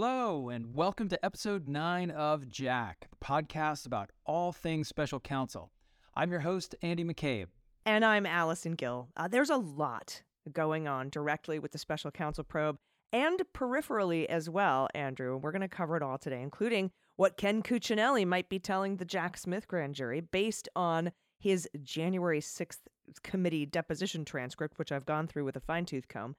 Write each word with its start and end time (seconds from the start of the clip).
Hello, 0.00 0.48
and 0.48 0.76
welcome 0.76 1.08
to 1.08 1.24
episode 1.24 1.66
9 1.66 2.12
of 2.12 2.48
Jack, 2.48 3.08
the 3.10 3.16
podcast 3.16 3.84
about 3.84 4.10
all 4.24 4.52
things 4.52 4.86
special 4.86 5.18
counsel. 5.18 5.72
I'm 6.14 6.30
your 6.30 6.38
host, 6.38 6.76
Andy 6.82 7.02
McCabe. 7.02 7.48
And 7.84 8.04
I'm 8.04 8.24
Allison 8.24 8.74
Gill. 8.74 9.08
Uh, 9.16 9.26
there's 9.26 9.50
a 9.50 9.56
lot 9.56 10.22
going 10.52 10.86
on 10.86 11.10
directly 11.10 11.58
with 11.58 11.72
the 11.72 11.78
special 11.78 12.12
counsel 12.12 12.44
probe 12.44 12.78
and 13.12 13.42
peripherally 13.52 14.24
as 14.26 14.48
well, 14.48 14.86
Andrew. 14.94 15.36
We're 15.36 15.50
going 15.50 15.62
to 15.62 15.68
cover 15.68 15.96
it 15.96 16.02
all 16.04 16.16
today, 16.16 16.42
including 16.42 16.92
what 17.16 17.36
Ken 17.36 17.60
Cuccinelli 17.60 18.24
might 18.24 18.48
be 18.48 18.60
telling 18.60 18.98
the 18.98 19.04
Jack 19.04 19.36
Smith 19.36 19.66
grand 19.66 19.96
jury 19.96 20.20
based 20.20 20.68
on 20.76 21.10
his 21.40 21.68
January 21.82 22.40
6th 22.40 22.82
committee 23.24 23.66
deposition 23.66 24.24
transcript, 24.24 24.78
which 24.78 24.92
I've 24.92 25.06
gone 25.06 25.26
through 25.26 25.44
with 25.44 25.56
a 25.56 25.60
fine 25.60 25.86
tooth 25.86 26.06
comb, 26.06 26.36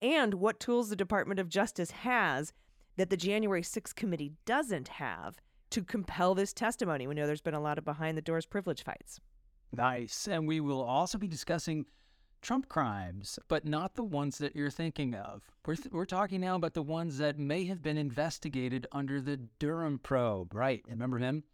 and 0.00 0.34
what 0.34 0.60
tools 0.60 0.90
the 0.90 0.94
Department 0.94 1.40
of 1.40 1.48
Justice 1.48 1.90
has 1.90 2.52
that 2.96 3.10
the 3.10 3.16
January 3.16 3.62
6th 3.62 3.94
committee 3.94 4.32
doesn't 4.44 4.88
have 4.88 5.36
to 5.70 5.82
compel 5.82 6.34
this 6.34 6.52
testimony. 6.52 7.06
We 7.06 7.14
know 7.14 7.26
there's 7.26 7.40
been 7.40 7.54
a 7.54 7.60
lot 7.60 7.78
of 7.78 7.84
behind 7.84 8.16
the 8.16 8.22
doors 8.22 8.46
privilege 8.46 8.82
fights. 8.82 9.20
Nice. 9.72 10.26
And 10.26 10.48
we 10.48 10.60
will 10.60 10.82
also 10.82 11.16
be 11.16 11.28
discussing 11.28 11.86
Trump 12.42 12.68
crimes, 12.68 13.38
but 13.48 13.64
not 13.64 13.94
the 13.94 14.02
ones 14.02 14.38
that 14.38 14.56
you're 14.56 14.70
thinking 14.70 15.14
of. 15.14 15.42
We're, 15.66 15.76
th- 15.76 15.92
we're 15.92 16.06
talking 16.06 16.40
now 16.40 16.56
about 16.56 16.74
the 16.74 16.82
ones 16.82 17.18
that 17.18 17.38
may 17.38 17.66
have 17.66 17.82
been 17.82 17.98
investigated 17.98 18.86
under 18.92 19.20
the 19.20 19.36
Durham 19.58 19.98
probe, 19.98 20.54
right? 20.54 20.82
Remember 20.88 21.18
him? 21.18 21.44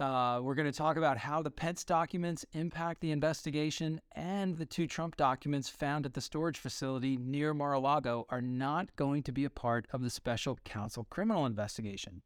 Uh, 0.00 0.40
we're 0.42 0.54
going 0.54 0.70
to 0.70 0.76
talk 0.76 0.96
about 0.96 1.18
how 1.18 1.42
the 1.42 1.50
Pence 1.50 1.84
documents 1.84 2.46
impact 2.54 3.02
the 3.02 3.10
investigation, 3.10 4.00
and 4.12 4.56
the 4.56 4.64
two 4.64 4.86
Trump 4.86 5.14
documents 5.14 5.68
found 5.68 6.06
at 6.06 6.14
the 6.14 6.22
storage 6.22 6.56
facility 6.56 7.18
near 7.18 7.52
Mar 7.52 7.74
a 7.74 7.78
Lago 7.78 8.24
are 8.30 8.40
not 8.40 8.96
going 8.96 9.22
to 9.22 9.30
be 9.30 9.44
a 9.44 9.50
part 9.50 9.86
of 9.92 10.00
the 10.00 10.08
special 10.08 10.58
counsel 10.64 11.06
criminal 11.10 11.44
investigation. 11.44 12.22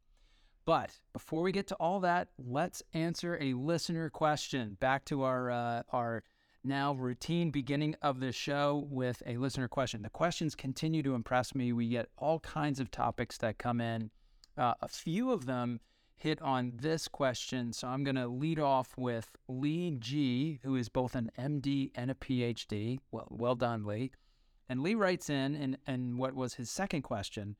But 0.63 0.91
before 1.11 1.41
we 1.41 1.51
get 1.51 1.67
to 1.67 1.75
all 1.75 1.99
that, 1.99 2.29
let's 2.37 2.81
answer 2.93 3.37
a 3.41 3.53
listener 3.53 4.09
question. 4.09 4.77
Back 4.79 5.03
to 5.05 5.23
our 5.23 5.51
uh, 5.51 5.83
our 5.91 6.23
now 6.63 6.93
routine 6.93 7.51
beginning 7.51 7.95
of 8.01 8.21
the 8.21 8.31
show 8.31 8.87
with 8.89 9.21
a 9.25 9.35
listener 9.35 9.67
question. 9.67 10.01
The 10.01 10.09
questions 10.09 10.55
continue 10.55 11.03
to 11.03 11.13
impress 11.13 11.53
me. 11.53 11.73
We 11.73 11.89
get 11.89 12.07
all 12.17 12.39
kinds 12.39 12.79
of 12.79 12.89
topics 12.89 13.37
that 13.39 13.57
come 13.57 13.81
in. 13.81 14.11
Uh, 14.57 14.75
a 14.81 14.87
few 14.87 15.31
of 15.31 15.45
them 15.45 15.81
hit 16.17 16.41
on 16.41 16.73
this 16.75 17.07
question. 17.07 17.73
So 17.73 17.87
I'm 17.87 18.03
going 18.03 18.15
to 18.15 18.27
lead 18.27 18.59
off 18.59 18.97
with 18.97 19.35
Lee 19.47 19.95
G, 19.99 20.59
who 20.63 20.75
is 20.75 20.89
both 20.89 21.15
an 21.15 21.31
MD 21.37 21.91
and 21.95 22.09
a 22.09 22.15
PhD. 22.15 22.99
Well, 23.11 23.27
well 23.29 23.55
done, 23.55 23.85
Lee. 23.85 24.11
And 24.67 24.81
Lee 24.81 24.95
writes 24.95 25.29
in, 25.29 25.55
and, 25.55 25.77
and 25.85 26.17
what 26.17 26.33
was 26.33 26.55
his 26.55 26.69
second 26.69 27.03
question 27.03 27.55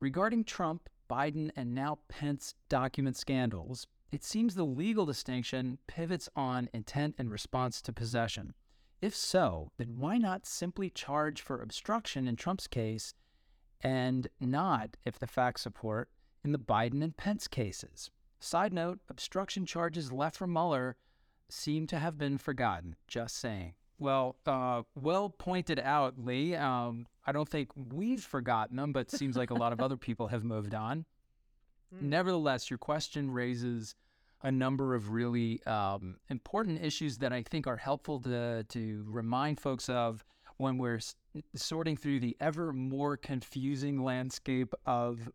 regarding 0.00 0.44
Trump, 0.44 0.88
Biden, 1.10 1.50
and 1.56 1.74
now 1.74 1.98
Pence 2.08 2.54
document 2.68 3.16
scandals, 3.16 3.86
it 4.10 4.22
seems 4.22 4.54
the 4.54 4.64
legal 4.64 5.06
distinction 5.06 5.78
pivots 5.86 6.28
on 6.36 6.68
intent 6.72 7.14
and 7.18 7.30
response 7.30 7.82
to 7.82 7.92
possession. 7.92 8.54
If 9.00 9.14
so, 9.14 9.70
then 9.76 9.98
why 9.98 10.18
not 10.18 10.46
simply 10.46 10.88
charge 10.88 11.42
for 11.42 11.60
obstruction 11.60 12.28
in 12.28 12.36
Trump's 12.36 12.66
case 12.66 13.14
and 13.82 14.28
not, 14.40 14.96
if 15.04 15.18
the 15.18 15.26
facts 15.26 15.62
support, 15.62 16.08
in 16.44 16.52
the 16.52 16.58
Biden 16.58 17.02
and 17.02 17.16
Pence 17.16 17.48
cases. 17.48 18.10
Side 18.38 18.72
note 18.72 19.00
obstruction 19.08 19.64
charges 19.64 20.12
left 20.12 20.36
for 20.36 20.46
Mueller 20.46 20.96
seem 21.48 21.86
to 21.88 21.98
have 21.98 22.18
been 22.18 22.38
forgotten. 22.38 22.96
Just 23.08 23.36
saying. 23.36 23.74
Well, 23.98 24.36
uh, 24.46 24.82
well 24.94 25.30
pointed 25.30 25.78
out, 25.78 26.18
Lee. 26.18 26.54
Um, 26.54 27.06
I 27.26 27.32
don't 27.32 27.48
think 27.48 27.70
we've 27.74 28.22
forgotten 28.22 28.76
them, 28.76 28.92
but 28.92 29.00
it 29.00 29.10
seems 29.12 29.36
like 29.36 29.50
a 29.50 29.54
lot 29.54 29.72
of 29.72 29.80
other 29.80 29.96
people 29.96 30.28
have 30.28 30.44
moved 30.44 30.74
on. 30.74 31.06
Mm. 31.94 32.08
Nevertheless, 32.08 32.70
your 32.70 32.78
question 32.78 33.30
raises 33.30 33.94
a 34.42 34.50
number 34.50 34.96
of 34.96 35.10
really 35.10 35.62
um, 35.64 36.16
important 36.28 36.82
issues 36.82 37.18
that 37.18 37.32
I 37.32 37.42
think 37.42 37.68
are 37.68 37.76
helpful 37.76 38.18
to, 38.22 38.64
to 38.64 39.04
remind 39.06 39.60
folks 39.60 39.88
of 39.88 40.24
when 40.56 40.78
we're 40.78 40.98
sorting 41.54 41.96
through 41.96 42.18
the 42.20 42.36
ever 42.40 42.72
more 42.72 43.16
confusing 43.16 44.02
landscape 44.02 44.74
of 44.86 45.30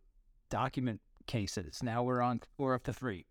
document 0.50 1.00
cases. 1.26 1.82
Now 1.82 2.02
we're 2.02 2.20
on 2.20 2.40
we're 2.58 2.74
up 2.74 2.84
to 2.84 2.92
three. 2.92 3.26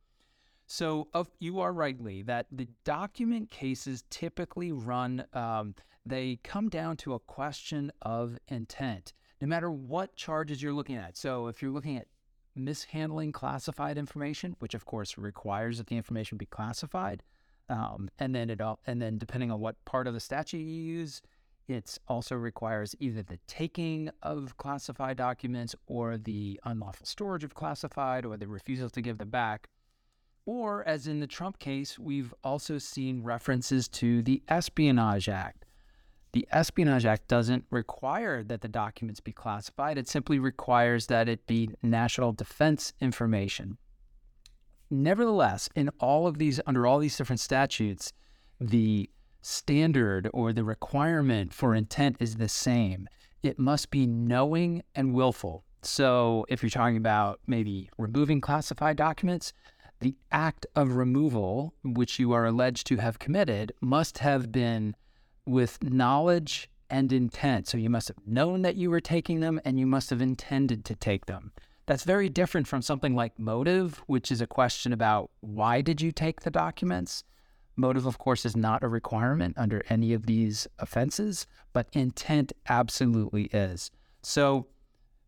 So 0.66 1.08
of, 1.14 1.30
you 1.40 1.60
are 1.62 1.74
rightly 1.74 2.22
that 2.24 2.46
the 2.52 2.68
document 2.84 3.50
cases 3.50 4.04
typically 4.10 4.72
run. 4.72 5.26
Um, 5.34 5.74
they 6.06 6.40
come 6.44 6.70
down 6.70 6.96
to 6.98 7.14
a 7.14 7.20
question 7.20 7.92
of 8.04 8.38
intent, 8.48 9.14
no 9.42 9.48
matter 9.48 9.72
what 9.72 10.16
charges 10.16 10.62
you're 10.62 10.74
looking 10.74 10.96
at. 10.96 11.18
So 11.18 11.48
if 11.48 11.62
you're 11.62 11.72
looking 11.72 11.98
at 11.98 12.08
mishandling 12.56 13.32
classified 13.32 13.98
information, 13.98 14.56
which 14.60 14.74
of 14.74 14.86
course 14.86 15.18
requires 15.18 15.80
that 15.80 15.88
the 15.88 15.98
information 15.98 16.38
be 16.38 16.46
classified, 16.46 17.24
um, 17.68 18.10
and 18.20 18.34
then 18.34 18.50
it 18.50 18.62
all, 18.62 18.80
and 18.86 19.02
then 19.02 19.18
depending 19.18 19.52
on 19.52 19.60
what 19.60 19.84
part 19.86 20.08
of 20.08 20.14
the 20.14 20.20
statute 20.20 20.60
you 20.60 20.82
use, 21.00 21.22
it 21.70 22.00
also 22.08 22.36
requires 22.36 22.96
either 23.00 23.22
the 23.22 23.38
taking 23.48 24.10
of 24.24 24.58
classified 24.58 25.18
documents 25.18 25.76
or 25.86 26.18
the 26.18 26.60
unlawful 26.66 27.06
storage 27.06 27.44
of 27.44 27.54
classified 27.54 28.26
or 28.26 28.38
the 28.38 28.48
refusal 28.48 28.90
to 28.90 29.02
give 29.02 29.20
them 29.20 29.30
back. 29.30 29.70
Or, 30.46 30.84
as 30.88 31.06
in 31.06 31.20
the 31.20 31.28
Trump 31.28 31.60
case, 31.60 32.00
we've 32.00 32.34
also 32.44 32.80
seen 32.80 33.22
references 33.22 33.88
to 33.90 34.24
the 34.24 34.42
Espionage 34.48 35.30
Act. 35.30 35.66
The 36.32 36.48
Espionage 36.52 37.06
Act 37.06 37.28
doesn't 37.28 37.66
require 37.70 38.44
that 38.44 38.62
the 38.62 38.68
documents 38.68 39.20
be 39.20 39.32
classified, 39.32 40.00
it 40.00 40.08
simply 40.08 40.40
requires 40.40 41.06
that 41.06 41.30
it 41.30 41.46
be 41.46 41.70
national 41.84 42.34
defense 42.34 42.94
information. 43.00 43.78
Nevertheless, 44.90 45.70
in 45.76 45.90
all 46.00 46.26
of 46.26 46.40
these, 46.40 46.60
under 46.66 46.88
all 46.88 46.98
these 46.98 47.16
different 47.16 47.40
statutes, 47.40 48.12
the 48.60 49.10
standard 49.42 50.30
or 50.34 50.54
the 50.54 50.64
requirement 50.64 51.54
for 51.54 51.76
intent 51.76 52.18
is 52.20 52.36
the 52.36 52.50
same. 52.50 53.08
It 53.42 53.58
must 53.58 53.90
be 53.90 54.06
knowing 54.06 54.84
and 54.96 55.14
willful. 55.14 55.64
So, 55.82 56.46
if 56.50 56.62
you're 56.62 56.70
talking 56.70 56.98
about 56.98 57.40
maybe 57.48 57.90
removing 57.98 58.42
classified 58.42 58.98
documents, 58.98 59.54
the 60.02 60.16
act 60.32 60.66
of 60.76 60.96
removal, 60.96 61.74
which 61.84 62.20
you 62.20 62.34
are 62.34 62.46
alleged 62.46 62.86
to 62.88 62.98
have 62.98 63.20
committed, 63.20 63.72
must 63.82 64.18
have 64.18 64.52
been 64.52 64.96
with 65.46 65.82
knowledge 65.82 66.70
and 66.90 67.14
intent. 67.14 67.68
So, 67.68 67.78
you 67.78 67.90
must 67.90 68.10
have 68.10 68.18
known 68.26 68.62
that 68.64 68.76
you 68.76 68.90
were 68.90 69.00
taking 69.00 69.40
them 69.40 69.62
and 69.64 69.80
you 69.80 69.86
must 69.86 70.10
have 70.10 70.22
intended 70.22 70.84
to 70.86 70.96
take 70.96 71.28
them. 71.28 71.54
That's 71.86 72.04
very 72.04 72.30
different 72.30 72.68
from 72.68 72.82
something 72.82 73.16
like 73.16 73.40
motive, 73.40 74.04
which 74.06 74.32
is 74.32 74.42
a 74.42 74.48
question 74.48 74.92
about 74.92 75.32
why 75.40 75.82
did 75.82 76.02
you 76.02 76.12
take 76.12 76.42
the 76.42 76.52
documents? 76.52 77.24
Motive, 77.80 78.06
of 78.06 78.18
course, 78.18 78.46
is 78.46 78.56
not 78.56 78.84
a 78.84 78.88
requirement 78.88 79.58
under 79.58 79.84
any 79.90 80.14
of 80.14 80.26
these 80.26 80.68
offenses, 80.78 81.48
but 81.74 81.88
intent 81.94 82.52
absolutely 82.68 83.46
is. 83.46 83.90
So 84.22 84.68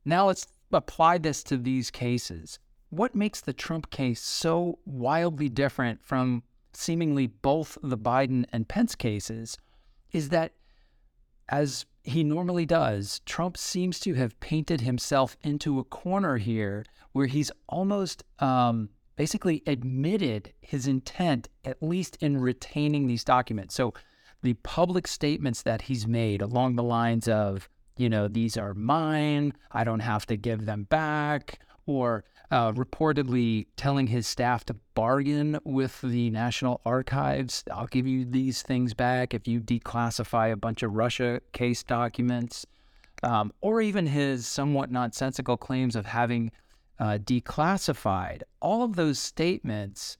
now 0.04 0.28
let's 0.28 0.48
apply 0.72 1.18
this 1.18 1.44
to 1.44 1.58
these 1.58 1.90
cases. 1.90 2.60
What 2.90 3.16
makes 3.16 3.40
the 3.40 3.54
Trump 3.54 3.90
case 3.90 4.22
so 4.22 4.80
wildly 4.86 5.48
different 5.48 6.03
from 6.03 6.44
seemingly 6.74 7.28
both 7.28 7.78
the 7.82 7.98
Biden 7.98 8.46
and 8.52 8.68
Pence 8.68 8.96
cases 8.96 9.58
is 10.12 10.30
that, 10.30 10.54
as 11.47 11.86
he 12.04 12.24
normally 12.24 12.66
does, 12.66 13.22
Trump 13.26 13.56
seems 13.58 14.00
to 14.02 14.14
have 14.16 14.40
painted 14.40 14.82
himself 14.82 15.38
into 15.42 15.80
a 15.80 15.84
corner 15.86 16.38
here 16.38 16.84
where 17.14 17.28
he's 17.28 17.52
almost 17.70 18.24
um, 18.40 18.90
basically 19.22 19.62
admitted 19.68 20.52
his 20.62 20.88
intent, 20.88 21.47
at 21.64 21.78
least 21.79 22.18
in 22.22 22.41
retaining 22.41 23.06
these 23.06 23.23
documents. 23.23 23.76
So 23.76 23.94
the 24.41 24.56
public 24.64 25.06
statements 25.06 25.62
that 25.62 25.84
he's 25.84 26.08
made 26.08 26.41
along 26.41 26.76
the 26.76 26.82
lines 26.82 27.28
of, 27.28 27.70
you 27.97 28.09
know, 28.09 28.28
these 28.28 28.58
are 28.58 28.73
mine, 28.73 29.53
I 29.72 29.84
don't 29.84 30.00
have 30.00 30.26
to 30.26 30.35
give 30.38 30.66
them 30.66 30.85
back, 30.85 31.59
or 31.85 32.23
uh, 32.50 32.72
reportedly 32.72 33.68
telling 33.78 34.08
his 34.08 34.26
staff 34.26 34.66
to 34.66 34.76
bargain 34.96 35.59
with 35.64 36.02
the 36.02 36.32
National 36.32 36.82
Archives. 36.84 37.64
I'll 37.72 37.85
give 37.85 38.08
you 38.08 38.26
these 38.26 38.64
things 38.64 38.96
back 38.96 39.35
if 39.35 39.47
you 39.47 39.62
declassify 39.62 40.52
a 40.52 40.56
bunch 40.56 40.82
of 40.82 40.96
Russia 40.96 41.41
case 41.53 41.84
documents. 41.84 42.66
Um, 43.22 43.53
or 43.62 43.82
even 43.82 44.08
his 44.08 44.47
somewhat 44.47 44.90
nonsensical 44.90 45.58
claims 45.58 45.96
of 45.96 46.08
having 46.08 46.52
uh, 47.02 47.18
declassified. 47.18 48.44
All 48.62 48.84
of 48.84 48.96
those 48.96 49.18
statements 49.20 50.18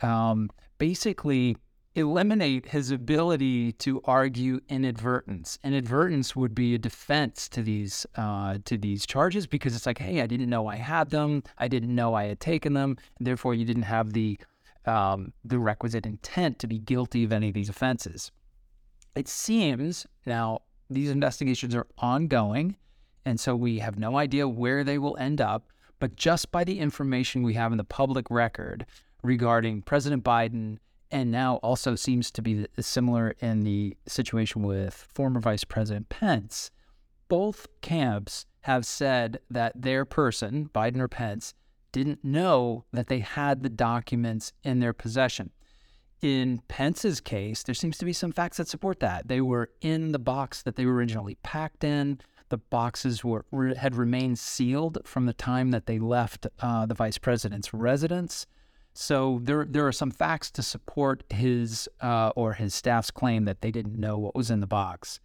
um, 0.00 0.50
basically 0.78 1.56
eliminate 1.94 2.66
his 2.66 2.90
ability 2.90 3.72
to 3.72 4.00
argue 4.06 4.58
inadvertence. 4.70 5.58
Inadvertence 5.62 6.34
would 6.34 6.54
be 6.54 6.74
a 6.74 6.78
defense 6.78 7.50
to 7.50 7.62
these 7.62 8.06
uh, 8.16 8.56
to 8.64 8.78
these 8.78 9.04
charges 9.04 9.46
because 9.46 9.76
it's 9.76 9.84
like, 9.84 9.98
hey, 9.98 10.22
I 10.22 10.26
didn't 10.26 10.48
know 10.48 10.66
I 10.66 10.76
had 10.76 11.10
them, 11.10 11.42
I 11.58 11.68
didn't 11.68 11.94
know 11.94 12.14
I 12.14 12.24
had 12.24 12.40
taken 12.40 12.72
them, 12.72 12.96
therefore 13.20 13.54
you 13.54 13.66
didn't 13.66 13.82
have 13.82 14.14
the 14.14 14.38
um, 14.86 15.34
the 15.44 15.58
requisite 15.58 16.06
intent 16.06 16.58
to 16.60 16.66
be 16.66 16.78
guilty 16.78 17.24
of 17.24 17.32
any 17.32 17.48
of 17.48 17.54
these 17.54 17.68
offenses. 17.68 18.32
It 19.14 19.28
seems 19.28 20.06
now 20.24 20.62
these 20.88 21.10
investigations 21.10 21.74
are 21.74 21.86
ongoing, 21.98 22.76
and 23.26 23.38
so 23.38 23.54
we 23.54 23.80
have 23.80 23.98
no 23.98 24.16
idea 24.16 24.48
where 24.48 24.82
they 24.82 24.96
will 24.96 25.18
end 25.18 25.42
up. 25.42 25.68
But 26.02 26.16
just 26.16 26.50
by 26.50 26.64
the 26.64 26.80
information 26.80 27.44
we 27.44 27.54
have 27.54 27.70
in 27.70 27.78
the 27.78 27.84
public 27.84 28.26
record 28.28 28.86
regarding 29.22 29.82
President 29.82 30.24
Biden, 30.24 30.78
and 31.12 31.30
now 31.30 31.60
also 31.62 31.94
seems 31.94 32.32
to 32.32 32.42
be 32.42 32.66
similar 32.80 33.36
in 33.38 33.60
the 33.60 33.96
situation 34.08 34.64
with 34.64 34.94
former 35.14 35.38
Vice 35.38 35.62
President 35.62 36.08
Pence, 36.08 36.72
both 37.28 37.68
camps 37.82 38.46
have 38.62 38.84
said 38.84 39.38
that 39.48 39.80
their 39.80 40.04
person, 40.04 40.68
Biden 40.74 40.98
or 40.98 41.06
Pence, 41.06 41.54
didn't 41.92 42.24
know 42.24 42.84
that 42.92 43.06
they 43.06 43.20
had 43.20 43.62
the 43.62 43.68
documents 43.68 44.52
in 44.64 44.80
their 44.80 44.92
possession. 44.92 45.52
In 46.20 46.62
Pence's 46.66 47.20
case, 47.20 47.62
there 47.62 47.76
seems 47.76 47.96
to 47.98 48.04
be 48.04 48.12
some 48.12 48.32
facts 48.32 48.56
that 48.56 48.66
support 48.66 48.98
that. 48.98 49.28
They 49.28 49.40
were 49.40 49.70
in 49.80 50.10
the 50.10 50.18
box 50.18 50.64
that 50.64 50.74
they 50.74 50.84
were 50.84 50.94
originally 50.94 51.36
packed 51.44 51.84
in. 51.84 52.18
The 52.52 52.58
boxes 52.58 53.24
were 53.24 53.46
had 53.78 53.96
remained 53.96 54.38
sealed 54.38 54.98
from 55.06 55.24
the 55.24 55.32
time 55.32 55.70
that 55.70 55.86
they 55.86 55.98
left 55.98 56.46
uh, 56.60 56.84
the 56.84 56.92
vice 56.92 57.16
president's 57.16 57.72
residence. 57.72 58.46
So 58.92 59.40
there 59.42 59.64
there 59.64 59.86
are 59.86 59.92
some 59.92 60.10
facts 60.10 60.50
to 60.50 60.62
support 60.62 61.24
his 61.30 61.88
uh, 62.02 62.30
or 62.36 62.52
his 62.52 62.74
staff's 62.74 63.10
claim 63.10 63.46
that 63.46 63.62
they 63.62 63.70
didn't 63.70 63.98
know 63.98 64.18
what 64.18 64.34
was 64.34 64.50
in 64.50 64.60
the 64.60 64.66
box. 64.66 65.18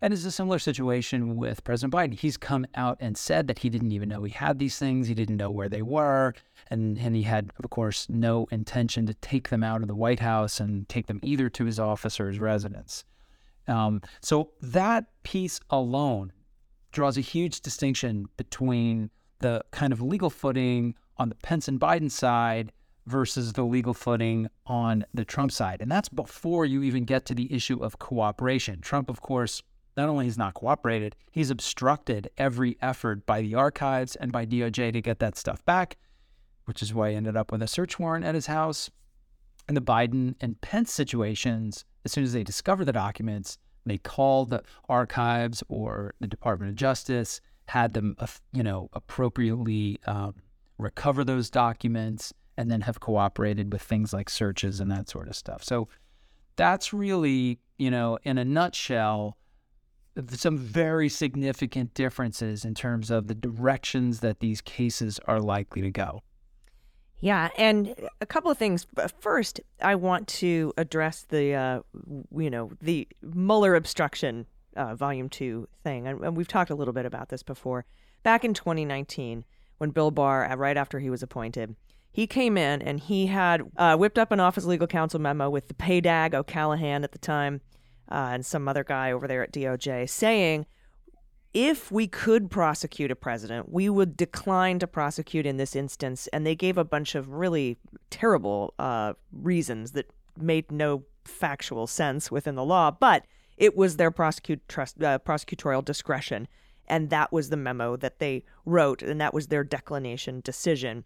And 0.00 0.14
it's 0.14 0.24
a 0.24 0.30
similar 0.30 0.58
situation 0.58 1.36
with 1.36 1.62
President 1.64 1.92
Biden. 1.92 2.18
He's 2.18 2.38
come 2.38 2.66
out 2.74 2.96
and 2.98 3.14
said 3.14 3.46
that 3.48 3.58
he 3.58 3.68
didn't 3.68 3.92
even 3.92 4.08
know 4.08 4.22
he 4.22 4.32
had 4.32 4.58
these 4.58 4.78
things. 4.78 5.06
He 5.06 5.14
didn't 5.14 5.36
know 5.36 5.50
where 5.50 5.68
they 5.68 5.82
were. 5.82 6.32
And, 6.70 6.96
and 6.96 7.14
he 7.14 7.24
had, 7.24 7.50
of 7.62 7.68
course, 7.68 8.08
no 8.08 8.46
intention 8.50 9.04
to 9.04 9.12
take 9.12 9.50
them 9.50 9.62
out 9.62 9.82
of 9.82 9.88
the 9.88 9.94
White 9.94 10.20
House 10.20 10.58
and 10.58 10.88
take 10.88 11.08
them 11.08 11.20
either 11.22 11.50
to 11.50 11.66
his 11.66 11.78
office 11.78 12.18
or 12.18 12.28
his 12.28 12.40
residence. 12.40 13.04
Um, 13.68 14.00
so 14.22 14.52
that 14.62 15.04
piece 15.24 15.60
alone 15.68 16.32
draws 16.92 17.16
a 17.16 17.22
huge 17.22 17.60
distinction 17.60 18.26
between 18.36 19.10
the 19.40 19.62
kind 19.70 19.92
of 19.92 20.02
legal 20.02 20.30
footing 20.30 20.94
on 21.16 21.28
the 21.28 21.34
Pence 21.36 21.68
and 21.68 21.80
Biden 21.80 22.10
side 22.10 22.72
versus 23.06 23.52
the 23.54 23.64
legal 23.64 23.94
footing 23.94 24.48
on 24.66 25.04
the 25.12 25.24
Trump 25.24 25.52
side. 25.52 25.80
And 25.80 25.90
that's 25.90 26.08
before 26.08 26.64
you 26.64 26.82
even 26.82 27.04
get 27.04 27.24
to 27.26 27.34
the 27.34 27.52
issue 27.52 27.82
of 27.82 27.98
cooperation. 27.98 28.80
Trump, 28.80 29.10
of 29.10 29.20
course, 29.20 29.62
not 29.96 30.08
only 30.08 30.26
has 30.26 30.38
not 30.38 30.54
cooperated, 30.54 31.16
he's 31.30 31.50
obstructed 31.50 32.30
every 32.38 32.76
effort 32.80 33.26
by 33.26 33.42
the 33.42 33.54
archives 33.54 34.16
and 34.16 34.30
by 34.32 34.46
DOJ 34.46 34.92
to 34.92 35.00
get 35.00 35.18
that 35.18 35.36
stuff 35.36 35.64
back, 35.64 35.96
which 36.64 36.82
is 36.82 36.94
why 36.94 37.10
he 37.10 37.16
ended 37.16 37.36
up 37.36 37.50
with 37.50 37.62
a 37.62 37.66
search 37.66 37.98
warrant 37.98 38.24
at 38.24 38.34
his 38.34 38.46
house. 38.46 38.90
In 39.68 39.74
the 39.74 39.80
Biden 39.80 40.34
and 40.40 40.60
Pence 40.60 40.92
situations, 40.92 41.84
as 42.04 42.12
soon 42.12 42.24
as 42.24 42.32
they 42.32 42.44
discover 42.44 42.84
the 42.84 42.92
documents, 42.92 43.58
they 43.86 43.98
called 43.98 44.50
the 44.50 44.62
archives 44.88 45.62
or 45.68 46.14
the 46.20 46.26
Department 46.26 46.70
of 46.70 46.76
Justice, 46.76 47.40
had 47.66 47.94
them, 47.94 48.16
you 48.52 48.62
know, 48.62 48.88
appropriately 48.92 49.98
um, 50.06 50.34
recover 50.78 51.24
those 51.24 51.50
documents, 51.50 52.32
and 52.56 52.70
then 52.70 52.82
have 52.82 53.00
cooperated 53.00 53.72
with 53.72 53.80
things 53.80 54.12
like 54.12 54.28
searches 54.28 54.80
and 54.80 54.90
that 54.90 55.08
sort 55.08 55.28
of 55.28 55.36
stuff. 55.36 55.64
So 55.64 55.88
that's 56.56 56.92
really, 56.92 57.58
you 57.78 57.90
know, 57.90 58.18
in 58.24 58.36
a 58.36 58.44
nutshell, 58.44 59.38
some 60.28 60.58
very 60.58 61.08
significant 61.08 61.94
differences 61.94 62.64
in 62.64 62.74
terms 62.74 63.10
of 63.10 63.28
the 63.28 63.34
directions 63.34 64.20
that 64.20 64.40
these 64.40 64.60
cases 64.60 65.18
are 65.26 65.40
likely 65.40 65.80
to 65.80 65.90
go. 65.90 66.22
Yeah, 67.20 67.50
and 67.58 67.94
a 68.20 68.26
couple 68.26 68.50
of 68.50 68.56
things. 68.56 68.86
First, 69.18 69.60
I 69.82 69.94
want 69.94 70.26
to 70.28 70.72
address 70.78 71.26
the, 71.28 71.54
uh, 71.54 71.80
you 72.34 72.48
know, 72.48 72.70
the 72.80 73.06
Mueller 73.22 73.74
obstruction, 73.74 74.46
uh, 74.74 74.94
Volume 74.94 75.28
Two 75.28 75.68
thing, 75.84 76.06
and, 76.06 76.22
and, 76.24 76.36
we've 76.36 76.48
talked 76.48 76.70
a 76.70 76.74
little 76.74 76.94
bit 76.94 77.04
about 77.04 77.28
this 77.28 77.42
before. 77.42 77.84
Back 78.22 78.44
in 78.44 78.54
2019, 78.54 79.44
when 79.78 79.90
Bill 79.90 80.10
Barr, 80.10 80.50
uh, 80.50 80.56
right 80.56 80.76
after 80.76 80.98
he 80.98 81.10
was 81.10 81.22
appointed, 81.22 81.76
he 82.12 82.26
came 82.26 82.56
in 82.56 82.82
and 82.82 83.00
he 83.00 83.26
had 83.26 83.62
uh, 83.76 83.96
whipped 83.96 84.18
up 84.18 84.32
an 84.32 84.40
Office 84.40 84.64
Legal 84.64 84.86
Counsel 84.86 85.20
memo 85.20 85.48
with 85.48 85.68
the 85.68 85.74
PADAG 85.74 86.34
O'Callaghan 86.34 87.04
at 87.04 87.12
the 87.12 87.18
time 87.18 87.60
uh, 88.10 88.30
and 88.32 88.44
some 88.44 88.66
other 88.66 88.82
guy 88.82 89.12
over 89.12 89.28
there 89.28 89.42
at 89.42 89.52
DOJ 89.52 90.08
saying 90.08 90.66
if 91.52 91.90
we 91.90 92.06
could 92.06 92.50
prosecute 92.50 93.10
a 93.10 93.16
president, 93.16 93.70
we 93.70 93.88
would 93.88 94.16
decline 94.16 94.78
to 94.78 94.86
prosecute 94.86 95.46
in 95.46 95.56
this 95.56 95.74
instance. 95.74 96.28
And 96.28 96.46
they 96.46 96.54
gave 96.54 96.78
a 96.78 96.84
bunch 96.84 97.14
of 97.14 97.30
really 97.30 97.76
terrible 98.08 98.74
uh, 98.78 99.14
reasons 99.32 99.92
that 99.92 100.10
made 100.38 100.70
no 100.70 101.04
factual 101.24 101.86
sense 101.86 102.30
within 102.30 102.54
the 102.54 102.64
law, 102.64 102.90
but 102.90 103.24
it 103.56 103.76
was 103.76 103.96
their 103.96 104.10
prosecute, 104.10 104.66
trust, 104.68 105.02
uh, 105.02 105.18
prosecutorial 105.18 105.84
discretion. 105.84 106.48
And 106.88 107.10
that 107.10 107.32
was 107.32 107.50
the 107.50 107.56
memo 107.56 107.96
that 107.96 108.18
they 108.18 108.44
wrote, 108.64 109.02
and 109.02 109.20
that 109.20 109.34
was 109.34 109.48
their 109.48 109.62
declination 109.62 110.40
decision 110.40 111.04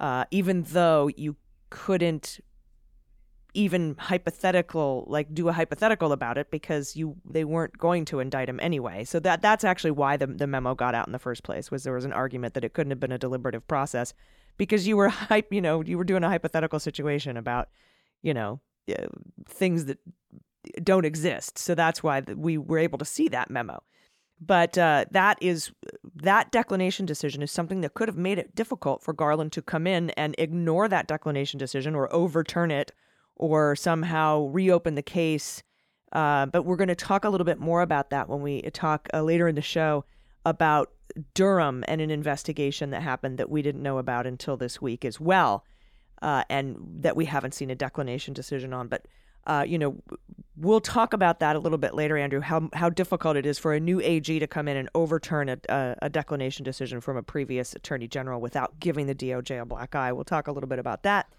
uh, 0.00 0.24
even 0.30 0.62
though 0.62 1.10
you 1.16 1.36
couldn't 1.68 2.40
even 3.54 3.96
hypothetical 3.98 5.04
like 5.08 5.32
do 5.34 5.48
a 5.48 5.52
hypothetical 5.52 6.12
about 6.12 6.38
it 6.38 6.50
because 6.50 6.96
you 6.96 7.16
they 7.24 7.44
weren't 7.44 7.76
going 7.78 8.04
to 8.06 8.20
indict 8.20 8.48
him 8.48 8.60
anyway. 8.62 9.04
So 9.04 9.20
that 9.20 9.42
that's 9.42 9.64
actually 9.64 9.92
why 9.92 10.16
the, 10.16 10.26
the 10.26 10.46
memo 10.46 10.74
got 10.74 10.94
out 10.94 11.06
in 11.06 11.12
the 11.12 11.18
first 11.18 11.42
place 11.42 11.70
was 11.70 11.82
there 11.82 11.94
was 11.94 12.04
an 12.04 12.12
argument 12.12 12.54
that 12.54 12.64
it 12.64 12.74
couldn't 12.74 12.90
have 12.90 13.00
been 13.00 13.12
a 13.12 13.18
deliberative 13.18 13.66
process 13.66 14.14
because 14.56 14.86
you 14.86 14.96
were 14.96 15.08
hype 15.30 15.52
you 15.52 15.60
know 15.60 15.82
you 15.82 15.98
were 15.98 16.04
doing 16.04 16.24
a 16.24 16.28
hypothetical 16.28 16.78
situation 16.78 17.36
about 17.36 17.68
you 18.22 18.34
know 18.34 18.60
uh, 18.90 19.06
things 19.48 19.86
that 19.86 19.98
don't 20.82 21.04
exist. 21.04 21.58
So 21.58 21.74
that's 21.74 22.02
why 22.02 22.20
we 22.20 22.58
were 22.58 22.78
able 22.78 22.98
to 22.98 23.04
see 23.04 23.28
that 23.28 23.50
memo. 23.50 23.82
But 24.40 24.78
uh, 24.78 25.04
that 25.10 25.38
is 25.42 25.70
that 26.14 26.50
declination 26.50 27.04
decision 27.04 27.42
is 27.42 27.52
something 27.52 27.82
that 27.82 27.92
could 27.94 28.08
have 28.08 28.16
made 28.16 28.38
it 28.38 28.54
difficult 28.54 29.02
for 29.02 29.12
Garland 29.12 29.52
to 29.52 29.62
come 29.62 29.86
in 29.86 30.10
and 30.10 30.34
ignore 30.38 30.88
that 30.88 31.06
declination 31.06 31.58
decision 31.58 31.94
or 31.94 32.12
overturn 32.12 32.70
it 32.70 32.92
or 33.40 33.74
somehow 33.74 34.44
reopen 34.48 34.94
the 34.94 35.02
case. 35.02 35.62
Uh, 36.12 36.44
but 36.46 36.64
we're 36.64 36.76
going 36.76 36.88
to 36.88 36.94
talk 36.94 37.24
a 37.24 37.30
little 37.30 37.44
bit 37.44 37.58
more 37.58 37.80
about 37.80 38.10
that 38.10 38.28
when 38.28 38.42
we 38.42 38.60
talk 38.72 39.08
uh, 39.14 39.22
later 39.22 39.48
in 39.48 39.54
the 39.54 39.62
show 39.62 40.04
about 40.44 40.92
Durham 41.34 41.82
and 41.88 42.00
an 42.00 42.10
investigation 42.10 42.90
that 42.90 43.02
happened 43.02 43.38
that 43.38 43.48
we 43.48 43.62
didn't 43.62 43.82
know 43.82 43.98
about 43.98 44.26
until 44.26 44.56
this 44.56 44.82
week 44.82 45.04
as 45.04 45.18
well, 45.18 45.64
uh, 46.20 46.44
and 46.50 46.76
that 47.00 47.16
we 47.16 47.24
haven't 47.24 47.54
seen 47.54 47.70
a 47.70 47.74
declination 47.74 48.34
decision 48.34 48.74
on. 48.74 48.88
But 48.88 49.06
uh, 49.46 49.64
you 49.66 49.78
know, 49.78 49.96
we'll 50.56 50.80
talk 50.80 51.14
about 51.14 51.40
that 51.40 51.56
a 51.56 51.58
little 51.58 51.78
bit 51.78 51.94
later, 51.94 52.18
Andrew. 52.18 52.40
How 52.40 52.68
how 52.74 52.90
difficult 52.90 53.36
it 53.36 53.46
is 53.46 53.58
for 53.58 53.72
a 53.72 53.80
new 53.80 54.00
AG 54.02 54.38
to 54.38 54.46
come 54.46 54.68
in 54.68 54.76
and 54.76 54.90
overturn 54.94 55.48
a, 55.48 55.58
a, 55.70 55.96
a 56.02 56.10
declination 56.10 56.62
decision 56.64 57.00
from 57.00 57.16
a 57.16 57.22
previous 57.22 57.74
attorney 57.74 58.06
general 58.06 58.40
without 58.40 58.78
giving 58.80 59.06
the 59.06 59.14
DOJ 59.14 59.62
a 59.62 59.64
black 59.64 59.94
eye. 59.94 60.12
We'll 60.12 60.24
talk 60.24 60.46
a 60.46 60.52
little 60.52 60.68
bit 60.68 60.78
about 60.78 61.04
that. 61.04 61.32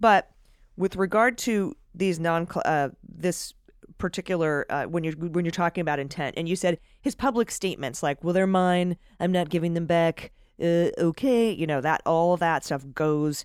But 0.00 0.30
with 0.76 0.96
regard 0.96 1.38
to 1.38 1.76
these 1.94 2.20
non 2.20 2.46
uh, 2.64 2.90
this 3.08 3.54
particular 3.98 4.66
uh, 4.70 4.84
when 4.84 5.04
you're 5.04 5.14
when 5.14 5.44
you're 5.44 5.52
talking 5.52 5.82
about 5.82 5.98
intent, 5.98 6.34
and 6.36 6.48
you 6.48 6.56
said 6.56 6.78
his 7.00 7.14
public 7.14 7.50
statements 7.50 8.02
like, 8.02 8.22
"Well, 8.22 8.34
they're 8.34 8.46
mine. 8.46 8.96
I'm 9.20 9.32
not 9.32 9.48
giving 9.48 9.74
them 9.74 9.86
back." 9.86 10.32
Uh, 10.60 10.88
okay, 10.98 11.50
you 11.50 11.66
know 11.66 11.80
that 11.80 12.02
all 12.06 12.34
of 12.34 12.40
that 12.40 12.64
stuff 12.64 12.84
goes 12.94 13.44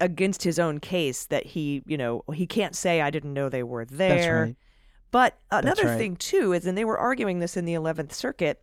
against 0.00 0.42
his 0.42 0.58
own 0.58 0.80
case 0.80 1.26
that 1.26 1.46
he, 1.46 1.82
you 1.86 1.96
know, 1.96 2.24
he 2.32 2.46
can't 2.46 2.74
say 2.74 3.00
I 3.00 3.10
didn't 3.10 3.32
know 3.32 3.48
they 3.48 3.62
were 3.62 3.84
there. 3.84 4.42
Right. 4.42 4.56
But 5.12 5.38
another 5.52 5.86
right. 5.86 5.98
thing 5.98 6.16
too 6.16 6.52
is, 6.52 6.66
and 6.66 6.76
they 6.76 6.84
were 6.84 6.98
arguing 6.98 7.38
this 7.38 7.56
in 7.56 7.64
the 7.64 7.74
Eleventh 7.74 8.12
Circuit, 8.12 8.60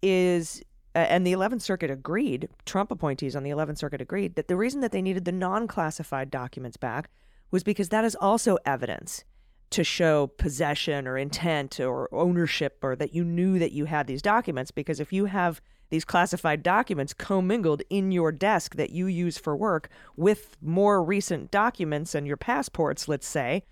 is 0.00 0.62
uh, 0.94 0.98
and 0.98 1.26
the 1.26 1.32
11th 1.32 1.62
Circuit 1.62 1.90
agreed, 1.90 2.48
Trump 2.64 2.90
appointees 2.90 3.36
on 3.36 3.42
the 3.42 3.50
11th 3.50 3.78
Circuit 3.78 4.00
agreed 4.00 4.34
that 4.34 4.48
the 4.48 4.56
reason 4.56 4.80
that 4.80 4.92
they 4.92 5.02
needed 5.02 5.24
the 5.24 5.32
non 5.32 5.68
classified 5.68 6.30
documents 6.30 6.76
back 6.76 7.10
was 7.50 7.62
because 7.62 7.88
that 7.88 8.04
is 8.04 8.14
also 8.14 8.58
evidence 8.64 9.24
to 9.70 9.84
show 9.84 10.26
possession 10.26 11.06
or 11.06 11.16
intent 11.16 11.78
or 11.78 12.08
ownership 12.12 12.78
or 12.82 12.96
that 12.96 13.14
you 13.14 13.24
knew 13.24 13.58
that 13.58 13.72
you 13.72 13.84
had 13.84 14.06
these 14.06 14.22
documents. 14.22 14.70
Because 14.70 14.98
if 14.98 15.12
you 15.12 15.26
have 15.26 15.60
these 15.90 16.04
classified 16.04 16.62
documents 16.62 17.14
commingled 17.14 17.82
in 17.88 18.12
your 18.12 18.32
desk 18.32 18.76
that 18.76 18.90
you 18.90 19.06
use 19.06 19.38
for 19.38 19.56
work 19.56 19.88
with 20.16 20.56
more 20.60 21.02
recent 21.02 21.50
documents 21.50 22.14
and 22.14 22.26
your 22.26 22.36
passports, 22.36 23.08
let's 23.08 23.26
say, 23.26 23.64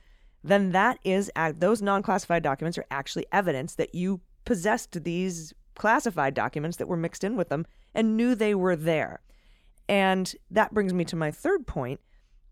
then 0.44 0.70
that 0.70 0.98
is 1.04 1.30
those 1.56 1.82
non-classified 1.82 2.42
documents 2.42 2.78
are 2.78 2.86
actually 2.90 3.26
evidence 3.32 3.74
that 3.74 3.94
you 3.94 4.20
possessed 4.44 5.02
these 5.04 5.52
classified 5.74 6.34
documents 6.34 6.76
that 6.76 6.88
were 6.88 6.96
mixed 6.96 7.24
in 7.24 7.36
with 7.36 7.48
them 7.48 7.66
and 7.94 8.16
knew 8.16 8.34
they 8.34 8.54
were 8.54 8.76
there. 8.76 9.20
And 9.88 10.32
that 10.50 10.72
brings 10.72 10.92
me 10.92 11.04
to 11.06 11.16
my 11.16 11.30
third 11.30 11.66
point, 11.66 12.00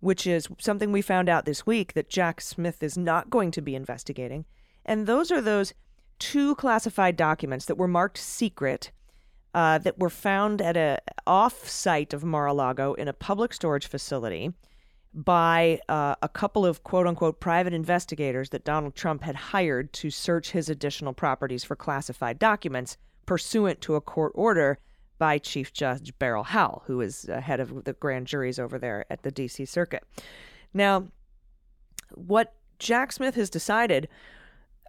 which 0.00 0.26
is 0.26 0.48
something 0.58 0.92
we 0.92 1.02
found 1.02 1.28
out 1.28 1.44
this 1.44 1.66
week 1.66 1.94
that 1.94 2.08
Jack 2.08 2.40
Smith 2.40 2.82
is 2.82 2.96
not 2.96 3.30
going 3.30 3.50
to 3.52 3.62
be 3.62 3.74
investigating. 3.74 4.44
And 4.84 5.06
those 5.06 5.30
are 5.30 5.40
those 5.40 5.74
two 6.18 6.54
classified 6.56 7.16
documents 7.16 7.66
that 7.66 7.76
were 7.78 7.88
marked 7.88 8.18
secret 8.18 8.90
uh, 9.54 9.78
that 9.78 9.98
were 9.98 10.10
found 10.10 10.60
at 10.60 10.76
a 10.76 10.98
off-site 11.26 12.12
of 12.12 12.24
Mar-a-Lago 12.24 12.92
in 12.94 13.08
a 13.08 13.12
public 13.12 13.54
storage 13.54 13.86
facility 13.86 14.52
by 15.14 15.80
uh, 15.88 16.14
a 16.20 16.28
couple 16.28 16.66
of 16.66 16.84
quote 16.84 17.06
unquote 17.06 17.40
private 17.40 17.72
investigators 17.72 18.50
that 18.50 18.64
Donald 18.64 18.94
Trump 18.94 19.22
had 19.22 19.34
hired 19.34 19.92
to 19.94 20.10
search 20.10 20.50
his 20.50 20.68
additional 20.68 21.14
properties 21.14 21.64
for 21.64 21.74
classified 21.74 22.38
documents 22.38 22.98
pursuant 23.24 23.80
to 23.80 23.94
a 23.94 24.00
court 24.00 24.32
order 24.34 24.78
by 25.18 25.38
Chief 25.38 25.72
Judge 25.72 26.16
Beryl 26.18 26.44
Howell, 26.44 26.82
who 26.86 27.00
is 27.00 27.24
head 27.24 27.60
of 27.60 27.84
the 27.84 27.94
grand 27.94 28.26
juries 28.26 28.58
over 28.58 28.78
there 28.78 29.04
at 29.10 29.22
the 29.22 29.32
DC 29.32 29.66
Circuit. 29.68 30.04
Now, 30.74 31.08
what 32.14 32.54
Jack 32.78 33.12
Smith 33.12 33.34
has 33.34 33.50
decided, 33.50 34.08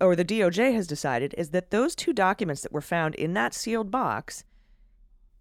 or 0.01 0.15
the 0.15 0.25
DOJ 0.25 0.73
has 0.73 0.87
decided, 0.87 1.33
is 1.37 1.51
that 1.51 1.71
those 1.71 1.95
two 1.95 2.13
documents 2.13 2.61
that 2.61 2.71
were 2.71 2.81
found 2.81 3.15
in 3.15 3.33
that 3.33 3.53
sealed 3.53 3.91
box 3.91 4.43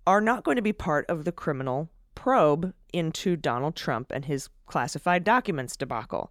are 0.06 0.20
not 0.20 0.44
going 0.44 0.56
to 0.56 0.62
be 0.62 0.72
part 0.72 1.04
of 1.08 1.24
the 1.24 1.32
criminal 1.32 1.90
probe 2.14 2.72
into 2.92 3.36
Donald 3.36 3.76
Trump 3.76 4.10
and 4.12 4.24
his 4.24 4.48
classified 4.66 5.24
documents 5.24 5.76
debacle. 5.76 6.30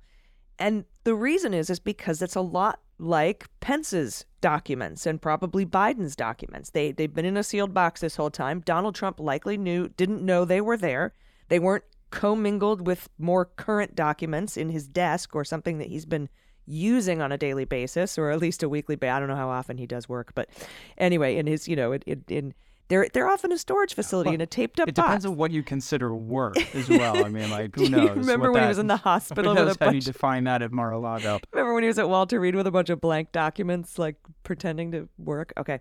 And 0.57 0.85
the 1.03 1.15
reason 1.15 1.53
is 1.53 1.69
is 1.69 1.79
because 1.79 2.21
it's 2.21 2.35
a 2.35 2.41
lot 2.41 2.79
like 2.97 3.47
Pence's 3.59 4.25
documents 4.41 5.05
and 5.05 5.21
probably 5.21 5.65
Biden's 5.65 6.15
documents. 6.15 6.69
They 6.69 6.91
they've 6.91 7.13
been 7.13 7.25
in 7.25 7.37
a 7.37 7.43
sealed 7.43 7.73
box 7.73 8.01
this 8.01 8.15
whole 8.15 8.29
time. 8.29 8.61
Donald 8.61 8.95
Trump 8.95 9.19
likely 9.19 9.57
knew 9.57 9.89
didn't 9.89 10.23
know 10.23 10.45
they 10.45 10.61
were 10.61 10.77
there. 10.77 11.13
They 11.49 11.59
weren't 11.59 11.83
commingled 12.11 12.85
with 12.85 13.09
more 13.17 13.45
current 13.45 13.95
documents 13.95 14.55
in 14.55 14.69
his 14.69 14.87
desk 14.87 15.35
or 15.35 15.43
something 15.43 15.79
that 15.79 15.87
he's 15.87 16.05
been 16.05 16.29
using 16.65 17.21
on 17.21 17.31
a 17.31 17.37
daily 17.37 17.65
basis 17.65 18.17
or 18.17 18.31
at 18.31 18.39
least 18.39 18.63
a 18.63 18.69
weekly 18.69 18.95
basis. 18.95 19.13
I 19.13 19.19
don't 19.19 19.29
know 19.29 19.35
how 19.35 19.49
often 19.49 19.77
he 19.77 19.85
does 19.85 20.07
work, 20.07 20.33
but 20.33 20.49
anyway, 20.97 21.35
in 21.35 21.47
his 21.47 21.67
you 21.67 21.75
know 21.75 21.91
in, 21.91 22.01
in, 22.05 22.23
in 22.27 22.53
they're 22.87 23.07
they're 23.13 23.27
often 23.27 23.51
a 23.51 23.57
storage 23.57 23.93
uh, 23.93 23.95
facility 23.95 24.29
Well, 24.29 24.35
in 24.35 24.41
a 24.41 24.45
taped 24.45 24.79
up 24.79 24.87
It 24.87 24.95
depends 24.95 25.25
on 25.25 25.35
what 25.35 25.51
you 25.51 25.63
consider 25.63 26.13
work 26.15 26.57
as 26.75 26.87
well. 26.89 27.25
I 27.25 27.29
mean, 27.29 27.49
like 27.49 27.75
who 27.75 27.89
knows? 27.89 28.17
remember 28.17 28.51
when 28.51 28.63
he 28.63 28.67
was 28.67 28.77
in 28.79 28.87
the 28.87 28.97
Who 29.05 29.09
hospital 29.09 29.53
with 29.55 29.65
knows 29.65 29.77
a 29.79 29.85
how 29.85 29.91
you 29.91 30.01
define 30.01 30.43
that 30.45 30.61
at 30.61 30.71
Mar-a-Lago? 30.71 31.39
Remember 31.51 31.73
when 31.73 31.83
he 31.83 31.87
was 31.87 31.97
at 31.99 32.09
Walter 32.09 32.39
Reed 32.39 32.55
with 32.55 32.67
a 32.67 32.71
bunch 32.71 32.89
of 32.89 33.01
blank 33.01 33.31
documents, 33.31 33.97
like 33.97 34.15
pretending 34.43 34.91
to 34.91 35.09
work? 35.17 35.53
Okay. 35.57 35.79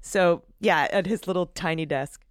So, 0.00 0.42
yeah, 0.60 0.88
at 0.90 1.06
his 1.06 1.26
little 1.26 1.46
tiny 1.46 1.86
desk. 1.86 2.24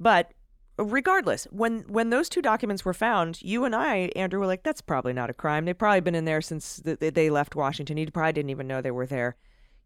But 0.00 0.32
regardless, 0.78 1.44
when 1.50 1.80
when 1.88 2.10
those 2.10 2.28
two 2.28 2.42
documents 2.42 2.84
were 2.84 2.94
found, 2.94 3.42
you 3.42 3.64
and 3.64 3.74
I, 3.74 4.10
Andrew, 4.16 4.40
were 4.40 4.46
like, 4.46 4.62
that's 4.62 4.80
probably 4.80 5.12
not 5.12 5.30
a 5.30 5.34
crime. 5.34 5.64
They've 5.64 5.76
probably 5.76 6.00
been 6.00 6.14
in 6.14 6.24
there 6.24 6.40
since 6.40 6.80
th- 6.80 7.00
th- 7.00 7.14
they 7.14 7.30
left 7.30 7.54
Washington. 7.56 7.96
He 7.96 8.06
probably 8.06 8.32
didn't 8.32 8.50
even 8.50 8.66
know 8.66 8.80
they 8.80 8.90
were 8.90 9.06
there. 9.06 9.36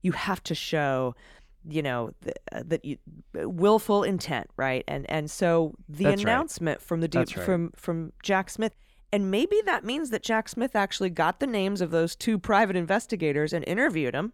You 0.03 0.13
have 0.13 0.43
to 0.45 0.55
show, 0.55 1.15
you 1.69 1.83
know, 1.83 2.13
th- 2.23 2.37
uh, 2.53 2.63
that 2.67 2.85
you 2.85 2.99
willful 3.35 4.03
intent, 4.03 4.49
right? 4.57 4.85
And 4.89 5.09
and 5.11 5.31
so 5.31 5.75
the 5.89 6.05
That's 6.05 6.25
right. 6.25 6.33
announcement 6.33 6.81
from 6.81 7.01
the 7.01 7.09
right. 7.15 7.31
from 7.31 7.73
from 7.77 8.13
Jack 8.23 8.51
Smith 8.51 8.75
and 9.13 9.31
maybe 9.31 9.61
that 9.67 9.85
means 9.85 10.09
that 10.11 10.23
Jack 10.23 10.49
Smith 10.49 10.75
actually 10.75 11.11
got 11.11 11.39
the 11.39 11.47
names 11.47 11.83
of 11.83 11.91
those 11.91 12.17
two 12.17 12.39
private 12.39 12.77
investigators 12.77 13.53
and 13.53 13.63
interviewed 13.69 14.15
them 14.15 14.33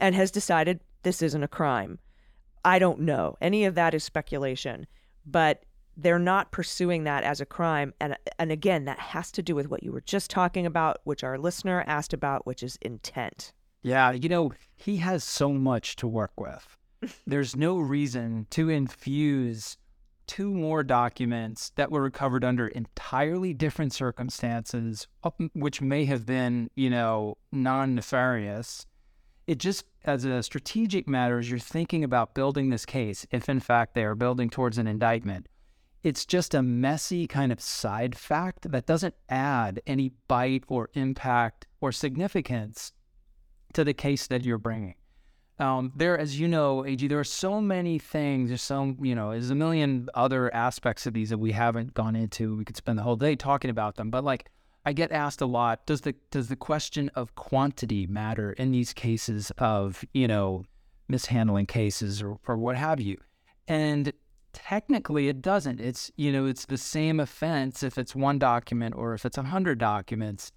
and 0.00 0.16
has 0.16 0.32
decided 0.32 0.80
this 1.04 1.22
isn't 1.22 1.44
a 1.44 1.48
crime. 1.48 2.00
I 2.64 2.80
don't 2.80 3.00
know. 3.00 3.36
Any 3.40 3.64
of 3.64 3.76
that 3.76 3.94
is 3.94 4.02
speculation, 4.02 4.88
but 5.24 5.64
they're 5.96 6.18
not 6.18 6.50
pursuing 6.50 7.04
that 7.04 7.22
as 7.24 7.40
a 7.40 7.46
crime 7.46 7.92
and 8.00 8.16
and 8.38 8.50
again 8.50 8.84
that 8.86 8.98
has 8.98 9.30
to 9.32 9.42
do 9.42 9.54
with 9.54 9.68
what 9.68 9.82
you 9.82 9.92
were 9.92 10.00
just 10.00 10.30
talking 10.30 10.64
about 10.64 10.98
which 11.04 11.22
our 11.22 11.36
listener 11.36 11.84
asked 11.86 12.12
about 12.12 12.46
which 12.46 12.62
is 12.62 12.78
intent. 12.80 13.52
Yeah, 13.82 14.12
you 14.12 14.28
know, 14.28 14.52
he 14.76 14.98
has 14.98 15.24
so 15.24 15.52
much 15.52 15.96
to 15.96 16.06
work 16.06 16.38
with. 16.38 16.76
There's 17.26 17.56
no 17.56 17.78
reason 17.78 18.46
to 18.50 18.68
infuse 18.68 19.78
two 20.26 20.52
more 20.52 20.82
documents 20.82 21.72
that 21.74 21.90
were 21.90 22.02
recovered 22.02 22.44
under 22.44 22.68
entirely 22.68 23.52
different 23.54 23.92
circumstances, 23.92 25.08
which 25.54 25.80
may 25.80 26.04
have 26.04 26.26
been, 26.26 26.70
you 26.76 26.90
know, 26.90 27.36
non 27.50 27.94
nefarious. 27.94 28.86
It 29.46 29.58
just, 29.58 29.86
as 30.04 30.24
a 30.24 30.42
strategic 30.42 31.08
matter, 31.08 31.38
as 31.38 31.50
you're 31.50 31.58
thinking 31.58 32.04
about 32.04 32.34
building 32.34 32.70
this 32.70 32.86
case, 32.86 33.26
if 33.32 33.48
in 33.48 33.58
fact 33.58 33.94
they 33.94 34.04
are 34.04 34.14
building 34.14 34.50
towards 34.50 34.78
an 34.78 34.86
indictment, 34.86 35.48
it's 36.04 36.24
just 36.24 36.54
a 36.54 36.62
messy 36.62 37.26
kind 37.26 37.50
of 37.50 37.60
side 37.60 38.16
fact 38.16 38.70
that 38.70 38.86
doesn't 38.86 39.14
add 39.28 39.82
any 39.86 40.12
bite 40.28 40.64
or 40.68 40.90
impact 40.94 41.66
or 41.80 41.90
significance 41.92 42.92
to 43.74 43.84
the 43.84 43.94
case 43.94 44.26
that 44.28 44.44
you're 44.44 44.58
bringing. 44.58 44.94
Um, 45.60 45.92
there, 45.94 46.18
as 46.18 46.40
you 46.40 46.48
know, 46.48 46.86
AG, 46.86 47.06
there 47.06 47.20
are 47.20 47.24
so 47.24 47.60
many 47.60 47.98
things. 47.98 48.48
There's 48.48 48.62
so, 48.62 48.96
you 48.98 49.14
know, 49.14 49.32
there's 49.32 49.50
a 49.50 49.54
million 49.54 50.08
other 50.14 50.52
aspects 50.54 51.06
of 51.06 51.12
these 51.12 51.28
that 51.28 51.38
we 51.38 51.52
haven't 51.52 51.92
gone 51.92 52.16
into. 52.16 52.56
We 52.56 52.64
could 52.64 52.78
spend 52.78 52.98
the 52.98 53.02
whole 53.02 53.16
day 53.16 53.36
talking 53.36 53.70
about 53.70 53.96
them. 53.96 54.10
But 54.10 54.24
like, 54.24 54.48
I 54.86 54.94
get 54.94 55.12
asked 55.12 55.42
a 55.42 55.46
lot: 55.46 55.84
Does 55.84 56.00
the 56.00 56.14
does 56.30 56.48
the 56.48 56.56
question 56.56 57.10
of 57.14 57.34
quantity 57.34 58.06
matter 58.06 58.52
in 58.52 58.70
these 58.70 58.94
cases 58.94 59.52
of, 59.58 60.02
you 60.14 60.26
know, 60.26 60.64
mishandling 61.08 61.66
cases 61.66 62.22
or 62.22 62.38
or 62.48 62.56
what 62.56 62.76
have 62.76 62.98
you? 62.98 63.18
And 63.68 64.14
technically, 64.54 65.28
it 65.28 65.42
doesn't. 65.42 65.78
It's 65.78 66.10
you 66.16 66.32
know, 66.32 66.46
it's 66.46 66.64
the 66.64 66.78
same 66.78 67.20
offense 67.20 67.82
if 67.82 67.98
it's 67.98 68.14
one 68.14 68.38
document 68.38 68.94
or 68.96 69.12
if 69.12 69.26
it's 69.26 69.36
a 69.36 69.42
hundred 69.42 69.78
documents. 69.78 70.52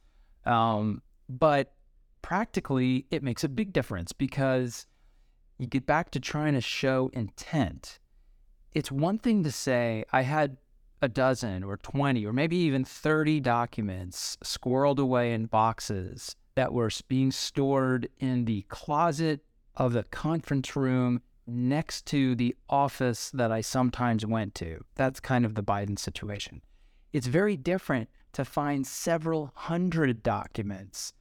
Um, 0.45 1.01
but 1.27 1.73
practically 2.23 3.05
it 3.11 3.21
makes 3.21 3.43
a 3.43 3.49
big 3.49 3.71
difference 3.71 4.11
because 4.11 4.87
you 5.59 5.67
get 5.67 5.85
back 5.85 6.09
to 6.09 6.19
trying 6.19 6.55
to 6.55 6.61
show 6.61 7.11
intent. 7.13 7.99
It's 8.71 8.91
one 8.91 9.19
thing 9.19 9.43
to 9.43 9.51
say, 9.51 10.03
I 10.11 10.23
had 10.23 10.57
a 11.03 11.07
dozen 11.07 11.63
or 11.63 11.77
20 11.77 12.25
or 12.25 12.33
maybe 12.33 12.55
even 12.55 12.85
30 12.85 13.41
documents 13.41 14.37
squirreled 14.43 14.97
away 14.97 15.33
in 15.33 15.45
boxes 15.45 16.35
that 16.55 16.73
were 16.73 16.89
being 17.07 17.31
stored 17.31 18.07
in 18.19 18.45
the 18.45 18.61
closet 18.63 19.41
of 19.75 19.93
the 19.93 20.03
conference 20.03 20.75
room 20.75 21.21
next 21.45 22.05
to 22.05 22.35
the 22.35 22.55
office 22.69 23.31
that 23.31 23.51
I 23.51 23.59
sometimes 23.59 24.25
went 24.25 24.55
to. 24.55 24.83
That's 24.95 25.19
kind 25.19 25.45
of 25.45 25.55
the 25.55 25.63
Biden 25.63 25.99
situation. 25.99 26.61
It's 27.11 27.27
very 27.27 27.57
different 27.57 28.09
to 28.31 28.45
find 28.45 28.87
several 28.87 29.51
hundred 29.53 30.23
documents 30.23 31.13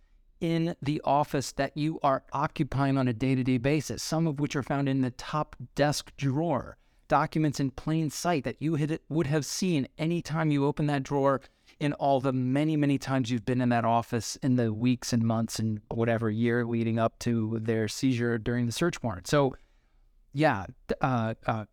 in 0.42 0.74
the 0.82 1.00
office 1.04 1.52
that 1.52 1.74
you 1.76 2.00
are 2.02 2.24
occupying 2.32 2.98
on 2.98 3.06
a 3.06 3.12
day 3.12 3.36
to 3.36 3.44
day 3.44 3.58
basis, 3.58 4.02
some 4.02 4.26
of 4.26 4.40
which 4.40 4.56
are 4.56 4.62
found 4.62 4.88
in 4.88 5.00
the 5.00 5.12
top 5.12 5.54
desk 5.76 6.12
drawer, 6.16 6.76
documents 7.06 7.60
in 7.60 7.70
plain 7.70 8.10
sight 8.10 8.42
that 8.42 8.60
you 8.60 8.98
would 9.08 9.28
have 9.28 9.46
seen 9.46 9.86
anytime 9.98 10.50
you 10.50 10.66
open 10.66 10.88
that 10.88 11.04
drawer 11.04 11.40
in 11.78 11.92
all 11.94 12.20
the 12.20 12.32
many, 12.32 12.76
many 12.76 12.98
times 12.98 13.30
you've 13.30 13.44
been 13.44 13.60
in 13.60 13.68
that 13.68 13.84
office 13.84 14.34
in 14.42 14.56
the 14.56 14.72
weeks 14.72 15.12
and 15.12 15.22
months 15.22 15.60
and 15.60 15.80
whatever 15.88 16.28
year 16.28 16.64
leading 16.64 16.98
up 16.98 17.16
to 17.20 17.58
their 17.62 17.86
seizure 17.86 18.36
during 18.36 18.66
the 18.66 18.72
search 18.72 19.00
warrant. 19.00 19.28
So, 19.28 19.54
yeah, 20.32 20.66
uh, 21.00 21.34
uh, 21.46 21.66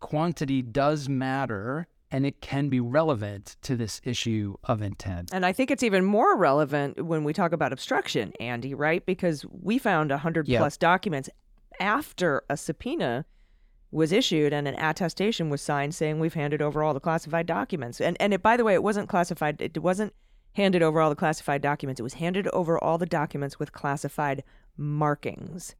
quantity 0.00 0.62
does 0.62 1.10
matter 1.10 1.86
and 2.10 2.24
it 2.24 2.40
can 2.40 2.68
be 2.68 2.80
relevant 2.80 3.56
to 3.62 3.76
this 3.76 4.00
issue 4.04 4.54
of 4.64 4.80
intent. 4.82 5.30
And 5.32 5.44
I 5.44 5.52
think 5.52 5.70
it's 5.70 5.82
even 5.82 6.04
more 6.04 6.36
relevant 6.36 7.04
when 7.04 7.22
we 7.24 7.32
talk 7.32 7.52
about 7.52 7.72
obstruction, 7.72 8.32
Andy, 8.40 8.74
right? 8.74 9.04
Because 9.04 9.44
we 9.50 9.78
found 9.78 10.10
100 10.10 10.48
Yep. 10.48 10.58
plus 10.60 10.76
documents 10.76 11.28
after 11.80 12.42
a 12.48 12.56
subpoena 12.56 13.24
was 13.90 14.12
issued 14.12 14.52
and 14.52 14.68
an 14.68 14.74
attestation 14.78 15.48
was 15.50 15.62
signed 15.62 15.94
saying 15.94 16.18
we've 16.18 16.34
handed 16.34 16.60
over 16.60 16.82
all 16.82 16.92
the 16.94 17.00
classified 17.00 17.46
documents. 17.46 18.00
And 18.00 18.16
and 18.20 18.34
it, 18.34 18.42
by 18.42 18.56
the 18.56 18.64
way, 18.64 18.74
it 18.74 18.82
wasn't 18.82 19.08
classified. 19.08 19.60
It 19.60 19.78
wasn't 19.82 20.12
handed 20.52 20.82
over 20.82 21.00
all 21.00 21.08
the 21.10 21.16
classified 21.16 21.62
documents. 21.62 22.00
It 22.00 22.02
was 22.02 22.14
handed 22.14 22.48
over 22.48 22.82
all 22.82 22.98
the 22.98 23.06
documents 23.06 23.58
with 23.58 23.72
classified 23.72 24.42
markings. 24.76 25.74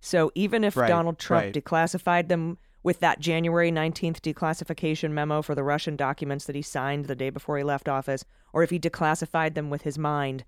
So 0.00 0.30
even 0.34 0.62
if 0.64 0.76
Right, 0.76 0.88
Donald 0.88 1.18
Trump 1.18 1.44
right. 1.46 1.54
declassified 1.54 2.28
them 2.28 2.58
with 2.86 3.00
that 3.00 3.18
January 3.18 3.72
19th 3.72 4.20
declassification 4.20 5.10
memo 5.10 5.42
for 5.42 5.56
the 5.56 5.64
Russian 5.64 5.96
documents 5.96 6.44
that 6.44 6.54
he 6.54 6.62
signed 6.62 7.06
the 7.06 7.16
day 7.16 7.30
before 7.30 7.58
he 7.58 7.64
left 7.64 7.88
office, 7.88 8.24
or 8.52 8.62
if 8.62 8.70
he 8.70 8.78
declassified 8.78 9.54
them 9.54 9.70
with 9.70 9.82
his 9.82 9.98
mind, 9.98 10.44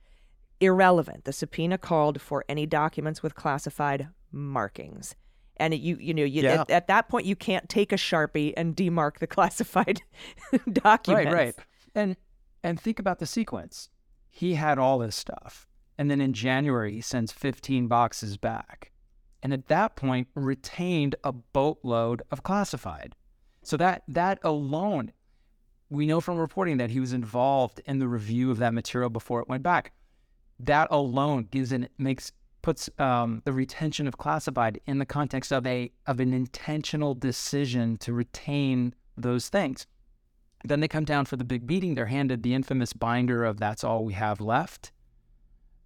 irrelevant. 0.61 1.25
The 1.25 1.33
subpoena 1.33 1.79
called 1.79 2.21
for 2.21 2.45
any 2.49 2.65
documents 2.65 3.25
with 3.25 3.35
classified 3.35 4.09
markings. 4.31 5.17
And 5.57 5.75
it- 5.75 5.81
you, 5.81 5.97
you 6.01 6.15
know, 6.15 6.23
you, 6.23 6.43
Yeah. 6.43 6.61
at, 6.61 6.71
at 6.71 6.87
that 6.87 7.09
point, 7.09 7.27
you 7.27 7.35
can't 7.35 7.69
take 7.69 7.91
a 7.93 7.97
sharpie 7.97 8.55
and 8.57 8.77
demark 8.77 9.19
the 9.19 9.27
classified 9.37 10.01
documents. 10.73 11.33
Right, 11.33 11.45
right. 11.47 11.55
And 11.95 12.17
and 12.63 12.81
think 12.81 13.01
about 13.01 13.19
the 13.19 13.27
sequence. 13.27 13.89
He 14.31 14.55
had 14.55 14.79
all 14.79 14.99
this 14.99 15.17
stuff. 15.17 15.67
And 15.97 16.09
then 16.09 16.21
in 16.21 16.33
January 16.33 16.93
he 16.93 17.01
sends 17.01 17.33
15 17.33 17.89
boxes 17.89 18.37
back. 18.37 18.93
And 19.43 19.53
at 19.53 19.69
that 19.69 19.97
point 19.97 20.29
retained 20.35 21.15
a 21.23 21.33
boatload 21.33 22.23
of 22.31 22.43
classified. 22.43 23.15
So 23.63 23.77
that 23.77 24.03
that 24.09 24.39
alone 24.43 25.13
we 25.91 26.07
know 26.07 26.21
from 26.21 26.39
reporting 26.39 26.77
that 26.79 26.91
he 26.91 27.01
was 27.01 27.13
involved 27.13 27.81
in 27.87 27.99
the 27.99 28.09
review 28.09 28.51
of 28.51 28.59
that 28.59 28.75
material 28.75 29.11
before 29.11 29.41
it 29.41 29.49
went 29.49 29.63
back. 29.63 29.93
That 30.61 30.89
alone 30.91 31.49
gives 31.51 31.73
an 31.73 31.89
makes 31.99 32.33
puts 32.61 32.91
um, 32.99 33.41
the 33.45 33.53
retention 33.53 34.07
of 34.09 34.19
classified 34.19 34.81
in 34.87 34.99
the 34.99 35.07
context 35.07 35.53
of 35.53 35.67
a 35.67 35.91
of 36.07 36.21
an 36.21 36.35
intentional 36.35 37.15
decision 37.15 37.97
to 37.99 38.13
retain 38.13 38.95
those 39.17 39.49
things. 39.49 39.87
Then 40.65 40.81
they 40.81 40.89
come 40.89 41.05
down 41.05 41.25
for 41.25 41.37
the 41.37 41.45
big 41.45 41.69
meeting. 41.69 41.95
They're 41.95 42.07
handed 42.07 42.43
the 42.43 42.55
infamous 42.55 42.93
binder 42.93 43.45
of 43.45 43.59
"That's 43.59 43.85
all 43.85 44.05
we 44.05 44.15
have 44.15 44.41
left." 44.41 44.93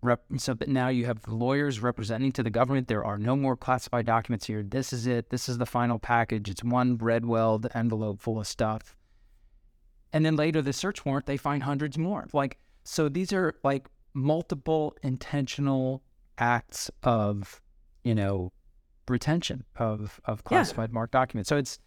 Rep- 0.02 0.24
so 0.36 0.54
that 0.54 0.68
now 0.68 0.88
you 0.88 1.06
have 1.06 1.26
lawyers 1.28 1.80
representing 1.80 2.32
to 2.32 2.42
the 2.42 2.50
government. 2.50 2.88
There 2.88 3.04
are 3.04 3.18
no 3.18 3.36
more 3.36 3.56
classified 3.56 4.04
documents 4.04 4.46
here. 4.46 4.62
This 4.62 4.92
is 4.92 5.06
it. 5.06 5.30
This 5.30 5.48
is 5.48 5.58
the 5.58 5.66
final 5.66 6.00
package. 6.00 6.50
It's 6.50 6.64
one 6.64 6.96
red 6.96 7.24
weld 7.24 7.68
envelope 7.72 8.20
full 8.20 8.40
of 8.40 8.48
stuff. 8.48 8.96
And 10.12 10.26
then 10.26 10.34
later, 10.34 10.60
the 10.60 10.72
search 10.72 11.04
warrant, 11.04 11.26
they 11.26 11.36
find 11.36 11.62
hundreds 11.62 11.96
more. 11.96 12.26
Like 12.32 12.58
so, 12.84 13.08
these 13.08 13.32
are 13.32 13.54
like 13.62 13.86
multiple 14.12 14.96
intentional 15.02 16.02
acts 16.36 16.90
of, 17.02 17.60
you 18.02 18.14
know, 18.14 18.52
retention 19.08 19.64
of 19.76 20.20
of 20.24 20.44
classified 20.44 20.90
yeah. 20.90 20.94
marked 20.94 21.12
documents. 21.12 21.48
So 21.48 21.56
it's 21.56 21.78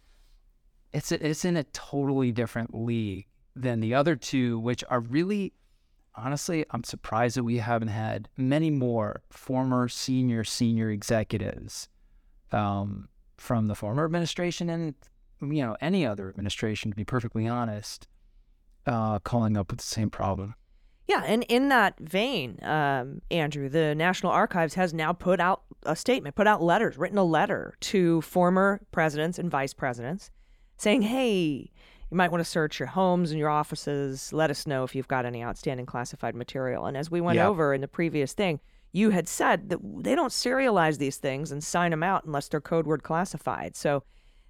it's 0.92 1.12
it's 1.12 1.44
in 1.44 1.56
a 1.56 1.64
totally 1.64 2.32
different 2.32 2.74
league 2.74 3.26
than 3.54 3.80
the 3.80 3.94
other 3.94 4.16
two, 4.16 4.58
which 4.58 4.82
are 4.88 5.00
really 5.00 5.52
honestly, 6.16 6.64
I'm 6.70 6.84
surprised 6.84 7.36
that 7.36 7.44
we 7.44 7.58
haven't 7.58 7.88
had 7.88 8.28
many 8.36 8.70
more 8.70 9.22
former 9.30 9.88
senior 9.88 10.44
senior 10.44 10.90
executives 10.90 11.88
um, 12.52 13.08
from 13.36 13.66
the 13.66 13.74
former 13.74 14.04
administration 14.04 14.70
and 14.70 14.94
you 15.40 15.62
know 15.62 15.76
any 15.80 16.06
other 16.06 16.28
administration, 16.28 16.90
to 16.90 16.96
be 16.96 17.04
perfectly 17.04 17.46
honest, 17.46 18.08
uh, 18.86 19.18
calling 19.20 19.56
up 19.56 19.70
with 19.70 19.80
the 19.80 19.86
same 19.86 20.10
problem. 20.10 20.54
Yeah, 21.06 21.22
and 21.24 21.44
in 21.44 21.68
that 21.68 21.98
vein, 22.00 22.58
um, 22.62 23.22
Andrew, 23.30 23.68
the 23.68 23.94
National 23.94 24.32
Archives 24.32 24.74
has 24.74 24.92
now 24.92 25.12
put 25.12 25.38
out 25.38 25.62
a 25.84 25.94
statement, 25.94 26.34
put 26.34 26.48
out 26.48 26.62
letters, 26.62 26.98
written 26.98 27.18
a 27.18 27.24
letter 27.24 27.74
to 27.80 28.20
former 28.22 28.80
presidents 28.90 29.38
and 29.38 29.48
vice 29.48 29.72
presidents 29.72 30.32
saying, 30.78 31.02
hey, 31.02 31.70
you 32.10 32.16
might 32.16 32.30
want 32.30 32.44
to 32.44 32.50
search 32.50 32.78
your 32.78 32.88
homes 32.88 33.30
and 33.30 33.38
your 33.38 33.48
offices. 33.48 34.32
Let 34.32 34.50
us 34.50 34.66
know 34.66 34.84
if 34.84 34.94
you've 34.94 35.08
got 35.08 35.26
any 35.26 35.42
outstanding 35.42 35.86
classified 35.86 36.34
material. 36.34 36.86
And 36.86 36.96
as 36.96 37.10
we 37.10 37.20
went 37.20 37.38
over 37.38 37.74
in 37.74 37.80
the 37.80 37.88
previous 37.88 38.32
thing, 38.32 38.60
you 38.92 39.10
had 39.10 39.28
said 39.28 39.68
that 39.70 39.80
they 39.82 40.14
don't 40.14 40.30
serialize 40.30 40.98
these 40.98 41.16
things 41.16 41.50
and 41.50 41.62
sign 41.62 41.90
them 41.90 42.02
out 42.02 42.24
unless 42.24 42.48
they're 42.48 42.60
code 42.60 42.86
word 42.86 43.02
classified. 43.02 43.76
So 43.76 44.04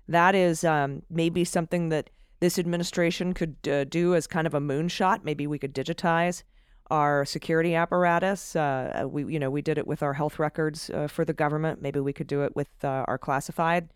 that 0.07 0.35
is 0.35 0.65
um, 0.65 1.03
maybe 1.11 1.45
something 1.45 1.89
that 1.89 2.11
this 2.41 2.59
administration 2.59 3.33
could 3.33 3.57
uh, 3.69 3.85
do 3.85 4.15
as 4.15 4.27
kind 4.27 4.47
of 4.47 4.55
a 4.55 4.61
moonshot. 4.61 5.25
Maybe 5.25 5.47
we 5.47 5.59
could 5.59 5.75
digitize 5.75 6.43
our 6.91 7.25
security 7.25 7.75
apparatus. 7.75 8.55
Uh, 8.55 9.07
we, 9.09 9.33
you 9.33 9.41
know, 9.41 9.51
we 9.51 9.63
did 9.63 9.79
it 9.79 9.87
with 9.87 10.03
our 10.03 10.13
health 10.13 10.39
records 10.39 10.91
uh, 10.91 11.09
for 11.09 11.25
the 11.25 11.33
government. 11.33 11.83
Maybe 11.83 11.99
we 12.01 12.13
could 12.13 12.27
do 12.27 12.43
it 12.43 12.55
with 12.55 12.69
uh, 12.85 13.05
our 13.09 13.19
classified 13.19 13.89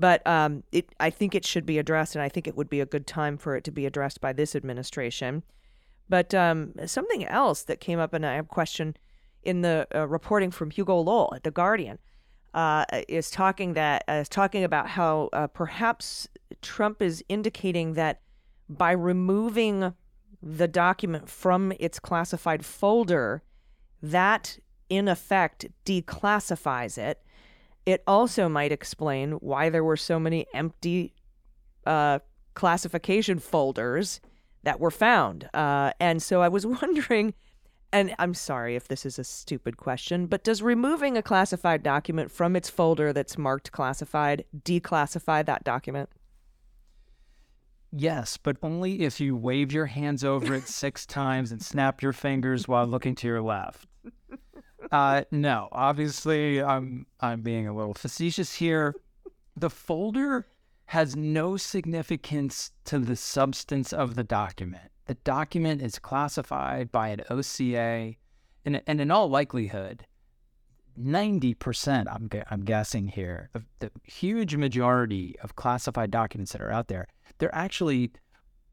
but 0.00 0.26
um, 0.26 0.64
it, 0.72 0.94
I 0.98 1.10
think 1.10 1.34
it 1.34 1.44
should 1.44 1.66
be 1.66 1.78
addressed, 1.78 2.16
and 2.16 2.22
I 2.22 2.30
think 2.30 2.48
it 2.48 2.56
would 2.56 2.70
be 2.70 2.80
a 2.80 2.86
good 2.86 3.06
time 3.06 3.36
for 3.36 3.54
it 3.54 3.64
to 3.64 3.70
be 3.70 3.84
addressed 3.84 4.20
by 4.20 4.32
this 4.32 4.56
administration. 4.56 5.42
But 6.08 6.34
um, 6.34 6.72
something 6.86 7.26
else 7.26 7.62
that 7.64 7.80
came 7.80 7.98
up, 7.98 8.14
and 8.14 8.24
I 8.24 8.34
have 8.36 8.46
a 8.46 8.48
question 8.48 8.96
in 9.42 9.60
the 9.60 9.86
uh, 9.94 10.08
reporting 10.08 10.50
from 10.50 10.70
Hugo 10.70 10.98
Lowell 10.98 11.34
at 11.36 11.44
the 11.44 11.50
Guardian, 11.50 11.98
uh, 12.54 12.86
is 13.08 13.30
talking 13.30 13.74
that 13.74 14.04
uh, 14.08 14.14
is 14.14 14.28
talking 14.30 14.64
about 14.64 14.88
how 14.88 15.28
uh, 15.34 15.46
perhaps 15.48 16.28
Trump 16.62 17.02
is 17.02 17.22
indicating 17.28 17.92
that 17.92 18.22
by 18.70 18.92
removing 18.92 19.92
the 20.42 20.66
document 20.66 21.28
from 21.28 21.74
its 21.78 21.98
classified 21.98 22.64
folder, 22.64 23.42
that 24.02 24.58
in 24.88 25.08
effect 25.08 25.66
declassifies 25.84 26.96
it 26.96 27.22
it 27.86 28.02
also 28.06 28.48
might 28.48 28.72
explain 28.72 29.32
why 29.32 29.70
there 29.70 29.84
were 29.84 29.96
so 29.96 30.18
many 30.18 30.46
empty 30.54 31.14
uh, 31.86 32.18
classification 32.54 33.38
folders 33.38 34.20
that 34.62 34.80
were 34.80 34.90
found. 34.90 35.48
Uh, 35.54 35.92
and 35.98 36.22
so 36.22 36.42
I 36.42 36.48
was 36.48 36.66
wondering, 36.82 37.34
and 37.92 38.14
I'm 38.18 38.34
sorry 38.34 38.76
if 38.76 38.88
this 38.88 39.06
is 39.06 39.18
a 39.18 39.24
stupid 39.24 39.76
question, 39.76 40.26
but 40.26 40.44
does 40.44 40.62
removing 40.62 41.16
a 41.16 41.22
classified 41.22 41.82
document 41.82 42.30
from 42.30 42.54
its 42.54 42.68
folder 42.68 43.12
that's 43.12 43.38
marked 43.38 43.72
classified 43.72 44.44
declassify 44.62 45.44
that 45.46 45.64
document? 45.64 46.10
Yes, 47.92 48.36
but 48.36 48.56
only 48.62 49.00
if 49.00 49.20
you 49.20 49.34
wave 49.34 49.72
your 49.72 49.86
hands 49.86 50.22
over 50.22 50.54
it 50.54 50.68
six 50.68 51.06
times 51.06 51.50
and 51.50 51.60
snap 51.60 52.02
your 52.02 52.12
fingers 52.12 52.68
while 52.68 52.86
looking 52.86 53.14
to 53.16 53.26
your 53.26 53.42
left. 53.42 53.88
Uh, 54.90 55.22
no, 55.30 55.68
obviously, 55.72 56.62
I'm 56.62 57.06
I'm 57.20 57.42
being 57.42 57.68
a 57.68 57.74
little 57.74 57.94
facetious 57.94 58.54
here. 58.54 58.94
The 59.56 59.70
folder 59.70 60.46
has 60.86 61.14
no 61.14 61.56
significance 61.56 62.72
to 62.84 62.98
the 62.98 63.14
substance 63.14 63.92
of 63.92 64.16
the 64.16 64.24
document. 64.24 64.90
The 65.06 65.14
document 65.14 65.82
is 65.82 66.00
classified 66.00 66.90
by 66.90 67.08
an 67.08 67.22
OCA, 67.30 68.14
and, 68.64 68.82
and 68.86 69.00
in 69.00 69.10
all 69.10 69.28
likelihood, 69.28 70.04
90%, 70.98 72.06
I'm, 72.12 72.28
I'm 72.50 72.64
guessing 72.64 73.08
here, 73.08 73.50
of 73.54 73.64
the 73.78 73.92
huge 74.04 74.56
majority 74.56 75.36
of 75.42 75.56
classified 75.56 76.10
documents 76.10 76.52
that 76.52 76.60
are 76.60 76.72
out 76.72 76.88
there, 76.88 77.06
they're 77.38 77.54
actually 77.54 78.10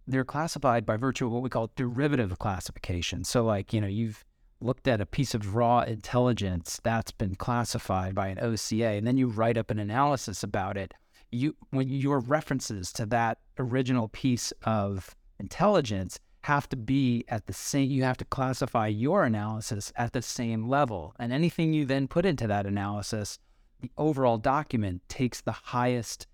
they're 0.08 0.25
classified 0.25 0.86
by 0.86 0.95
virtue 0.95 1.25
of 1.25 1.34
what 1.34 1.43
we 1.43 1.49
call 1.49 1.69
derivative 1.75 2.39
classification. 2.39 3.25
So 3.25 3.43
like, 3.43 3.73
you 3.73 3.82
know, 3.82 3.88
you've 3.88 4.23
looked 4.60 4.88
at 4.88 5.02
a 5.02 5.06
piece 5.06 5.34
of 5.34 5.56
raw 5.56 5.82
intelligence 5.82 6.80
that's 6.84 7.12
been 7.12 7.36
classified 7.36 8.15
by 8.15 8.28
an 8.28 8.39
OCA, 8.39 8.93
and 8.93 9.06
then 9.06 9.17
you 9.17 9.28
write 9.28 9.58
up 9.58 9.72
an 9.72 9.80
analysis 9.80 10.43
about 10.43 10.78
it, 10.78 10.93
you 11.32 11.56
when 11.72 11.89
your 11.89 12.20
references 12.20 12.91
to 12.93 13.06
that 13.06 13.39
original 13.60 14.08
piece 14.10 14.54
of 14.63 15.15
intelligence 15.39 16.20
have 16.41 16.70
to 16.70 16.78
be 16.78 17.26
at 17.28 17.46
the 17.46 17.54
same 17.54 17.89
you 17.89 18.04
have 18.04 18.17
to 18.17 18.26
classify 18.26 18.88
your 18.88 19.26
analysis 19.26 19.91
at 19.98 20.13
the 20.13 20.22
same 20.22 20.67
level. 20.67 21.13
And 21.20 21.34
anything 21.34 21.74
you 21.74 21.86
then 21.86 22.08
put 22.08 22.26
into 22.26 22.48
that 22.48 22.65
analysis 22.65 23.39
the 23.82 23.91
overall 23.98 24.38
document 24.38 25.02
takes 25.08 25.41
the 25.41 25.52
highest 25.52 26.26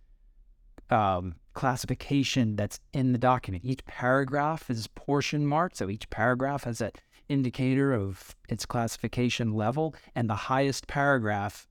um, 0.89 1.35
classification 1.53 2.55
that's 2.55 2.79
in 2.93 3.11
the 3.11 3.17
document. 3.17 3.65
Each 3.65 3.83
paragraph 3.85 4.69
is 4.69 4.87
portion 4.87 5.45
marked 5.45 5.77
so 5.77 5.89
each 5.89 6.09
paragraph 6.09 6.63
has 6.63 6.79
a 6.79 6.91
indicator 7.33 7.93
of 7.93 8.35
its 8.47 8.65
classification 8.65 9.53
level 9.53 9.95
and 10.15 10.29
the 10.29 10.35
highest 10.35 10.87
paragraph 10.87 11.67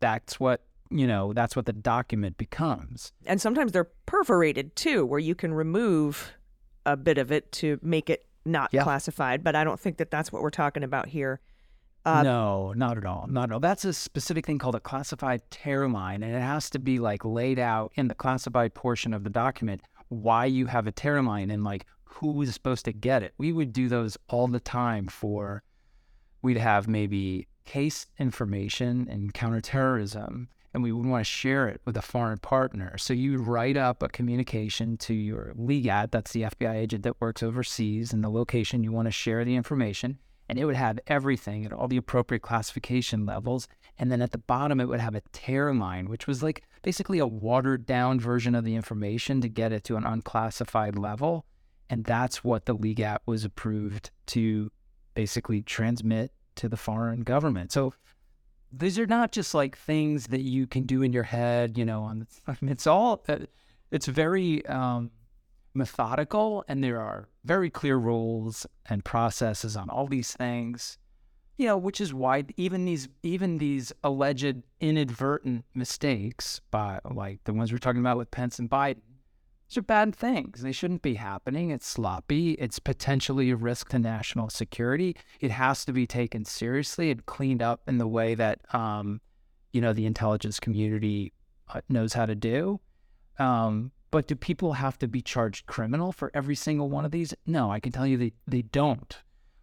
that's 0.00 0.40
what 0.40 0.62
you 0.90 1.06
know 1.06 1.32
that's 1.32 1.54
what 1.54 1.66
the 1.66 1.72
document 1.72 2.36
becomes 2.38 3.12
and 3.26 3.40
sometimes 3.40 3.72
they're 3.72 3.90
perforated 4.06 4.74
too 4.74 5.04
where 5.04 5.20
you 5.20 5.34
can 5.34 5.52
remove 5.52 6.32
a 6.86 6.96
bit 6.96 7.18
of 7.18 7.30
it 7.30 7.50
to 7.52 7.78
make 7.82 8.08
it 8.08 8.24
not 8.44 8.70
yeah. 8.72 8.82
classified 8.82 9.44
but 9.44 9.54
i 9.54 9.62
don't 9.62 9.80
think 9.80 9.98
that 9.98 10.10
that's 10.10 10.32
what 10.32 10.42
we're 10.42 10.50
talking 10.50 10.82
about 10.82 11.08
here 11.08 11.40
uh, 12.06 12.22
no, 12.22 12.72
not 12.76 12.96
at 12.96 13.04
all. 13.04 13.26
Not 13.28 13.50
at 13.50 13.52
all. 13.52 13.58
That's 13.58 13.84
a 13.84 13.92
specific 13.92 14.46
thing 14.46 14.60
called 14.60 14.76
a 14.76 14.80
classified 14.80 15.42
tear 15.50 15.88
line, 15.88 16.22
and 16.22 16.32
it 16.36 16.40
has 16.40 16.70
to 16.70 16.78
be 16.78 17.00
like 17.00 17.24
laid 17.24 17.58
out 17.58 17.90
in 17.96 18.06
the 18.06 18.14
classified 18.14 18.74
portion 18.74 19.12
of 19.12 19.24
the 19.24 19.30
document 19.30 19.82
why 20.08 20.44
you 20.44 20.66
have 20.66 20.86
a 20.86 20.92
tear 20.92 21.20
line 21.20 21.50
and 21.50 21.64
like 21.64 21.84
who 22.16 22.32
was 22.32 22.52
supposed 22.54 22.84
to 22.86 22.92
get 22.92 23.22
it. 23.22 23.34
We 23.36 23.52
would 23.52 23.72
do 23.72 23.88
those 23.88 24.16
all 24.28 24.48
the 24.48 24.60
time 24.60 25.06
for, 25.06 25.62
we'd 26.40 26.56
have 26.56 26.88
maybe 26.88 27.46
case 27.66 28.06
information 28.18 29.06
and 29.10 29.34
counterterrorism, 29.34 30.48
and 30.72 30.82
we 30.82 30.92
would 30.92 31.06
want 31.06 31.20
to 31.20 31.30
share 31.30 31.68
it 31.68 31.80
with 31.84 31.96
a 31.96 32.02
foreign 32.02 32.38
partner. 32.38 32.96
So 32.96 33.12
you 33.12 33.32
would 33.32 33.46
write 33.46 33.76
up 33.76 34.02
a 34.02 34.08
communication 34.08 34.96
to 34.98 35.14
your 35.14 35.52
LEGAT, 35.56 36.10
that's 36.10 36.32
the 36.32 36.42
FBI 36.42 36.74
agent 36.74 37.02
that 37.02 37.20
works 37.20 37.42
overseas, 37.42 38.12
and 38.12 38.24
the 38.24 38.30
location 38.30 38.82
you 38.82 38.92
want 38.92 39.08
to 39.08 39.12
share 39.12 39.44
the 39.44 39.56
information. 39.56 40.18
And 40.48 40.58
it 40.58 40.64
would 40.64 40.76
have 40.76 41.00
everything 41.08 41.66
at 41.66 41.72
all 41.72 41.88
the 41.88 41.96
appropriate 41.96 42.42
classification 42.42 43.26
levels. 43.26 43.68
And 43.98 44.12
then 44.12 44.22
at 44.22 44.30
the 44.30 44.38
bottom, 44.38 44.80
it 44.80 44.86
would 44.86 45.00
have 45.00 45.16
a 45.16 45.22
tear 45.32 45.74
line, 45.74 46.08
which 46.08 46.26
was 46.26 46.42
like 46.42 46.62
basically 46.82 47.18
a 47.18 47.26
watered 47.26 47.84
down 47.84 48.20
version 48.20 48.54
of 48.54 48.64
the 48.64 48.76
information 48.76 49.40
to 49.40 49.48
get 49.48 49.72
it 49.72 49.82
to 49.84 49.96
an 49.96 50.04
unclassified 50.04 50.96
level. 50.96 51.44
And 51.88 52.04
that's 52.04 52.42
what 52.42 52.66
the 52.66 52.74
LEGAT 52.74 53.22
was 53.26 53.44
approved 53.44 54.10
to 54.26 54.70
basically 55.14 55.62
transmit 55.62 56.32
to 56.56 56.68
the 56.68 56.76
foreign 56.76 57.22
government. 57.22 57.72
So 57.72 57.94
these 58.72 58.98
are 58.98 59.06
not 59.06 59.32
just 59.32 59.54
like 59.54 59.76
things 59.76 60.28
that 60.28 60.40
you 60.40 60.66
can 60.66 60.84
do 60.84 61.02
in 61.02 61.12
your 61.12 61.22
head, 61.22 61.78
you 61.78 61.84
know, 61.84 62.02
on 62.02 62.26
it's 62.62 62.86
all 62.86 63.24
uh, 63.28 63.38
it's 63.90 64.06
very 64.06 64.64
um, 64.66 65.10
methodical 65.74 66.64
and 66.68 66.82
there 66.82 67.00
are 67.00 67.28
very 67.44 67.70
clear 67.70 67.96
rules 67.96 68.66
and 68.86 69.04
processes 69.04 69.76
on 69.76 69.88
all 69.88 70.06
these 70.06 70.32
things. 70.34 70.98
You 71.58 71.66
know, 71.68 71.78
which 71.78 72.02
is 72.02 72.12
why 72.12 72.44
even 72.58 72.84
these 72.84 73.08
even 73.22 73.56
these 73.56 73.92
alleged 74.04 74.62
inadvertent 74.80 75.64
mistakes 75.74 76.60
by 76.70 77.00
like 77.10 77.44
the 77.44 77.54
ones 77.54 77.72
we're 77.72 77.78
talking 77.78 78.00
about 78.00 78.18
with 78.18 78.30
Pence 78.30 78.58
and 78.58 78.68
Biden 78.68 79.00
These 79.68 79.78
are 79.78 79.82
bad 79.82 80.14
things. 80.14 80.62
They 80.62 80.72
shouldn't 80.72 81.02
be 81.02 81.14
happening. 81.14 81.70
It's 81.70 81.86
sloppy. 81.86 82.52
It's 82.52 82.78
potentially 82.78 83.50
a 83.50 83.56
risk 83.56 83.88
to 83.88 83.98
national 83.98 84.48
security. 84.50 85.16
It 85.40 85.50
has 85.50 85.84
to 85.86 85.92
be 85.92 86.06
taken 86.06 86.44
seriously 86.44 87.10
and 87.10 87.26
cleaned 87.26 87.62
up 87.62 87.80
in 87.88 87.98
the 87.98 88.06
way 88.06 88.36
that, 88.36 88.60
um, 88.74 89.20
you 89.72 89.80
know, 89.80 89.92
the 89.92 90.06
intelligence 90.06 90.60
community 90.60 91.32
uh, 91.72 91.80
knows 91.88 92.12
how 92.12 92.26
to 92.26 92.36
do. 92.36 92.80
Um, 93.38 93.90
but 94.12 94.28
do 94.28 94.36
people 94.36 94.74
have 94.74 94.98
to 94.98 95.08
be 95.08 95.20
charged 95.20 95.66
criminal 95.66 96.12
for 96.12 96.30
every 96.32 96.54
single 96.54 96.88
one 96.88 97.04
of 97.04 97.10
these? 97.10 97.34
No, 97.44 97.70
I 97.70 97.80
can 97.80 97.90
tell 97.90 98.06
you 98.06 98.16
they, 98.16 98.32
they 98.46 98.62
don't. 98.62 99.18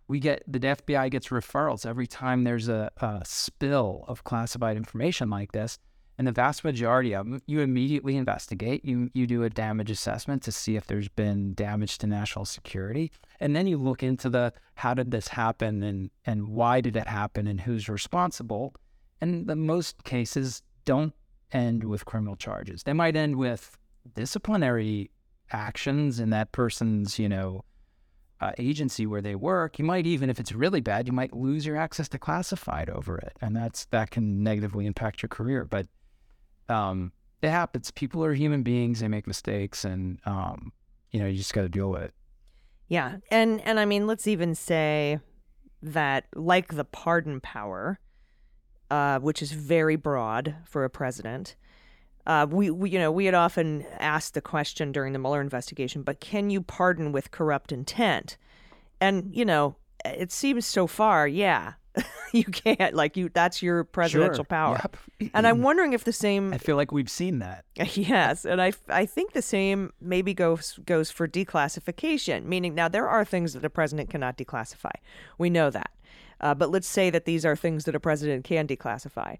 We 0.10 0.20
get 0.20 0.44
the 0.46 0.60
FBI 0.60 1.12
gets 1.12 1.30
referrals 1.30 1.86
every 1.86 2.08
time 2.08 2.44
there's 2.44 2.68
a, 2.68 2.92
a 2.98 3.22
spill 3.26 4.04
of 4.10 4.26
classified 4.26 4.76
information 4.76 5.30
like 5.30 5.54
this. 5.54 5.80
And 6.18 6.28
the 6.28 6.32
vast 6.32 6.64
majority 6.64 7.14
of 7.14 7.26
them, 7.26 7.42
you 7.48 7.62
immediately 7.62 8.18
investigate. 8.18 8.86
You 8.86 9.10
you 9.14 9.26
do 9.26 9.44
a 9.44 9.50
damage 9.50 9.90
assessment 9.90 10.44
to 10.44 10.52
see 10.52 10.76
if 10.76 10.86
there's 10.86 11.10
been 11.10 11.54
damage 11.56 11.98
to 12.00 12.08
national 12.08 12.46
security, 12.46 13.12
and 13.40 13.56
then 13.56 13.66
you 13.66 13.78
look 13.78 14.04
into 14.04 14.30
the 14.30 14.54
how 14.76 14.94
did 14.94 15.12
this 15.12 15.30
happen 15.30 15.82
and 15.82 16.12
and 16.26 16.50
why 16.50 16.82
did 16.82 16.96
it 16.96 17.08
happen 17.08 17.48
and 17.48 17.62
who's 17.62 17.90
responsible. 17.90 18.76
And 19.22 19.48
the 19.48 19.56
most 19.56 20.04
cases 20.04 20.62
don't 20.86 21.14
end 21.52 21.84
with 21.84 22.06
criminal 22.06 22.36
charges. 22.36 22.84
They 22.84 22.94
might 22.94 23.16
end 23.16 23.38
with 23.38 23.78
disciplinary 24.16 25.10
actions 25.52 26.20
in 26.20 26.30
that 26.30 26.52
person's 26.52 27.18
you 27.18 27.30
know 27.30 27.64
uh, 28.44 28.52
agency 28.58 29.06
where 29.06 29.22
they 29.22 29.36
work. 29.36 29.80
You 29.80 29.86
might 29.86 30.06
even, 30.06 30.30
if 30.30 30.40
it's 30.40 30.52
really 30.52 30.82
bad, 30.82 31.08
you 31.08 31.14
might 31.14 31.34
lose 31.34 31.66
your 31.66 31.78
access 31.78 32.10
to 32.10 32.20
classified 32.20 32.90
over 32.90 33.18
it, 33.18 33.34
and 33.42 33.56
that's 33.56 33.86
that 33.86 34.12
can 34.12 34.44
negatively 34.44 34.86
impact 34.86 35.22
your 35.24 35.30
career. 35.30 35.66
But 35.66 35.88
um, 36.70 37.12
it 37.42 37.50
happens. 37.50 37.92
People 37.92 38.24
are 38.24 38.34
human 38.34 38.64
beings; 38.64 39.00
they 39.00 39.08
make 39.08 39.28
mistakes, 39.28 39.86
and 39.86 40.20
um, 40.26 40.72
you 41.12 41.20
know 41.20 41.28
you 41.28 41.38
just 41.38 41.54
got 41.54 41.62
to 41.62 41.70
deal 41.70 41.90
with 41.90 42.04
it. 42.04 42.14
Yeah, 42.88 43.18
and 43.32 43.62
and 43.62 43.80
I 43.80 43.86
mean, 43.86 44.08
let's 44.08 44.28
even 44.28 44.56
say 44.56 45.20
that, 45.82 46.26
like 46.36 46.76
the 46.76 46.86
pardon 46.86 47.42
power, 47.42 48.00
uh, 48.90 49.20
which 49.20 49.42
is 49.42 49.52
very 49.52 49.96
broad 49.96 50.56
for 50.66 50.84
a 50.84 50.90
president. 50.90 51.56
Uh, 52.26 52.48
we, 52.50 52.70
we, 52.70 52.90
you 52.90 53.00
know, 53.00 53.12
we 53.12 53.26
had 53.26 53.34
often 53.34 53.86
asked 54.00 54.34
the 54.34 54.42
question 54.42 54.94
during 54.94 55.12
the 55.12 55.20
Mueller 55.20 55.42
investigation, 55.42 56.04
but 56.04 56.22
can 56.22 56.50
you 56.50 56.62
pardon 56.62 57.12
with 57.12 57.32
corrupt 57.32 57.74
intent? 57.74 58.38
And 59.02 59.36
you 59.36 59.44
know, 59.44 59.76
it 60.06 60.32
seems 60.32 60.66
so 60.66 60.88
far, 60.88 61.28
yeah, 61.28 61.74
you 62.34 62.44
can't. 62.46 62.94
Like 62.96 63.16
you, 63.18 63.30
that's 63.30 63.62
your 63.62 63.84
presidential 63.84 64.38
Sure. 64.38 64.46
power. 64.46 64.80
Yep. 64.82 64.98
And 65.36 65.48
I'm 65.48 65.62
wondering 65.62 65.94
if 65.94 66.04
the 66.04 66.12
same 66.14 66.54
I 66.54 66.58
feel 66.58 66.76
like 66.76 66.92
we've 66.92 67.10
seen 67.10 67.40
that. 67.40 67.66
Yes, 67.96 68.46
and 68.46 68.62
I, 68.62 68.74
I 68.90 69.06
think 69.06 69.34
the 69.34 69.42
same 69.42 69.92
maybe 70.02 70.34
goes 70.34 70.80
goes 70.86 71.12
for 71.12 71.28
declassification. 71.28 72.46
Meaning, 72.46 72.76
now 72.76 72.88
there 72.88 73.08
are 73.08 73.24
things 73.26 73.54
that 73.54 73.64
a 73.66 73.70
president 73.70 74.10
cannot 74.10 74.38
declassify. 74.38 74.92
We 75.38 75.50
know 75.50 75.70
that, 75.70 75.92
uh, 76.42 76.54
but 76.56 76.70
let's 76.72 76.88
say 76.88 77.10
that 77.10 77.26
these 77.26 77.46
are 77.46 77.56
things 77.56 77.86
that 77.86 77.96
a 77.96 78.00
president 78.00 78.44
can 78.44 78.68
declassify. 78.68 79.38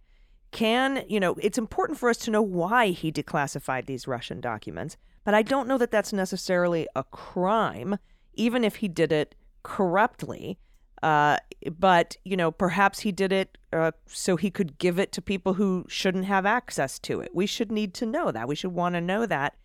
Can 0.52 1.04
you 1.10 1.20
know? 1.20 1.36
It's 1.42 1.58
important 1.58 1.98
for 2.00 2.10
us 2.10 2.18
to 2.20 2.32
know 2.32 2.42
why 2.42 2.88
he 2.90 3.12
declassified 3.12 3.88
these 3.88 4.08
Russian 4.08 4.40
documents, 4.40 4.98
but 5.26 5.34
I 5.34 5.42
don't 5.42 5.68
know 5.68 5.78
that 5.80 5.92
that's 5.92 6.14
necessarily 6.14 6.88
a 6.96 7.04
crime, 7.04 7.98
even 8.36 8.64
if 8.64 8.78
he 8.78 8.88
did 8.88 9.12
it 9.12 9.36
corruptly. 9.64 10.60
Uh, 11.04 11.38
but 11.78 12.16
you 12.24 12.38
know, 12.38 12.50
perhaps 12.50 13.00
he 13.00 13.12
did 13.12 13.34
it 13.34 13.58
uh, 13.74 13.92
so 14.08 14.38
he 14.38 14.50
could 14.50 14.78
give 14.78 14.98
it 14.98 15.12
to 15.12 15.22
people 15.22 15.54
who 15.56 15.86
shouldn't 15.90 16.26
have 16.26 16.46
access 16.46 16.98
to 17.00 17.20
it. 17.20 17.30
We 17.36 17.46
should 17.46 17.72
need 17.72 17.94
to 17.96 18.06
know 18.06 18.32
that. 18.32 18.48
We 18.48 18.56
should 18.56 18.72
want 18.74 18.96
to 18.96 19.02
know 19.02 19.26
that 19.26 19.56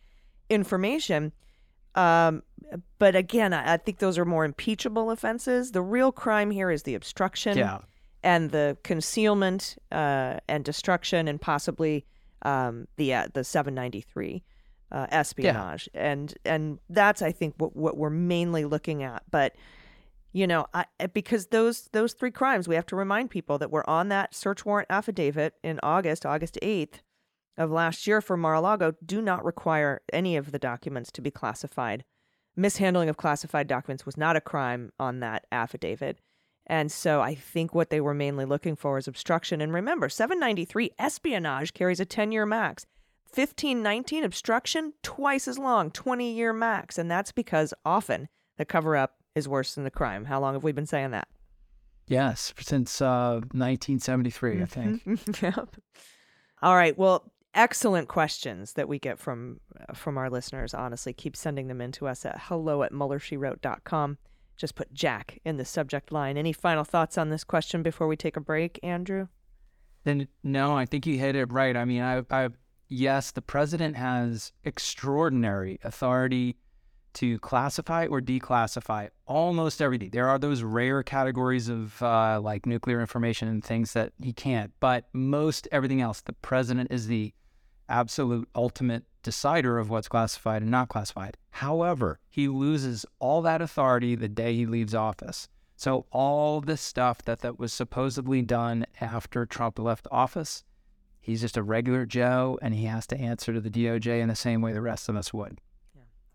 information. 0.51 1.33
Um, 1.95 2.43
but 2.99 3.15
again, 3.15 3.53
I, 3.53 3.75
I 3.75 3.77
think 3.77 3.99
those 3.99 4.19
are 4.19 4.25
more 4.25 4.45
impeachable 4.45 5.11
offenses. 5.13 5.71
The 5.73 5.83
real 5.83 6.11
crime 6.11 6.51
here 6.51 6.71
is 6.71 6.83
the 6.83 6.95
obstruction 6.97 7.57
Yeah. 7.57 7.79
and 8.25 8.51
the 8.51 8.77
concealment 8.83 9.77
uh, 9.93 10.39
and 10.49 10.65
destruction, 10.65 11.29
and 11.29 11.41
possibly 11.41 12.05
um, 12.43 12.89
the 12.97 13.15
uh, 13.15 13.29
the 13.33 13.45
793 13.45 14.43
uh, 14.91 15.07
espionage. 15.11 15.89
And 15.95 16.35
and 16.45 16.79
that's 16.91 17.23
I 17.23 17.31
think 17.31 17.55
what 17.59 17.77
what 17.77 17.97
we're 17.97 18.11
mainly 18.11 18.65
looking 18.65 19.05
at. 19.05 19.23
But 19.31 19.55
you 20.33 20.47
know, 20.47 20.67
I, 20.75 20.85
eh, 21.01 21.07
because 21.07 21.47
those 21.47 21.89
those 21.93 22.13
three 22.13 22.31
crimes, 22.31 22.69
we 22.69 22.75
have 22.75 22.87
to 22.87 22.97
remind 22.97 23.31
people 23.31 23.59
that 23.59 23.71
we're 23.71 23.85
on 23.87 24.09
that 24.09 24.35
search 24.35 24.65
warrant 24.65 24.89
affidavit 24.91 25.55
in 25.63 25.81
August, 25.83 26.27
August 26.27 26.59
8th 26.63 27.01
of 27.57 27.71
last 27.71 28.07
year 28.07 28.21
for 28.21 28.37
Mar-a-Lago, 28.37 28.95
do 29.05 29.21
not 29.21 29.45
require 29.45 30.01
any 30.13 30.37
of 30.37 30.53
the 30.53 30.59
documents 30.59 31.11
to 31.13 31.21
be 31.21 31.31
classified. 31.31 32.05
Mishandling 32.57 33.09
of 33.09 33.17
classified 33.17 33.67
documents 33.67 34.07
was 34.07 34.17
not 34.17 34.37
a 34.37 34.41
crime 34.41 34.93
on 34.99 35.21
that 35.21 35.47
affidavit. 35.51 36.19
And 36.67 36.93
so 36.93 37.21
I 37.21 37.35
think 37.35 37.75
what 37.75 37.91
they 37.91 38.01
were 38.01 38.15
mainly 38.15 38.45
looking 38.45 38.77
for 38.77 38.99
is 38.99 39.09
obstruction. 39.09 39.61
And 39.61 39.73
remember, 39.73 40.09
793 40.09 40.91
espionage 40.99 41.73
carries 41.73 42.01
a 42.01 42.05
10 42.05 42.31
year 42.31 42.45
max. 42.45 42.85
1519 43.35 44.25
obstruction, 44.25 44.95
twice 45.03 45.49
as 45.49 45.59
long, 45.59 45.91
20 45.91 46.33
year 46.33 46.53
max. 46.53 46.99
And 46.99 47.11
that's 47.11 47.33
because 47.33 47.75
often 47.85 48.29
the 48.57 48.65
cover 48.65 48.97
up 48.97 49.18
is 49.39 49.49
worse 49.49 49.75
than 49.75 49.85
the 49.85 49.91
crime. 49.91 50.27
How 50.27 50.41
long 50.41 50.53
have 50.55 50.65
we 50.65 50.73
been 50.73 50.87
saying 50.87 51.13
that? 51.13 51.29
Yes, 52.07 52.53
since 52.61 53.01
uh, 53.01 53.41
1973, 53.53 54.63
I 54.63 54.65
think. 54.67 55.03
yep. 55.43 55.77
All 56.63 56.75
right. 56.75 56.97
Well, 56.97 57.31
excellent 57.55 58.09
questions 58.09 58.75
that 58.75 58.89
we 58.89 58.99
get 58.99 59.19
from 59.19 59.61
uh, 59.89 59.93
from 59.93 60.19
our 60.19 60.31
listeners. 60.31 60.75
Honestly, 60.75 61.13
keep 61.13 61.37
sending 61.37 61.69
them 61.69 61.81
in 61.81 61.93
to 61.93 62.07
us 62.07 62.25
at 62.25 62.41
hello 62.45 62.83
at 62.83 62.93
muellershewrote.com. 62.93 64.19
Just 64.57 64.75
put 64.75 64.93
Jack 64.93 65.39
in 65.45 65.57
the 65.57 65.65
subject 65.65 66.11
line. 66.11 66.37
Any 66.37 66.53
final 66.53 66.85
thoughts 66.85 67.17
on 67.17 67.29
this 67.29 67.45
question 67.45 67.83
before 67.83 68.09
we 68.09 68.17
take 68.17 68.37
a 68.37 68.41
break, 68.41 68.81
Andrew? 68.83 69.29
Then 70.05 70.29
no, 70.43 70.77
I 70.77 70.87
think 70.87 71.07
you 71.07 71.19
hit 71.19 71.37
it 71.37 71.53
right. 71.53 71.77
I 71.77 71.85
mean, 71.85 72.03
I, 72.03 72.23
I 72.31 72.49
yes, 72.89 73.31
the 73.31 73.43
president 73.43 73.97
has 73.97 74.53
extraordinary 74.65 75.79
authority 75.85 76.57
to 77.15 77.39
classify 77.39 78.07
or 78.07 78.21
declassify 78.21 79.09
almost 79.27 79.83
everything. 79.83 80.11
There 80.11 80.29
are 80.29 80.39
those 80.39 80.63
rare 80.63 81.03
categories 81.03 81.69
of 81.69 82.03
uh, 82.03 82.41
like 82.41 82.67
nuclear 82.67 83.01
information 83.01 83.49
and 83.49 83.65
things 83.65 83.93
that 83.93 84.13
he 84.23 84.33
can't, 84.33 84.73
but 84.81 85.07
most 85.13 85.69
everything 85.73 86.01
else, 86.01 86.21
the 86.21 86.33
president 86.35 86.91
is 86.91 87.07
the 87.07 87.33
absolute 87.89 88.49
ultimate 88.55 89.05
decider 89.23 89.79
of 89.79 89.91
what's 89.91 90.09
classified 90.09 90.63
and 90.63 90.71
not 90.71 90.89
classified. 90.89 91.37
However, 91.51 92.21
he 92.29 92.49
loses 92.49 93.05
all 93.19 93.43
that 93.43 93.63
authority 93.63 94.15
the 94.15 94.29
day 94.29 94.55
he 94.55 94.67
leaves 94.67 94.95
office. 94.95 95.49
So 95.77 96.07
all 96.11 96.61
this 96.61 96.81
stuff 96.81 97.23
that, 97.23 97.41
that 97.41 97.59
was 97.59 97.73
supposedly 97.73 98.43
done 98.43 98.87
after 99.01 99.47
Trump 99.47 99.79
left 99.79 100.09
office, 100.11 100.65
he's 101.21 101.41
just 101.41 101.57
a 101.57 101.63
regular 101.63 102.05
Joe 102.05 102.59
and 102.61 102.75
he 102.75 102.85
has 102.87 103.07
to 103.09 103.19
answer 103.19 103.53
to 103.53 103.61
the 103.61 103.71
DOJ 103.71 104.21
in 104.21 104.29
the 104.29 104.35
same 104.35 104.61
way 104.61 104.73
the 104.73 104.81
rest 104.81 105.09
of 105.09 105.17
us 105.17 105.33
would. 105.33 105.61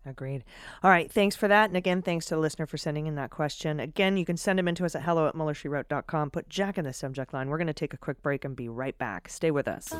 Agreed. 0.06 0.44
All 0.82 0.90
right. 0.90 1.10
Thanks 1.10 1.34
for 1.34 1.48
that. 1.48 1.70
And 1.70 1.76
again, 1.76 2.02
thanks 2.02 2.26
to 2.26 2.34
the 2.34 2.40
listener 2.40 2.66
for 2.66 2.76
sending 2.76 3.06
in 3.06 3.14
that 3.14 3.30
question. 3.30 3.80
Again, 3.80 4.16
you 4.16 4.26
can 4.26 4.36
send 4.36 4.58
them 4.58 4.68
in 4.68 4.74
to 4.74 4.84
us 4.84 4.94
at 4.94 5.02
hello 5.02 5.26
at 5.26 5.34
muellershewrote.com. 5.34 6.30
Put 6.30 6.48
Jack 6.48 6.76
in 6.76 6.84
the 6.84 6.92
subject 6.92 7.32
line. 7.32 7.48
We're 7.48 7.58
going 7.58 7.68
to 7.68 7.72
take 7.72 7.94
a 7.94 7.98
quick 7.98 8.20
break 8.22 8.44
and 8.44 8.54
be 8.54 8.68
right 8.68 8.96
back. 8.98 9.28
Stay 9.30 9.50
with 9.50 9.66
us. 9.66 9.92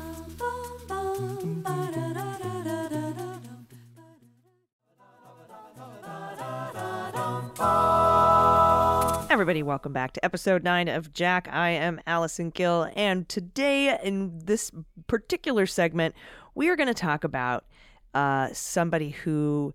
Everybody, 9.35 9.63
welcome 9.63 9.91
back 9.91 10.13
to 10.13 10.23
episode 10.23 10.63
nine 10.63 10.87
of 10.87 11.11
Jack. 11.11 11.49
I 11.51 11.71
am 11.71 11.99
Allison 12.07 12.51
Gill, 12.51 12.89
and 12.95 13.27
today 13.27 13.99
in 14.01 14.39
this 14.45 14.71
particular 15.07 15.65
segment, 15.65 16.15
we 16.53 16.69
are 16.69 16.77
going 16.77 16.87
to 16.87 16.93
talk 16.93 17.23
about 17.25 17.65
uh, 18.13 18.49
somebody 18.53 19.09
who 19.09 19.73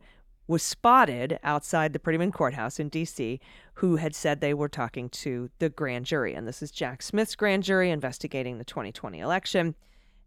was 0.50 0.64
spotted 0.64 1.38
outside 1.44 1.92
the 1.92 1.98
Prettyman 2.00 2.32
Courthouse 2.32 2.80
in 2.80 2.88
D.C. 2.88 3.38
who 3.74 3.96
had 3.96 4.16
said 4.16 4.40
they 4.40 4.52
were 4.52 4.68
talking 4.68 5.08
to 5.10 5.48
the 5.60 5.68
grand 5.68 6.06
jury, 6.06 6.34
and 6.34 6.46
this 6.46 6.60
is 6.60 6.72
Jack 6.72 7.02
Smith's 7.02 7.36
grand 7.36 7.62
jury 7.62 7.88
investigating 7.88 8.58
the 8.58 8.64
2020 8.64 9.20
election, 9.20 9.76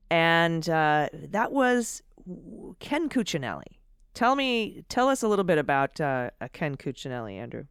and 0.09 0.69
uh, 0.69 1.09
that 1.13 1.51
was 1.51 2.01
Ken 2.79 3.09
Cuccinelli. 3.09 3.65
Tell 4.13 4.35
me, 4.35 4.85
tell 4.87 5.09
us 5.09 5.23
a 5.23 5.27
little 5.27 5.43
bit 5.43 5.57
about 5.57 5.99
uh, 5.99 6.29
Ken 6.53 6.77
Cuccinelli, 6.77 7.37
Andrew. 7.37 7.65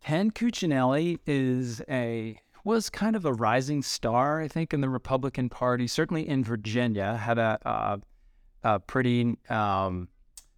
Ken 0.00 0.30
Cuccinelli 0.30 1.18
is 1.26 1.82
a 1.88 2.38
was 2.62 2.88
kind 2.88 3.16
of 3.16 3.24
a 3.24 3.32
rising 3.32 3.82
star, 3.82 4.40
I 4.40 4.46
think, 4.46 4.72
in 4.72 4.80
the 4.80 4.88
Republican 4.88 5.48
Party. 5.48 5.88
Certainly 5.88 6.28
in 6.28 6.44
Virginia, 6.44 7.16
had 7.16 7.38
a, 7.38 7.58
a, 7.68 8.00
a 8.62 8.80
pretty 8.80 9.36
um, 9.50 10.08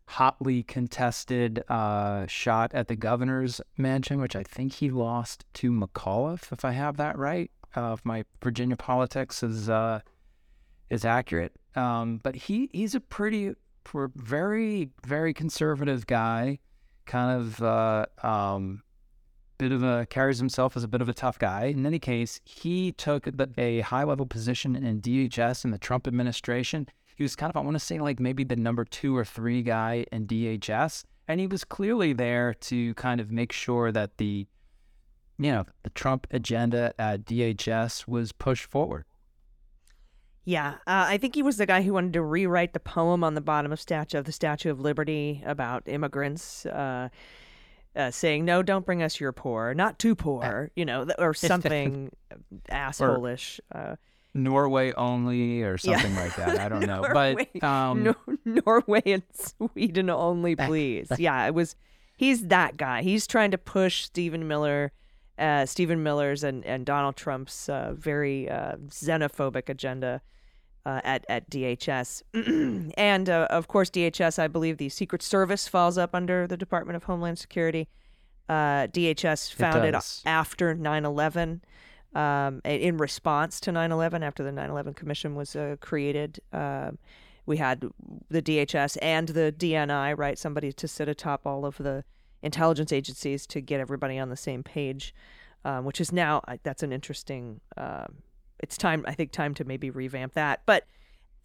hotly 0.09 0.63
contested 0.63 1.63
uh, 1.69 2.27
shot 2.27 2.73
at 2.75 2.89
the 2.89 2.97
governor's 2.97 3.61
mansion, 3.77 4.21
which 4.21 4.37
I 4.37 4.43
think 4.43 4.75
he 4.75 4.91
lost 4.91 5.45
to 5.55 5.71
McAuliffe, 5.71 6.53
if 6.53 6.65
I 6.65 6.73
have 6.73 6.97
that 6.97 7.19
right. 7.19 7.51
Uh, 7.75 7.93
if 7.93 8.05
my 8.05 8.25
Virginia 8.43 8.77
politics 8.77 9.43
is 9.43 9.69
uh, 9.69 10.01
is 10.89 11.05
accurate, 11.05 11.53
um, 11.75 12.21
but 12.23 12.35
he 12.35 12.71
he's 12.73 12.95
a 12.95 13.01
pretty 13.01 13.55
very, 14.15 14.91
very 15.05 15.33
conservative 15.33 16.07
guy, 16.07 16.59
kind 17.05 17.41
of 17.41 17.63
uh, 17.63 18.07
um, 18.23 18.83
bit 19.59 19.73
of 19.73 19.83
a 19.83 20.07
carries 20.07 20.39
himself 20.39 20.77
as 20.77 20.85
a 20.85 20.89
bit 20.89 21.01
of 21.01 21.09
a 21.09 21.15
tough 21.15 21.39
guy. 21.39 21.67
In 21.67 21.87
any 21.87 21.99
case, 21.99 22.41
he 22.45 22.93
took 22.93 23.29
a 23.57 23.81
high 23.81 24.05
level 24.05 24.27
position 24.27 24.77
in 24.77 25.01
DHS 25.01 25.65
in 25.65 25.71
the 25.71 25.79
Trump 25.79 26.07
administration. 26.07 26.89
He 27.17 27.25
was 27.25 27.35
kind 27.35 27.51
of, 27.51 27.57
I 27.57 27.61
want 27.61 27.75
to 27.75 27.81
say, 27.81 27.99
like 27.99 28.21
maybe 28.21 28.45
the 28.45 28.57
number 28.57 28.85
two 28.85 29.17
or 29.17 29.25
three 29.25 29.63
guy 29.63 30.05
in 30.13 30.27
DHS. 30.27 31.05
And 31.27 31.41
he 31.41 31.47
was 31.47 31.65
clearly 31.65 32.13
there 32.13 32.55
to 32.55 32.95
kind 32.95 33.21
of 33.21 33.33
make 33.33 33.53
sure 33.53 33.91
that 33.91 34.19
the, 34.19 34.47
you 35.39 35.51
know, 35.51 35.65
the 35.83 35.91
Trump 35.91 36.27
agenda 36.31 36.95
at 36.99 37.25
DHS 37.25 38.07
was 38.07 38.33
pushed 38.33 38.67
forward. 38.67 39.07
Yeah, 40.45 40.75
uh, 40.87 41.07
I 41.09 41.19
think 41.19 41.35
he 41.35 41.43
was 41.43 41.57
the 41.57 41.67
guy 41.67 41.83
who 41.83 41.95
wanted 41.95 42.13
to 42.13 42.23
rewrite 42.23 42.73
the 42.73 42.79
poem 42.79 43.25
on 43.25 43.35
the 43.35 43.41
bottom 43.41 43.73
of 43.73 43.81
statue 43.81 44.19
of 44.19 44.27
the 44.27 44.33
Statue 44.33 44.71
of 44.71 44.79
Liberty 44.79 45.43
about 45.45 45.83
immigrants, 45.87 46.65
uh, 46.67 47.09
uh, 47.97 48.11
saying, 48.13 48.45
"No, 48.45 48.63
don't 48.63 48.87
bring 48.87 49.03
us 49.03 49.19
your 49.19 49.33
poor, 49.33 49.75
not 49.75 49.99
too 49.99 50.15
poor," 50.15 50.71
you 50.77 50.85
know, 50.85 51.09
or 51.19 51.35
something 51.35 52.13
assholeish. 52.71 53.59
Uh, 53.75 53.97
Norway 54.37 54.93
only 54.93 55.63
or 55.63 55.77
Yeah. 55.83 55.99
something 56.01 56.15
like 56.17 56.37
that. 56.37 56.59
I 56.59 56.69
don't 56.69 56.81
know. 56.87 57.03
Norway- 57.03 57.49
But 57.55 57.65
um, 57.65 58.03
Nor- 58.05 58.17
Norway 58.45 59.03
and 59.07 59.23
Sweden 59.33 60.11
only, 60.11 60.55
please. 60.57 61.09
yeah, 61.19 61.47
it 61.47 61.55
was. 61.55 61.75
He's 62.17 62.47
that 62.49 62.77
guy. 62.77 63.03
He's 63.03 63.27
trying 63.27 63.51
to 63.51 63.59
push 63.59 64.05
Stephen 64.05 64.49
Miller, 64.49 64.93
uh, 65.39 65.67
Stephen 65.67 66.03
Miller's 66.03 66.43
and, 66.45 66.65
and 66.65 66.87
Donald 66.87 67.17
Trump's 67.17 67.69
uh, 67.69 67.93
very 67.95 68.49
uh, 68.49 68.77
xenophobic 68.89 69.69
agenda 69.69 70.23
uh, 70.87 71.01
at 71.05 71.27
at 71.29 71.51
DHS, 71.51 72.23
and 72.97 73.29
uh, 73.29 73.47
of 73.51 73.69
course 73.69 73.91
DHS. 73.91 74.39
I 74.39 74.49
believe 74.49 74.79
the 74.79 74.89
Secret 74.89 75.21
Service 75.23 75.67
falls 75.69 75.99
up 75.99 76.15
under 76.15 76.47
the 76.47 76.57
Department 76.57 76.97
of 76.97 77.05
Homeland 77.05 77.39
Security. 77.39 77.89
Uh, 78.49 78.87
DHS 78.87 79.53
founded 79.53 79.95
after 80.25 80.75
9/11 80.75 81.61
um, 82.17 82.63
in 82.65 82.97
response 82.97 83.61
to 83.61 83.71
9/11 83.71 84.23
after 84.23 84.43
the 84.43 84.51
9/11 84.51 84.97
Commission 84.97 85.35
was 85.35 85.55
uh, 85.55 85.77
created. 85.81 86.41
Um, 86.53 86.99
we 87.45 87.59
had 87.59 87.85
the 88.29 88.43
DHS 88.43 88.97
and 89.03 89.29
the 89.29 89.55
DNI, 89.57 90.17
right? 90.19 90.39
Somebody 90.39 90.73
to 90.73 90.89
sit 90.89 91.09
atop 91.09 91.47
all 91.47 91.67
of 91.67 91.77
the 91.77 92.05
intelligence 92.43 92.91
agencies 92.91 93.47
to 93.49 93.61
get 93.61 93.81
everybody 93.81 94.19
on 94.19 94.31
the 94.31 94.37
same 94.37 94.63
page, 94.63 95.15
um, 95.65 95.85
which 95.85 96.01
is 96.01 96.11
now 96.11 96.43
that's 96.63 96.83
an 96.83 96.93
interesting. 96.93 97.61
Um, 97.77 98.23
it's 98.59 98.79
time, 98.79 99.05
I 99.07 99.13
think, 99.13 99.33
time 99.33 99.53
to 99.55 99.65
maybe 99.65 99.91
revamp 99.91 100.33
that. 100.33 100.63
But 100.65 100.85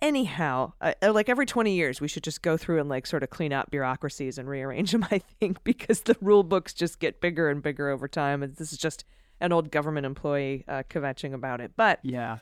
anyhow, 0.01 0.71
uh, 0.79 0.93
uh, 1.03 1.11
like 1.11 1.27
every 1.27 1.45
20 1.45 1.73
years, 1.73 1.99
we 1.99 2.07
should 2.07 2.23
just 2.23 2.41
go 2.41 2.55
through 2.55 2.79
and 2.79 2.87
like 2.87 3.05
sort 3.05 3.21
of 3.23 3.29
clean 3.29 3.51
out 3.51 3.69
bureaucracies 3.69 4.37
and 4.37 4.47
rearrange 4.47 4.93
them, 4.93 5.05
I 5.11 5.19
think, 5.19 5.61
because 5.65 6.01
the 6.01 6.15
rule 6.21 6.43
books 6.43 6.73
just 6.73 6.99
get 6.99 7.19
bigger 7.19 7.49
and 7.49 7.61
bigger 7.61 7.89
over 7.89 8.07
time. 8.07 8.41
And 8.41 8.55
this 8.55 8.71
is 8.71 8.79
just 8.79 9.03
an 9.41 9.51
old 9.51 9.71
government 9.71 10.05
employee 10.05 10.63
uh, 10.67 10.83
kvetching 10.89 11.33
about 11.33 11.59
it. 11.59 11.71
But 11.75 11.99
Yeah. 12.03 12.37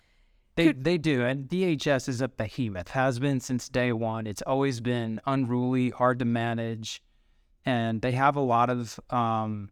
They, 0.56 0.68
Could- 0.68 0.84
they 0.84 0.98
do. 0.98 1.24
And 1.24 1.48
DHS 1.48 2.10
is 2.10 2.20
a 2.22 2.28
behemoth, 2.28 2.90
has 2.90 3.18
been 3.18 3.40
since 3.40 3.70
day 3.70 3.94
one. 3.94 4.28
It's 4.28 4.42
always 4.42 4.82
been 4.82 5.22
unruly, 5.26 5.90
hard 5.92 6.20
to 6.20 6.26
manage. 6.26 7.02
And 7.66 8.02
they 8.02 8.12
have 8.12 8.36
a 8.36 8.42
lot 8.42 8.70
of 8.70 9.00
um, 9.10 9.70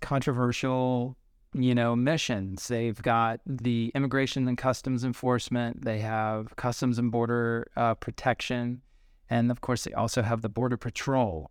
controversial, 0.00 1.16
you 1.52 1.74
know, 1.74 1.94
missions. 1.94 2.68
They've 2.68 3.00
got 3.00 3.40
the 3.44 3.92
immigration 3.94 4.48
and 4.48 4.56
customs 4.56 5.04
enforcement, 5.04 5.84
they 5.84 5.98
have 6.00 6.56
customs 6.56 6.98
and 6.98 7.12
border 7.12 7.70
uh, 7.76 7.94
protection. 7.94 8.80
And 9.28 9.50
of 9.50 9.60
course, 9.60 9.84
they 9.84 9.92
also 9.92 10.22
have 10.22 10.40
the 10.42 10.48
border 10.48 10.76
patrol. 10.76 11.50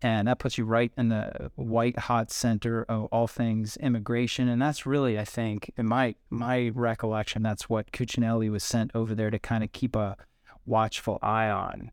And 0.00 0.28
that 0.28 0.38
puts 0.38 0.56
you 0.56 0.64
right 0.64 0.92
in 0.96 1.08
the 1.08 1.50
white 1.56 1.98
hot 1.98 2.30
center 2.30 2.84
of 2.84 3.06
all 3.06 3.26
things 3.26 3.76
immigration. 3.78 4.48
And 4.48 4.62
that's 4.62 4.86
really, 4.86 5.18
I 5.18 5.24
think, 5.24 5.72
in 5.76 5.86
my 5.86 6.14
my 6.30 6.70
recollection, 6.74 7.42
that's 7.42 7.68
what 7.68 7.90
Cuccinelli 7.90 8.50
was 8.50 8.62
sent 8.62 8.92
over 8.94 9.14
there 9.14 9.30
to 9.30 9.38
kind 9.40 9.64
of 9.64 9.72
keep 9.72 9.96
a 9.96 10.16
watchful 10.64 11.18
eye 11.20 11.48
on. 11.48 11.90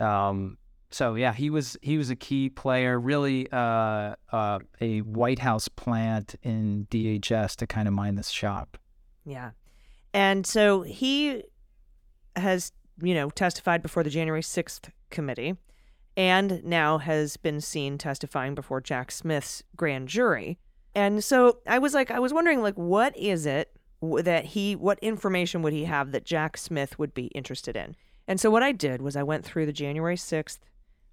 Um, 0.00 0.58
so 0.90 1.14
yeah, 1.14 1.32
he 1.32 1.50
was 1.50 1.76
he 1.82 1.98
was 1.98 2.10
a 2.10 2.16
key 2.16 2.48
player, 2.48 2.98
really 2.98 3.50
uh, 3.50 4.14
uh, 4.32 4.58
a 4.80 5.00
White 5.00 5.40
House 5.40 5.68
plant 5.68 6.36
in 6.42 6.86
DHS 6.90 7.56
to 7.56 7.66
kind 7.66 7.88
of 7.88 7.94
mind 7.94 8.18
this 8.18 8.28
shop. 8.28 8.78
Yeah. 9.24 9.50
And 10.12 10.46
so 10.46 10.82
he 10.82 11.42
has, 12.36 12.70
you 13.02 13.14
know, 13.14 13.30
testified 13.30 13.82
before 13.82 14.04
the 14.04 14.10
January 14.10 14.42
6th 14.42 14.90
committee 15.10 15.56
and 16.16 16.62
now 16.64 16.98
has 16.98 17.36
been 17.36 17.60
seen 17.60 17.98
testifying 17.98 18.54
before 18.54 18.80
Jack 18.80 19.10
Smith's 19.10 19.62
grand 19.76 20.08
jury. 20.08 20.58
And 20.94 21.24
so 21.24 21.58
I 21.66 21.78
was 21.78 21.94
like, 21.94 22.10
I 22.10 22.18
was 22.18 22.32
wondering, 22.32 22.62
like, 22.62 22.76
what 22.76 23.16
is 23.16 23.46
it 23.46 23.72
that 24.00 24.46
he, 24.46 24.76
what 24.76 24.98
information 25.00 25.62
would 25.62 25.72
he 25.72 25.84
have 25.84 26.12
that 26.12 26.24
Jack 26.24 26.56
Smith 26.56 26.98
would 26.98 27.14
be 27.14 27.26
interested 27.28 27.76
in? 27.76 27.96
And 28.28 28.40
so 28.40 28.50
what 28.50 28.62
I 28.62 28.72
did 28.72 29.02
was 29.02 29.16
I 29.16 29.22
went 29.22 29.44
through 29.44 29.66
the 29.66 29.72
January 29.72 30.16
6th 30.16 30.58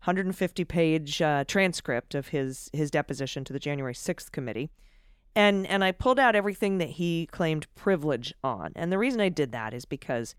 150 0.05 0.65
page 0.65 1.21
uh, 1.21 1.43
transcript 1.47 2.15
of 2.15 2.29
his 2.29 2.71
his 2.73 2.89
deposition 2.89 3.43
to 3.43 3.53
the 3.53 3.59
January 3.59 3.93
6th 3.93 4.31
committee 4.31 4.71
and 5.35 5.65
and 5.67 5.83
I 5.83 5.91
pulled 5.91 6.19
out 6.19 6.35
everything 6.35 6.77
that 6.79 6.91
he 6.91 7.27
claimed 7.27 7.73
privilege 7.75 8.33
on. 8.43 8.73
And 8.75 8.91
the 8.91 8.97
reason 8.97 9.21
I 9.21 9.29
did 9.29 9.51
that 9.51 9.73
is 9.73 9.85
because 9.85 10.35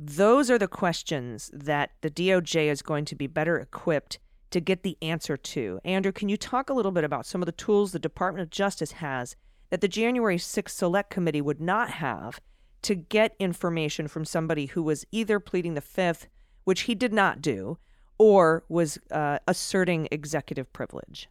those 0.00 0.48
are 0.48 0.58
the 0.58 0.68
questions 0.68 1.50
that 1.52 1.90
the 2.02 2.10
DOJ 2.10 2.66
is 2.66 2.82
going 2.82 3.04
to 3.06 3.16
be 3.16 3.26
better 3.26 3.58
equipped 3.58 4.20
to 4.50 4.60
get 4.60 4.84
the 4.84 4.96
answer 5.02 5.36
to. 5.36 5.80
Andrew, 5.84 6.12
can 6.12 6.28
you 6.28 6.36
talk 6.36 6.70
a 6.70 6.72
little 6.72 6.92
bit 6.92 7.02
about 7.02 7.26
some 7.26 7.42
of 7.42 7.46
the 7.46 7.52
tools 7.52 7.90
the 7.90 7.98
Department 7.98 8.42
of 8.42 8.50
Justice 8.50 8.92
has 8.92 9.34
that 9.70 9.80
the 9.80 9.88
January 9.88 10.38
6th 10.38 10.70
Select 10.70 11.10
Committee 11.10 11.40
would 11.40 11.60
not 11.60 11.90
have 11.90 12.40
to 12.82 12.94
get 12.94 13.34
information 13.40 14.06
from 14.06 14.24
somebody 14.24 14.66
who 14.66 14.84
was 14.84 15.04
either 15.10 15.40
pleading 15.40 15.74
the 15.74 15.80
fifth, 15.80 16.28
which 16.62 16.82
he 16.82 16.94
did 16.94 17.12
not 17.12 17.42
do, 17.42 17.76
or 18.18 18.64
was 18.68 18.98
uh, 19.10 19.40
asserting 19.48 20.06
executive 20.12 20.72
privilege? 20.72 21.28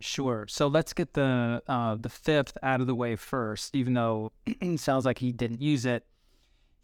Sure. 0.00 0.46
So 0.48 0.66
let's 0.66 0.92
get 0.92 1.14
the 1.14 1.62
uh, 1.68 1.94
the 1.94 2.08
fifth 2.08 2.58
out 2.62 2.80
of 2.80 2.88
the 2.88 2.94
way 2.94 3.14
first, 3.14 3.74
even 3.76 3.94
though 3.94 4.32
it 4.46 4.80
sounds 4.80 5.04
like 5.04 5.18
he 5.18 5.30
didn't 5.30 5.62
use 5.62 5.86
it. 5.86 6.04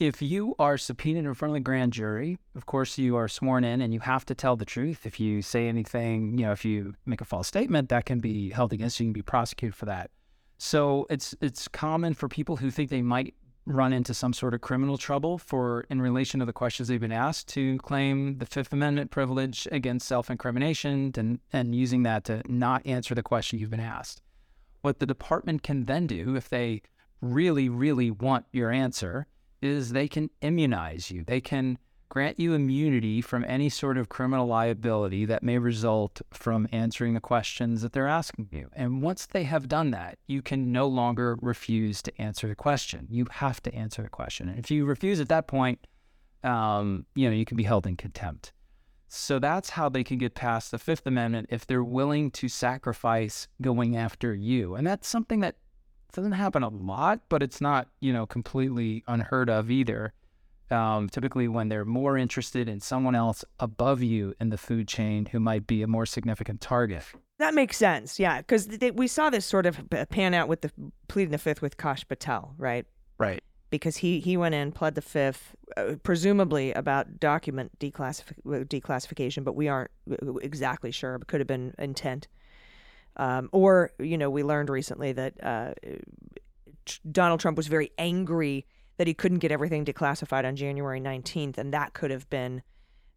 If 0.00 0.22
you 0.22 0.54
are 0.58 0.78
subpoenaed 0.78 1.26
in 1.26 1.34
front 1.34 1.50
of 1.50 1.56
the 1.56 1.60
grand 1.60 1.92
jury, 1.92 2.38
of 2.56 2.64
course 2.64 2.96
you 2.96 3.16
are 3.16 3.28
sworn 3.28 3.64
in 3.64 3.82
and 3.82 3.92
you 3.92 4.00
have 4.00 4.24
to 4.24 4.34
tell 4.34 4.56
the 4.56 4.64
truth. 4.64 5.04
If 5.04 5.20
you 5.20 5.42
say 5.42 5.68
anything, 5.68 6.38
you 6.38 6.46
know, 6.46 6.52
if 6.52 6.64
you 6.64 6.94
make 7.04 7.20
a 7.20 7.26
false 7.26 7.46
statement, 7.46 7.90
that 7.90 8.06
can 8.06 8.18
be 8.18 8.48
held 8.48 8.72
against 8.72 8.98
you 8.98 9.04
and 9.04 9.14
be 9.14 9.20
prosecuted 9.20 9.74
for 9.74 9.84
that. 9.84 10.10
So 10.56 11.06
it's 11.10 11.34
it's 11.42 11.68
common 11.68 12.14
for 12.14 12.28
people 12.28 12.56
who 12.56 12.70
think 12.70 12.88
they 12.88 13.02
might 13.02 13.34
run 13.66 13.92
into 13.92 14.14
some 14.14 14.32
sort 14.32 14.54
of 14.54 14.62
criminal 14.62 14.96
trouble 14.96 15.36
for 15.36 15.82
in 15.90 16.00
relation 16.00 16.40
to 16.40 16.46
the 16.46 16.52
questions 16.54 16.88
they've 16.88 16.98
been 16.98 17.12
asked 17.12 17.48
to 17.48 17.76
claim 17.78 18.38
the 18.38 18.46
Fifth 18.46 18.72
Amendment 18.72 19.10
privilege 19.10 19.68
against 19.70 20.08
self-incrimination 20.08 21.12
and 21.18 21.40
and 21.52 21.74
using 21.74 22.04
that 22.04 22.24
to 22.24 22.42
not 22.48 22.86
answer 22.86 23.14
the 23.14 23.22
question 23.22 23.58
you've 23.58 23.68
been 23.68 23.80
asked. 23.80 24.22
What 24.80 24.98
the 24.98 25.04
department 25.04 25.62
can 25.62 25.84
then 25.84 26.06
do 26.06 26.36
if 26.36 26.48
they 26.48 26.80
really, 27.20 27.68
really 27.68 28.10
want 28.10 28.46
your 28.50 28.70
answer 28.70 29.26
is 29.62 29.92
they 29.92 30.08
can 30.08 30.30
immunize 30.40 31.10
you. 31.10 31.24
They 31.24 31.40
can 31.40 31.78
grant 32.10 32.40
you 32.40 32.54
immunity 32.54 33.20
from 33.20 33.44
any 33.44 33.68
sort 33.68 33.96
of 33.96 34.08
criminal 34.08 34.46
liability 34.46 35.24
that 35.24 35.44
may 35.44 35.56
result 35.58 36.20
from 36.32 36.68
answering 36.72 37.14
the 37.14 37.20
questions 37.20 37.82
that 37.82 37.92
they're 37.92 38.08
asking 38.08 38.48
you. 38.50 38.68
And 38.74 39.00
once 39.00 39.26
they 39.26 39.44
have 39.44 39.68
done 39.68 39.92
that, 39.92 40.18
you 40.26 40.42
can 40.42 40.72
no 40.72 40.88
longer 40.88 41.38
refuse 41.40 42.02
to 42.02 42.20
answer 42.20 42.48
the 42.48 42.56
question. 42.56 43.06
You 43.08 43.26
have 43.30 43.62
to 43.62 43.74
answer 43.74 44.02
the 44.02 44.08
question. 44.08 44.48
And 44.48 44.58
if 44.58 44.70
you 44.70 44.84
refuse 44.84 45.20
at 45.20 45.28
that 45.28 45.46
point, 45.46 45.86
um, 46.42 47.06
you 47.14 47.28
know, 47.28 47.34
you 47.34 47.44
can 47.44 47.56
be 47.56 47.62
held 47.62 47.86
in 47.86 47.96
contempt. 47.96 48.52
So 49.06 49.38
that's 49.38 49.70
how 49.70 49.88
they 49.88 50.04
can 50.04 50.18
get 50.18 50.34
past 50.34 50.70
the 50.70 50.78
Fifth 50.78 51.06
Amendment 51.06 51.48
if 51.50 51.66
they're 51.66 51.84
willing 51.84 52.30
to 52.32 52.48
sacrifice 52.48 53.46
going 53.60 53.96
after 53.96 54.34
you. 54.34 54.74
And 54.74 54.86
that's 54.86 55.08
something 55.08 55.40
that 55.40 55.56
doesn't 56.12 56.32
happen 56.32 56.62
a 56.62 56.68
lot, 56.68 57.20
but 57.28 57.42
it's 57.42 57.60
not, 57.60 57.88
you 58.00 58.12
know, 58.12 58.26
completely 58.26 59.04
unheard 59.06 59.50
of 59.50 59.70
either. 59.70 60.12
Um, 60.70 61.08
typically, 61.08 61.48
when 61.48 61.68
they're 61.68 61.84
more 61.84 62.16
interested 62.16 62.68
in 62.68 62.78
someone 62.78 63.16
else 63.16 63.44
above 63.58 64.02
you 64.02 64.34
in 64.40 64.50
the 64.50 64.58
food 64.58 64.86
chain 64.86 65.26
who 65.26 65.40
might 65.40 65.66
be 65.66 65.82
a 65.82 65.88
more 65.88 66.06
significant 66.06 66.60
target. 66.60 67.02
That 67.38 67.54
makes 67.54 67.76
sense, 67.76 68.20
yeah, 68.20 68.38
because 68.38 68.68
we 68.94 69.08
saw 69.08 69.30
this 69.30 69.46
sort 69.46 69.66
of 69.66 69.80
pan 70.10 70.34
out 70.34 70.46
with 70.46 70.60
the 70.60 70.70
pleading 71.08 71.32
the 71.32 71.38
fifth 71.38 71.60
with 71.60 71.76
Kash 71.76 72.06
Patel, 72.06 72.54
right? 72.56 72.86
Right. 73.18 73.42
Because 73.70 73.96
he 73.96 74.20
he 74.20 74.36
went 74.36 74.54
in, 74.54 74.72
pled 74.72 74.94
the 74.94 75.02
fifth, 75.02 75.56
uh, 75.76 75.94
presumably 76.02 76.72
about 76.72 77.18
document 77.18 77.76
declassif- 77.80 78.34
declassification, 78.44 79.42
but 79.42 79.56
we 79.56 79.68
aren't 79.68 79.90
exactly 80.42 80.90
sure. 80.90 81.16
It 81.16 81.26
could 81.26 81.40
have 81.40 81.48
been 81.48 81.74
intent, 81.78 82.28
um, 83.16 83.48
or 83.52 83.92
you 83.98 84.18
know, 84.18 84.30
we 84.30 84.42
learned 84.42 84.70
recently 84.70 85.12
that 85.12 85.34
uh, 85.42 85.72
Donald 87.10 87.40
Trump 87.40 87.56
was 87.56 87.66
very 87.66 87.90
angry 87.98 88.66
that 88.96 89.06
he 89.06 89.14
couldn't 89.14 89.38
get 89.38 89.50
everything 89.50 89.84
declassified 89.84 90.44
on 90.44 90.56
January 90.56 91.00
nineteenth, 91.00 91.58
and 91.58 91.72
that 91.72 91.92
could 91.92 92.10
have 92.10 92.28
been 92.30 92.62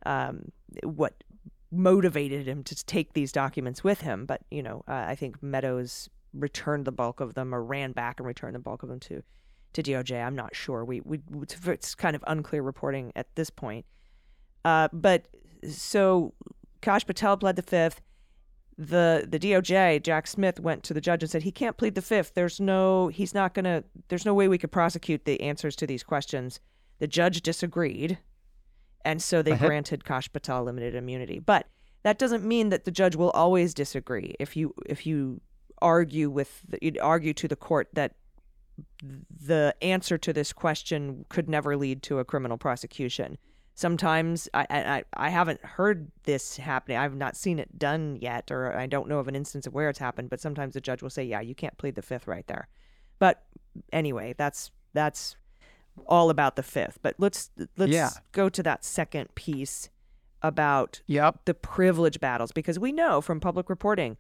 um, 0.06 0.52
what 0.84 1.24
motivated 1.72 2.48
him 2.48 2.64
to 2.64 2.86
take 2.86 3.14
these 3.14 3.32
documents 3.32 3.84
with 3.84 4.02
him. 4.02 4.26
But 4.26 4.42
you 4.52 4.64
know, 4.64 4.84
uh, 4.88 5.06
I 5.08 5.16
think 5.16 5.42
Meadows 5.42 6.10
returned 6.34 6.86
the 6.86 6.92
bulk 6.92 7.20
of 7.20 7.36
them 7.36 7.54
or 7.54 7.64
ran 7.64 7.92
back 7.92 8.20
and 8.20 8.28
returned 8.28 8.56
the 8.56 8.60
bulk 8.60 8.84
of 8.84 8.90
them 8.90 9.00
to 9.02 9.24
to 9.74 9.84
DOJ. 9.84 10.24
I'm 10.24 10.36
not 10.36 10.56
sure. 10.56 10.86
We 10.86 11.02
we 11.02 11.20
it's 11.68 11.96
kind 11.96 12.16
of 12.16 12.24
unclear 12.28 12.62
reporting 12.62 13.12
at 13.16 13.36
this 13.36 13.50
point. 13.50 13.86
Uh, 14.64 14.88
but 14.94 15.28
so 15.70 16.34
Kash 16.82 17.06
Patel 17.06 17.38
pled 17.38 17.56
the 17.56 17.64
fifth. 17.64 18.02
The 18.78 19.28
the 19.30 19.40
DOJ, 19.40 20.02
Jack 20.02 20.26
Smith, 20.28 20.60
went 20.60 20.84
to 20.84 20.94
the 20.94 21.02
judge 21.02 21.22
and 21.24 21.30
said 21.30 21.44
he 21.44 21.52
can't 21.52 21.78
plead 21.78 21.96
the 21.96 22.02
fifth. 22.02 22.34
There's 22.34 22.60
no 22.60 23.08
he's 23.10 23.34
not 23.34 23.54
gonna 23.54 23.84
there's 24.08 24.26
no 24.26 24.34
way 24.34 24.48
we 24.48 24.58
could 24.58 24.72
prosecute 24.72 25.26
the 25.26 25.40
answers 25.42 25.76
to 25.78 25.88
these 25.88 26.04
questions. 26.04 26.60
The 27.00 27.08
judge 27.08 27.42
disagreed, 27.42 28.18
and 29.06 29.22
so 29.22 29.42
they 29.42 29.52
Uh-huh. 29.52 29.68
granted 29.68 30.06
Kash 30.06 30.32
Patel 30.32 30.64
limited 30.64 30.96
immunity. 30.96 31.40
But 31.40 31.68
that 32.04 32.18
doesn't 32.18 32.44
mean 32.44 32.70
that 32.70 32.84
the 32.86 32.92
judge 32.92 33.16
will 33.16 33.32
always 33.32 33.74
disagree. 33.74 34.36
If 34.40 34.58
you 34.58 34.74
if 34.88 35.06
you 35.06 35.42
argue 35.82 36.30
with 36.30 36.62
the, 36.68 36.80
you'd 36.82 36.98
argue 37.00 37.34
to 37.34 37.48
the 37.48 37.56
court 37.56 37.90
that 37.94 38.16
the 39.04 39.76
answer 39.82 40.18
to 40.18 40.34
this 40.34 40.52
question 40.52 41.26
could 41.30 41.48
never 41.48 41.78
lead 41.78 42.02
to 42.04 42.18
a 42.20 42.26
criminal 42.26 42.58
prosecution. 42.58 43.38
Sometimes 43.76 44.48
I, 44.54 44.66
I 44.70 45.04
I 45.16 45.30
haven't 45.30 45.64
heard 45.66 46.12
this 46.24 46.58
happening. 46.58 46.98
I've 46.98 47.16
not 47.16 47.36
seen 47.36 47.58
it 47.58 47.80
done 47.80 48.18
yet, 48.22 48.52
or 48.52 48.76
I 48.78 48.86
don't 48.86 49.10
know 49.10 49.20
of 49.20 49.28
an 49.28 49.36
instance 49.36 49.66
of 49.66 49.74
where 49.74 49.90
it's 49.90 50.00
happened. 50.00 50.30
But 50.30 50.40
sometimes 50.40 50.74
the 50.76 50.82
judge 50.82 51.02
will 51.02 51.10
say, 51.10 51.24
"Yeah, 51.24 51.42
you 51.42 51.56
can't 51.56 51.78
plead 51.78 51.96
the 51.96 52.02
fifth 52.04 52.28
right 52.28 52.46
there." 52.48 52.68
But 53.20 53.44
anyway, 53.92 54.36
that's 54.38 54.70
that's 54.94 55.38
all 56.06 56.30
about 56.30 56.56
the 56.56 56.64
fifth. 56.64 57.00
But 57.02 57.16
let's 57.18 57.50
let's 57.78 57.92
Yeah. 57.92 58.10
go 58.32 58.48
to 58.50 58.62
that 58.64 58.84
second 58.84 59.34
piece 59.36 59.90
about 60.44 61.02
Yep. 61.08 61.46
the 61.46 61.54
privilege 61.54 62.20
battles 62.20 62.52
because 62.52 62.78
we 62.78 62.92
know 62.92 63.22
from 63.22 63.40
public 63.40 63.70
reporting 63.70 64.18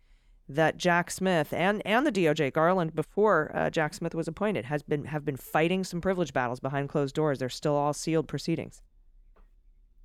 that 0.50 0.78
Jack 0.78 1.12
Smith 1.12 1.54
and 1.54 1.82
and 1.86 2.08
the 2.08 2.12
DOJ 2.12 2.52
Garland 2.52 2.96
before 2.96 3.52
uh, 3.54 3.70
Jack 3.70 3.94
Smith 3.94 4.16
was 4.16 4.28
appointed 4.28 4.66
has 4.66 4.82
been 4.82 5.06
have 5.06 5.24
been 5.26 5.38
fighting 5.38 5.84
some 5.84 6.02
privilege 6.02 6.34
battles 6.34 6.60
behind 6.60 6.90
closed 6.90 7.14
doors. 7.14 7.38
They're 7.40 7.50
still 7.50 7.76
all 7.76 7.94
sealed 7.94 8.28
proceedings. 8.28 8.82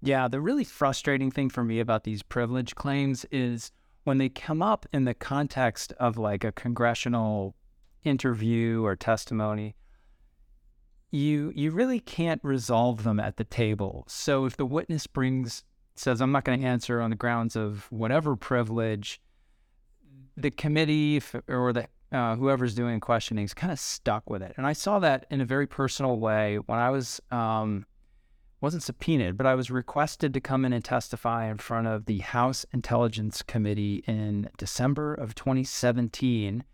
Yeah, 0.00 0.28
the 0.28 0.40
really 0.40 0.64
frustrating 0.64 1.30
thing 1.30 1.50
for 1.50 1.64
me 1.64 1.80
about 1.80 2.04
these 2.04 2.22
privilege 2.22 2.74
claims 2.74 3.24
is 3.32 3.72
when 4.04 4.18
they 4.18 4.28
come 4.28 4.62
up 4.62 4.86
in 4.92 5.04
the 5.04 5.14
context 5.14 5.92
of 5.98 6.16
like 6.16 6.44
a 6.44 6.52
congressional 6.52 7.56
interview 8.04 8.84
or 8.84 8.94
testimony, 8.96 9.74
you 11.10 11.52
you 11.54 11.70
really 11.70 12.00
can't 12.00 12.40
resolve 12.44 13.02
them 13.02 13.18
at 13.18 13.36
the 13.36 13.44
table. 13.44 14.04
So 14.08 14.44
if 14.44 14.56
the 14.56 14.66
witness 14.66 15.06
brings 15.06 15.64
says 15.96 16.20
I'm 16.20 16.32
not 16.32 16.44
going 16.44 16.60
to 16.60 16.66
answer 16.66 17.00
on 17.00 17.10
the 17.10 17.16
grounds 17.16 17.56
of 17.56 17.90
whatever 17.90 18.36
privilege, 18.36 19.20
the 20.36 20.50
committee 20.50 21.20
or 21.48 21.72
the 21.72 21.88
uh, 22.12 22.36
whoever's 22.36 22.74
doing 22.74 23.00
questioning 23.00 23.44
is 23.44 23.52
kind 23.52 23.72
of 23.72 23.78
stuck 23.78 24.30
with 24.30 24.42
it. 24.42 24.54
And 24.56 24.66
I 24.66 24.72
saw 24.72 24.98
that 25.00 25.26
in 25.30 25.40
a 25.40 25.44
very 25.44 25.66
personal 25.66 26.18
way 26.18 26.56
when 26.66 26.78
I 26.78 26.90
was 26.90 27.20
um, 27.30 27.84
wasn't 28.60 28.82
subpoenaed, 28.82 29.36
but 29.36 29.46
I 29.46 29.54
was 29.54 29.70
requested 29.70 30.34
to 30.34 30.40
come 30.40 30.64
in 30.64 30.72
and 30.72 30.84
testify 30.84 31.48
in 31.48 31.58
front 31.58 31.86
of 31.86 32.06
the 32.06 32.18
House 32.18 32.66
Intelligence 32.72 33.42
Committee 33.42 34.02
in 34.06 34.50
December 34.58 35.14
of 35.14 35.34
2017. 35.34 36.64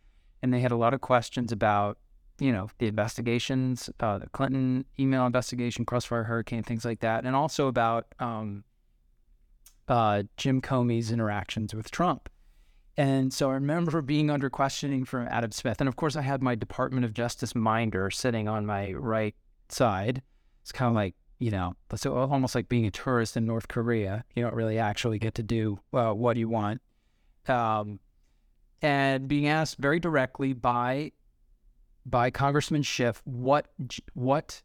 And 0.43 0.55
they 0.55 0.61
had 0.61 0.73
a 0.73 0.77
lot 0.77 0.95
of 0.95 1.01
questions 1.01 1.53
about, 1.53 1.99
you 2.39 2.53
know, 2.53 2.71
the 2.79 2.87
investigations, 2.87 3.91
uh, 4.01 4.19
the 4.19 4.29
Clinton 4.31 4.87
email 4.99 5.27
investigation, 5.27 5.85
Crossfire 5.85 6.25
Hurricane, 6.25 6.63
things 6.63 6.85
like 6.85 7.01
that, 7.01 7.25
and 7.25 7.37
also 7.37 7.67
about 7.69 8.07
um, 8.19 8.65
uh, 9.89 10.23
Jim 10.37 10.63
Comey's 10.63 11.11
interactions 11.11 11.75
with 11.75 11.91
Trump. 11.91 12.31
And 12.97 13.33
so 13.33 13.51
I 13.51 13.55
remember 13.55 14.01
being 14.03 14.31
under 14.31 14.49
questioning 14.49 15.05
from 15.05 15.27
Adam 15.29 15.51
Schiff. 15.51 15.81
And 15.81 15.89
of 15.89 15.97
course, 15.97 16.17
I 16.17 16.23
had 16.23 16.43
my 16.43 16.55
Department 16.55 17.05
of 17.05 17.13
Justice 17.13 17.55
minder 17.55 18.11
sitting 18.11 18.49
on 18.49 18.67
my 18.67 18.93
right 18.93 19.35
side. 19.69 20.23
It's 20.63 20.73
kind 20.73 20.89
of 20.89 20.95
like, 20.95 21.15
you 21.39 21.51
know, 21.51 21.75
so 21.95 22.17
almost 22.17 22.55
like 22.55 22.69
being 22.69 22.87
a 22.87 22.91
tourist 22.91 23.37
in 23.37 23.45
North 23.47 23.69
Korea. 23.69 24.25
You 24.35 24.43
don't 24.43 24.55
really 24.55 24.79
actually 24.79 25.19
get 25.19 25.35
to 25.35 25.43
do 25.43 25.81
uh, 25.93 26.13
what 26.13 26.37
you 26.37 26.49
want. 26.49 26.81
Um, 27.49 28.01
and 28.83 29.29
being 29.29 29.49
asked 29.49 29.79
very 29.79 29.99
directly 29.99 30.53
by 30.53 31.13
by 32.07 32.31
Congressman 32.31 32.83
Schiff 32.83 33.23
what 33.25 33.67
what 34.13 34.63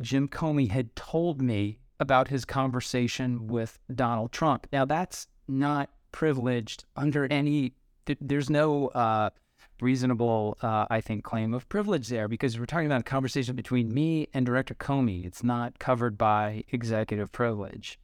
Jim 0.00 0.28
Comey 0.28 0.70
had 0.70 0.94
told 0.96 1.40
me 1.40 1.78
about 2.00 2.28
his 2.28 2.44
conversation 2.44 3.46
with 3.46 3.78
Donald 3.94 4.32
Trump. 4.32 4.66
Now 4.72 4.84
that's 4.84 5.28
not 5.46 5.90
privileged 6.10 6.84
under 6.96 7.26
any. 7.30 7.74
There's 8.20 8.50
no 8.50 8.88
uh, 8.88 9.30
reasonable, 9.80 10.58
uh, 10.62 10.86
I 10.90 11.00
think, 11.00 11.24
claim 11.24 11.54
of 11.54 11.68
privilege 11.68 12.08
there 12.08 12.28
because 12.28 12.58
we're 12.58 12.66
talking 12.66 12.86
about 12.86 13.00
a 13.00 13.04
conversation 13.04 13.56
between 13.56 13.92
me 13.92 14.28
and 14.32 14.46
Director 14.46 14.74
Comey. 14.74 15.24
It's 15.24 15.42
not 15.42 15.78
covered 15.78 16.16
by 16.16 16.64
executive 16.70 17.32
privilege. 17.32 17.98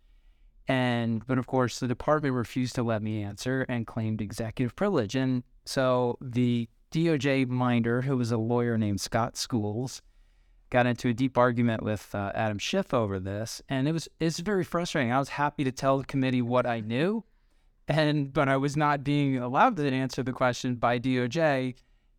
And 0.66 1.26
but 1.26 1.38
of 1.38 1.46
course, 1.46 1.80
the 1.80 1.88
department 1.88 2.34
refused 2.34 2.74
to 2.74 2.82
let 2.82 3.02
me 3.02 3.22
answer 3.22 3.64
and 3.68 3.86
claimed 3.86 4.20
executive 4.20 4.76
privilege. 4.76 5.14
And 5.14 5.42
so 5.64 6.18
the 6.20 6.68
DOJ 6.92 7.48
minder, 7.48 8.02
who 8.02 8.16
was 8.16 8.30
a 8.30 8.38
lawyer 8.38 8.76
named 8.76 9.00
Scott 9.00 9.36
Schools, 9.36 10.02
got 10.70 10.86
into 10.86 11.08
a 11.08 11.14
deep 11.14 11.38
argument 11.38 11.82
with 11.82 12.14
uh, 12.14 12.32
Adam 12.34 12.58
Schiff 12.58 12.92
over 12.92 13.18
this, 13.18 13.62
and 13.68 13.88
it 13.88 13.92
was 13.92 14.08
it's 14.20 14.38
very 14.38 14.64
frustrating. 14.64 15.12
I 15.12 15.18
was 15.18 15.30
happy 15.30 15.64
to 15.64 15.72
tell 15.72 15.98
the 15.98 16.04
committee 16.04 16.42
what 16.42 16.66
I 16.66 16.80
knew, 16.80 17.24
and 17.88 18.32
but 18.32 18.48
I 18.48 18.56
was 18.56 18.76
not 18.76 19.02
being 19.02 19.38
allowed 19.38 19.76
to 19.76 19.90
answer 19.90 20.22
the 20.22 20.32
question 20.32 20.76
by 20.76 20.98
DOJ, 20.98 21.74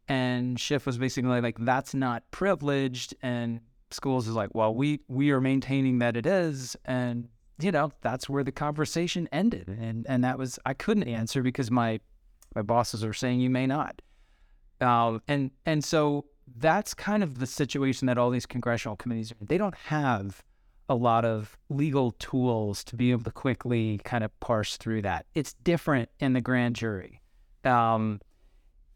and 0.07 0.59
Schiff 0.59 0.85
was 0.85 0.97
basically 0.97 1.39
like, 1.39 1.57
"That's 1.59 1.93
not 1.93 2.23
privileged," 2.31 3.15
and 3.21 3.61
Schools 3.91 4.27
is 4.27 4.35
like, 4.35 4.49
"Well, 4.53 4.73
we 4.73 5.01
we 5.07 5.31
are 5.31 5.39
maintaining 5.39 5.99
that 5.99 6.17
it 6.17 6.25
is," 6.25 6.75
and 6.85 7.29
you 7.61 7.71
know 7.71 7.91
that's 8.01 8.27
where 8.27 8.43
the 8.43 8.51
conversation 8.51 9.29
ended, 9.31 9.67
and 9.67 10.05
and 10.09 10.23
that 10.23 10.37
was 10.37 10.59
I 10.65 10.73
couldn't 10.73 11.07
answer 11.07 11.43
because 11.43 11.69
my 11.69 11.99
my 12.55 12.63
bosses 12.63 13.03
are 13.03 13.13
saying 13.13 13.39
you 13.39 13.49
may 13.49 13.67
not. 13.67 14.01
Um, 14.81 15.21
and 15.27 15.51
and 15.65 15.83
so 15.83 16.25
that's 16.57 16.95
kind 16.95 17.21
of 17.21 17.39
the 17.39 17.45
situation 17.45 18.07
that 18.07 18.17
all 18.17 18.31
these 18.31 18.47
congressional 18.47 18.95
committees 18.95 19.31
are 19.31 19.35
in. 19.39 19.47
They 19.47 19.57
don't 19.57 19.75
have 19.75 20.43
a 20.89 20.95
lot 20.95 21.23
of 21.23 21.57
legal 21.69 22.11
tools 22.11 22.83
to 22.83 22.95
be 22.95 23.11
able 23.11 23.23
to 23.23 23.31
quickly 23.31 23.99
kind 24.03 24.23
of 24.23 24.37
parse 24.39 24.75
through 24.75 25.03
that. 25.03 25.27
It's 25.35 25.53
different 25.53 26.09
in 26.19 26.33
the 26.33 26.41
grand 26.41 26.75
jury. 26.75 27.21
Um, 27.63 28.19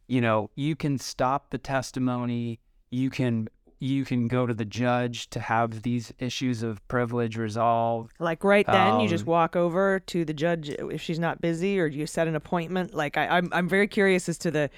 you 0.07 0.19
know, 0.19 0.49
you 0.55 0.75
can 0.75 0.97
stop 0.97 1.51
the 1.51 1.57
testimony. 1.57 2.59
You 2.89 3.09
can 3.09 3.47
you 3.79 4.05
can 4.05 4.29
go 4.29 4.47
to 4.47 4.53
the 4.53 4.65
judge 4.65 5.29
to 5.29 5.41
have 5.41 5.81
these 5.81 6.13
issues 6.17 6.63
of 6.63 6.85
privilege 6.87 7.35
resolved. 7.37 8.13
Like 8.17 8.43
right 8.43 8.65
then, 8.65 9.01
you 9.01 9.09
just 9.09 9.25
Um, 9.25 9.31
walk 9.31 9.55
over 9.55 9.99
to 9.99 10.23
the 10.23 10.33
judge 10.33 10.69
if 10.69 11.01
she's 11.01 11.19
not 11.19 11.41
busy, 11.41 11.79
or 11.79 11.87
you 11.87 12.07
set 12.07 12.27
an 12.27 12.35
appointment. 12.35 12.93
Like 12.93 13.17
I, 13.17 13.27
I'm, 13.27 13.49
I'm 13.51 13.67
very 13.67 13.87
curious 13.87 14.29
as 14.29 14.37
to 14.39 14.51
the 14.51 14.69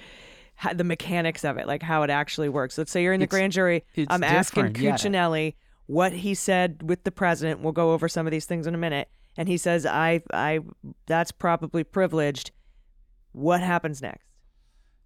the 0.74 0.84
mechanics 0.84 1.44
of 1.44 1.56
it, 1.58 1.66
like 1.66 1.82
how 1.82 2.02
it 2.02 2.10
actually 2.10 2.48
works. 2.48 2.76
Let's 2.78 2.90
say 2.90 3.02
you're 3.02 3.12
in 3.12 3.20
the 3.20 3.26
grand 3.26 3.52
jury. 3.52 3.84
I'm 4.08 4.24
asking 4.24 4.72
different, 4.72 4.78
yeah. 4.78 5.10
What 5.86 6.12
he 6.12 6.34
said 6.34 6.82
with 6.82 7.04
the 7.04 7.12
president. 7.12 7.60
We'll 7.60 7.72
go 7.72 7.92
over 7.92 8.08
some 8.08 8.26
of 8.26 8.30
these 8.30 8.46
things 8.46 8.66
in 8.66 8.74
a 8.74 8.78
minute. 8.78 9.08
And 9.36 9.48
he 9.48 9.56
says, 9.56 9.84
"I, 9.86 10.22
I, 10.32 10.60
that's 11.06 11.32
probably 11.32 11.84
privileged." 11.84 12.50
What 13.32 13.60
happens 13.60 14.00
next? 14.00 14.26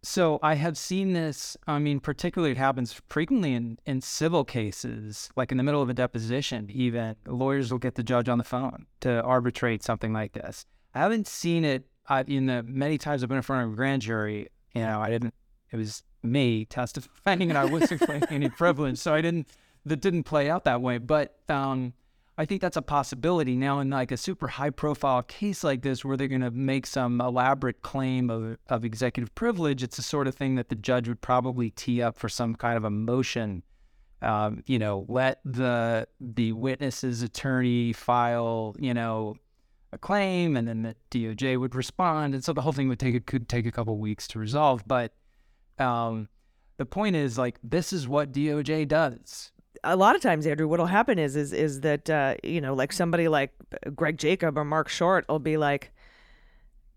So 0.03 0.38
I 0.43 0.55
have 0.55 0.79
seen 0.79 1.12
this. 1.12 1.57
I 1.66 1.79
mean, 1.79 2.01
particularly 2.01 2.53
it 2.53 2.57
happens 2.57 3.01
frequently 3.09 3.53
in, 3.53 3.79
in 3.85 4.01
civil 4.01 4.45
cases, 4.45 5.29
like 5.37 5.51
in 5.51 5.59
the 5.59 5.64
middle 5.64 5.83
of 5.83 5.91
a 5.91 5.95
deposition, 5.95 6.70
even 6.72 7.16
lawyers 7.26 7.70
will 7.70 7.78
get 7.78 7.97
the 7.97 8.03
judge 8.03 8.28
on 8.28 8.39
the 8.39 8.45
phone 8.45 8.87
to 9.01 9.20
arbitrate 9.22 9.83
something 9.83 10.12
like 10.12 10.33
this. 10.33 10.64
I 10.95 11.01
haven't 11.01 11.26
seen 11.26 11.64
it 11.64 11.87
uh, 12.09 12.24
in 12.26 12.47
the 12.47 12.62
many 12.62 12.97
times 12.99 13.22
I've 13.22 13.28
been 13.28 13.37
in 13.37 13.43
front 13.43 13.66
of 13.66 13.72
a 13.72 13.76
grand 13.76 14.03
jury. 14.03 14.49
You 14.74 14.83
know, 14.83 15.01
I 15.01 15.11
didn't, 15.11 15.35
it 15.70 15.76
was 15.76 16.03
me 16.22 16.64
testifying 16.64 17.51
and 17.51 17.59
I 17.59 17.64
wasn't 17.66 18.01
claiming 18.01 18.28
any 18.31 18.49
privilege. 18.49 18.97
So 18.97 19.12
I 19.12 19.20
didn't, 19.20 19.49
that 19.87 20.01
didn't 20.01 20.24
play 20.24 20.51
out 20.51 20.64
that 20.64 20.81
way. 20.81 20.99
But 20.99 21.37
um, 21.49 21.95
I 22.39 22.45
think 22.47 22.61
that's 22.62 22.76
a 22.76 22.83
possibility 22.83 23.57
now 23.57 23.81
in 23.81 23.91
like 23.91 24.12
a 24.12 24.16
super 24.16 24.49
high 24.49 24.70
profile 24.70 25.22
case 25.22 25.62
like 25.62 25.83
this 25.83 26.05
where 26.05 26.16
they're 26.16 26.28
going 26.28 26.41
to 26.41 26.51
make 26.51 26.87
some 26.87 27.20
elaborate 27.20 27.83
claim 27.83 28.31
of, 28.31 28.57
of 28.68 28.85
executive 28.85 29.35
privilege. 29.35 29.83
It's 29.83 29.97
the 29.97 30.03
sort 30.03 30.26
of 30.26 30.35
thing 30.35 30.55
that 30.55 30.68
the 30.70 30.74
judge 30.74 31.09
would 31.09 31.20
probably 31.20 31.70
tee 31.70 32.01
up 32.01 32.18
for 32.18 32.28
some 32.28 32.55
kind 32.55 32.76
of 32.76 32.85
a 32.85 32.91
motion. 32.91 33.62
Um, 34.22 34.62
you 34.66 34.78
know, 34.78 35.07
let 35.09 35.41
the 35.45 36.07
the 36.20 36.53
witness's 36.53 37.22
attorney 37.22 37.93
file, 37.95 38.74
you 38.78 38.93
know, 38.93 39.37
a 39.93 39.99
claim, 39.99 40.57
and 40.57 40.68
then 40.68 40.83
the 40.83 40.97
DOJ 41.11 41.59
would 41.59 41.74
respond, 41.74 42.35
and 42.35 42.45
so 42.45 42.53
the 42.53 42.61
whole 42.61 42.72
thing 42.72 42.89
would 42.89 42.99
take 42.99 43.14
it 43.14 43.26
could 43.26 43.49
take 43.49 43.66
a 43.66 43.72
couple 43.72 43.97
weeks 43.99 44.28
to 44.28 44.39
resolve. 44.39 44.83
But 44.87 45.12
um, 45.78 46.28
the 46.76 46.87
point 46.87 47.16
is, 47.16 47.39
like, 47.39 47.59
this 47.62 47.93
is 47.93 48.07
what 48.09 48.33
DOJ 48.33 48.89
does. 48.89 49.53
A 49.85 49.97
lot 49.97 50.16
of 50.16 50.22
times, 50.22 50.47
Andrew, 50.47 50.68
what'll 50.68 50.87
happen 50.87 51.18
is 51.18 51.37
is 51.37 51.53
is 51.53 51.81
that 51.81 52.09
uh, 52.11 52.35
you 52.43 52.61
know, 52.61 52.74
like 52.74 52.93
somebody 52.93 53.28
like 53.28 53.53
Greg 53.95 54.18
Jacob 54.18 54.59
or 54.59 54.64
Mark 54.64 54.89
Short 54.89 55.26
will 55.28 55.39
be 55.39 55.57
like, 55.57 55.93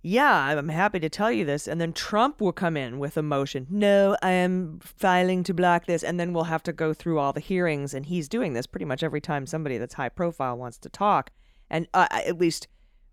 "Yeah, 0.02 0.34
I'm 0.34 0.70
happy 0.70 1.00
to 1.00 1.10
tell 1.10 1.32
you 1.32 1.46
this," 1.46 1.68
and 1.68 1.80
then 1.80 1.94
Trump 1.94 2.42
will 2.42 2.52
come 2.52 2.78
in 2.78 3.00
with 3.00 3.18
a 3.18 3.24
motion. 3.24 3.68
No, 3.70 4.18
I 4.22 4.32
am 4.32 4.80
filing 4.82 5.44
to 5.44 5.54
block 5.54 5.86
this, 5.86 6.04
and 6.04 6.20
then 6.20 6.34
we'll 6.34 6.46
have 6.46 6.64
to 6.64 6.74
go 6.74 6.94
through 6.94 7.20
all 7.20 7.34
the 7.34 7.40
hearings. 7.40 7.94
And 7.94 8.06
he's 8.06 8.28
doing 8.28 8.54
this 8.54 8.68
pretty 8.68 8.86
much 8.86 9.04
every 9.04 9.22
time 9.22 9.46
somebody 9.46 9.78
that's 9.78 9.96
high 9.96 10.10
profile 10.10 10.58
wants 10.58 10.78
to 10.80 10.90
talk, 10.90 11.32
and 11.70 11.88
uh, 11.94 12.08
at 12.12 12.38
least 12.38 12.68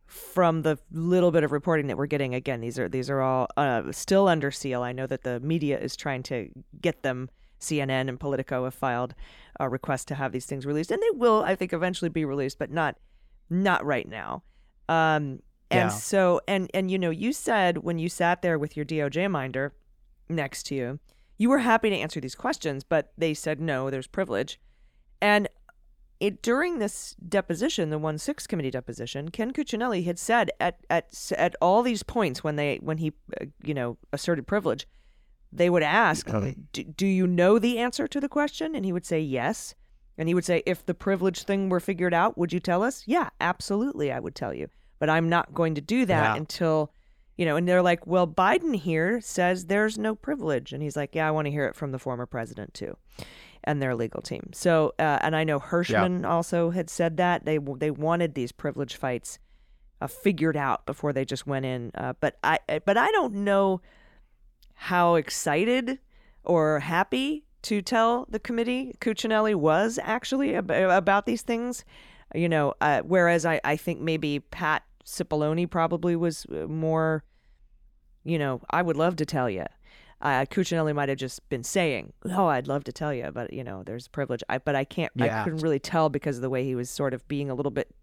from 0.06 0.62
the 0.62 0.76
little 0.90 1.30
bit 1.30 1.44
of 1.44 1.52
reporting 1.52 1.86
that 1.86 1.96
we're 1.96 2.04
getting 2.04 2.34
again 2.34 2.60
these 2.60 2.80
are 2.80 2.88
these 2.88 3.08
are 3.08 3.20
all 3.20 3.46
uh, 3.56 3.92
still 3.92 4.26
under 4.26 4.50
seal 4.50 4.82
i 4.82 4.90
know 4.90 5.06
that 5.06 5.22
the 5.22 5.38
media 5.38 5.78
is 5.78 5.94
trying 5.94 6.20
to 6.20 6.48
get 6.80 7.04
them 7.04 7.30
cnn 7.60 8.08
and 8.08 8.18
politico 8.18 8.64
have 8.64 8.74
filed 8.74 9.14
a 9.58 9.68
request 9.68 10.08
to 10.08 10.14
have 10.14 10.32
these 10.32 10.46
things 10.46 10.64
released 10.66 10.90
and 10.90 11.02
they 11.02 11.10
will 11.18 11.42
i 11.44 11.54
think 11.54 11.72
eventually 11.72 12.08
be 12.08 12.24
released 12.24 12.58
but 12.58 12.70
not 12.70 12.96
not 13.48 13.84
right 13.84 14.08
now 14.08 14.42
um 14.88 15.40
and 15.70 15.86
Yeah. 15.86 15.88
so 15.88 16.40
and 16.48 16.70
and 16.74 16.90
you 16.90 16.98
know 16.98 17.10
you 17.10 17.32
said 17.32 17.78
when 17.78 17.98
you 17.98 18.08
sat 18.08 18.42
there 18.42 18.58
with 18.58 18.76
your 18.76 18.84
doj 18.86 19.30
minder 19.30 19.74
next 20.28 20.64
to 20.64 20.74
you 20.74 20.98
you 21.38 21.48
were 21.48 21.58
happy 21.58 21.90
to 21.90 21.96
answer 21.96 22.20
these 22.20 22.34
questions 22.34 22.82
but 22.84 23.12
they 23.18 23.34
said 23.34 23.60
no 23.60 23.90
there's 23.90 24.06
privilege 24.06 24.58
and 25.20 25.48
it 26.18 26.42
during 26.42 26.78
this 26.80 27.16
deposition, 27.26 27.88
the 27.88 27.98
one 27.98 28.18
six 28.18 28.46
committee 28.46 28.70
deposition, 28.70 29.30
Ken 29.30 29.52
Cuccinelli 29.54 30.04
had 30.04 30.18
said 30.18 30.50
at 30.60 30.76
at 30.90 31.08
at 31.38 31.56
all 31.62 31.82
these 31.82 32.02
points 32.02 32.44
when 32.44 32.56
they 32.56 32.76
when 32.82 32.98
he 32.98 33.14
uh, 33.40 33.46
you 33.64 33.72
know 33.72 33.96
asserted 34.12 34.46
privilege, 34.46 34.86
they 35.52 35.68
would 35.70 35.82
ask, 35.82 36.26
do, 36.72 36.84
"Do 36.84 37.06
you 37.06 37.26
know 37.26 37.58
the 37.58 37.78
answer 37.78 38.06
to 38.08 38.20
the 38.20 38.28
question?" 38.28 38.74
And 38.74 38.84
he 38.84 38.92
would 38.92 39.06
say 39.06 39.20
yes, 39.20 39.74
and 40.18 40.28
he 40.28 40.34
would 40.34 40.44
say, 40.44 40.62
"If 40.66 40.84
the 40.86 40.94
privilege 40.94 41.42
thing 41.44 41.68
were 41.68 41.80
figured 41.80 42.14
out, 42.14 42.38
would 42.38 42.52
you 42.52 42.60
tell 42.60 42.82
us?" 42.82 43.02
Yeah, 43.06 43.30
absolutely, 43.40 44.12
I 44.12 44.20
would 44.20 44.34
tell 44.34 44.54
you, 44.54 44.68
but 44.98 45.10
I'm 45.10 45.28
not 45.28 45.54
going 45.54 45.74
to 45.74 45.80
do 45.80 46.06
that 46.06 46.34
Yeah. 46.34 46.36
until. 46.36 46.92
You 47.36 47.46
know, 47.46 47.56
and 47.56 47.66
they're 47.66 47.80
like, 47.80 48.06
well, 48.06 48.26
Biden 48.28 48.76
here 48.76 49.18
says 49.22 49.64
there's 49.64 49.96
no 49.96 50.14
privilege. 50.14 50.74
And 50.74 50.82
he's 50.82 50.94
like, 50.94 51.14
yeah, 51.14 51.26
I 51.26 51.30
want 51.30 51.46
to 51.46 51.50
hear 51.50 51.64
it 51.64 51.74
from 51.74 51.90
the 51.90 51.98
former 51.98 52.26
president, 52.26 52.74
too 52.74 52.98
and 53.64 53.80
their 53.80 53.94
legal 53.94 54.20
team. 54.20 54.50
So, 54.52 54.92
uh, 54.98 55.18
and 55.22 55.34
I 55.34 55.44
know 55.44 55.58
Herschmann 55.58 56.26
also 56.26 56.68
had 56.68 56.90
said 56.90 57.16
that 57.16 57.46
they 57.46 57.56
they 57.78 57.90
wanted 57.90 58.34
these 58.34 58.52
privilege 58.52 58.94
fights 58.96 59.38
uh, 60.02 60.06
figured 60.06 60.56
out 60.56 60.84
before 60.84 61.14
they 61.14 61.24
just 61.24 61.46
went 61.46 61.64
in. 61.64 61.92
Uh, 61.94 62.12
but 62.20 62.36
I 62.44 62.58
but 62.84 62.98
I 62.98 63.10
don't 63.12 63.36
know 63.36 63.80
how 64.84 65.14
excited 65.14 65.98
or 66.44 66.80
happy 66.80 67.44
to 67.62 67.82
tell 67.82 68.26
the 68.30 68.38
committee 68.38 68.94
Cuccinelli 69.00 69.54
was 69.54 69.98
actually 70.02 70.54
ab- 70.54 70.70
about 70.70 71.26
these 71.26 71.42
things. 71.42 71.84
You 72.34 72.48
know, 72.48 72.74
uh, 72.80 73.02
whereas 73.02 73.44
I 73.44 73.60
I 73.64 73.76
think 73.76 74.00
maybe 74.00 74.40
Pat 74.40 74.82
Cipollone 75.04 75.68
probably 75.68 76.16
was 76.16 76.46
uh, 76.46 76.66
more. 76.66 77.24
You 78.22 78.38
know, 78.38 78.60
I 78.70 78.82
would 78.82 78.96
love 78.96 79.16
to 79.16 79.26
tell 79.26 79.48
you 79.48 79.64
uh, 80.22 80.44
Cuccinelli 80.44 80.94
might 80.94 81.08
have 81.08 81.18
just 81.18 81.48
been 81.48 81.64
saying, 81.64 82.12
"Oh, 82.26 82.46
I'd 82.46 82.68
love 82.68 82.84
to 82.84 82.92
tell 82.92 83.12
you, 83.12 83.30
but 83.32 83.52
you 83.52 83.64
know, 83.64 83.82
there's 83.84 84.08
privilege." 84.08 84.42
I, 84.48 84.58
but 84.58 84.76
I 84.76 84.84
can't. 84.84 85.12
Yeah. 85.14 85.40
I 85.40 85.44
couldn't 85.44 85.60
really 85.60 85.78
tell 85.78 86.08
because 86.08 86.36
of 86.36 86.42
the 86.42 86.50
way 86.50 86.64
he 86.64 86.74
was 86.74 86.90
sort 86.90 87.14
of 87.14 87.26
being 87.26 87.50
a 87.50 87.54
little 87.54 87.70
bit 87.70 87.94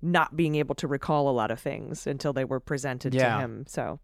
not 0.00 0.36
being 0.36 0.54
able 0.54 0.76
to 0.76 0.86
recall 0.86 1.28
a 1.28 1.32
lot 1.32 1.50
of 1.50 1.58
things 1.58 2.06
until 2.06 2.32
they 2.32 2.44
were 2.44 2.60
presented 2.60 3.12
to 3.12 3.18
him. 3.40 3.64
So 3.66 3.98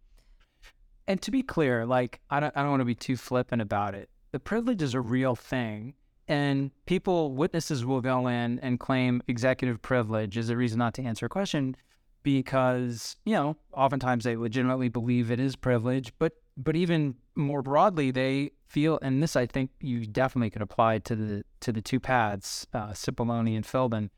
And 1.07 1.21
to 1.23 1.31
be 1.31 1.43
clear, 1.43 1.85
like 1.85 2.21
I 2.31 2.41
don't 2.41 2.57
I 2.57 2.63
don't 2.63 2.71
want 2.71 2.81
to 2.81 2.87
be 2.87 2.95
too 2.95 3.17
flippant 3.17 3.63
about 3.63 3.95
it. 3.95 4.09
The 4.33 4.41
privilege 4.41 4.83
is 4.83 4.95
a 4.95 5.01
real 5.01 5.35
thing. 5.37 5.95
And 6.27 6.71
people, 6.87 7.33
witnesses 7.33 7.85
will 7.85 8.01
go 8.01 8.29
in 8.29 8.59
and 8.61 8.81
claim 8.81 9.23
executive 9.29 9.83
privilege 9.83 10.39
is 10.39 10.49
a 10.49 10.57
reason 10.57 10.79
not 10.79 10.95
to 10.95 11.03
answer 11.03 11.27
a 11.27 11.29
question 11.29 11.77
because, 12.23 13.17
you 13.27 13.35
know, 13.35 13.57
oftentimes 13.73 14.25
they 14.25 14.35
legitimately 14.35 14.89
believe 14.89 15.31
it 15.31 15.39
is 15.39 15.55
privilege, 15.55 16.13
but 16.19 16.33
but 16.57 16.77
even 16.77 17.17
more 17.35 17.63
broadly, 17.63 18.11
they 18.11 18.53
feel, 18.69 18.99
and 19.03 19.23
this 19.23 19.37
I 19.37 19.47
think 19.47 19.71
you 19.81 20.07
definitely 20.07 20.51
could 20.51 20.63
apply 20.63 20.99
to 21.01 21.17
the 21.17 21.45
to 21.61 21.73
the 21.73 21.83
two 21.83 22.01
Pats, 22.01 22.67
uh, 22.73 22.89
Cipollone 22.89 23.55
and 23.55 23.65
Philbin, 23.65 24.11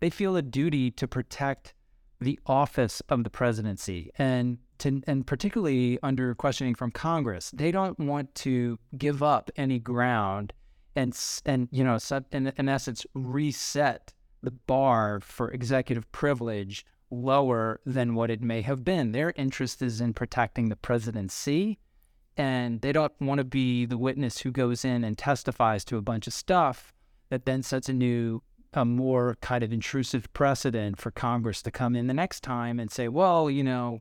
they 0.00 0.10
feel 0.10 0.36
a 0.36 0.42
duty 0.42 0.90
to 0.92 1.06
protect 1.06 1.74
the 2.20 2.38
office 2.46 3.02
of 3.08 3.24
the 3.24 3.30
presidency 3.30 4.10
and 4.16 4.58
to, 4.82 5.02
and 5.06 5.26
particularly 5.26 5.98
under 6.02 6.34
questioning 6.34 6.74
from 6.74 6.90
Congress, 6.90 7.50
they 7.54 7.70
don't 7.70 7.98
want 7.98 8.34
to 8.36 8.78
give 8.96 9.22
up 9.22 9.50
any 9.56 9.78
ground 9.78 10.52
and 10.94 11.18
and 11.46 11.68
you 11.70 11.82
know 11.82 11.98
set, 11.98 12.24
in, 12.32 12.52
in 12.56 12.68
essence 12.68 13.06
reset 13.14 14.12
the 14.42 14.50
bar 14.50 15.20
for 15.22 15.50
executive 15.50 16.10
privilege 16.12 16.84
lower 17.10 17.80
than 17.86 18.14
what 18.14 18.30
it 18.30 18.42
may 18.42 18.62
have 18.62 18.84
been. 18.84 19.12
Their 19.12 19.32
interest 19.36 19.82
is 19.82 20.00
in 20.00 20.14
protecting 20.14 20.68
the 20.68 20.76
presidency 20.76 21.78
and 22.36 22.80
they 22.80 22.92
don't 22.92 23.12
want 23.20 23.38
to 23.38 23.44
be 23.44 23.84
the 23.84 23.98
witness 23.98 24.38
who 24.38 24.50
goes 24.50 24.84
in 24.84 25.04
and 25.04 25.16
testifies 25.16 25.84
to 25.84 25.98
a 25.98 26.02
bunch 26.02 26.26
of 26.26 26.32
stuff 26.32 26.92
that 27.28 27.44
then 27.44 27.62
sets 27.62 27.88
a 27.88 27.92
new 27.92 28.42
a 28.74 28.84
more 28.86 29.36
kind 29.42 29.62
of 29.62 29.72
intrusive 29.72 30.32
precedent 30.32 30.98
for 30.98 31.10
Congress 31.10 31.60
to 31.60 31.70
come 31.70 31.94
in 31.94 32.06
the 32.06 32.14
next 32.14 32.40
time 32.40 32.80
and 32.80 32.90
say, 32.90 33.06
well, 33.06 33.50
you 33.50 33.62
know, 33.62 34.00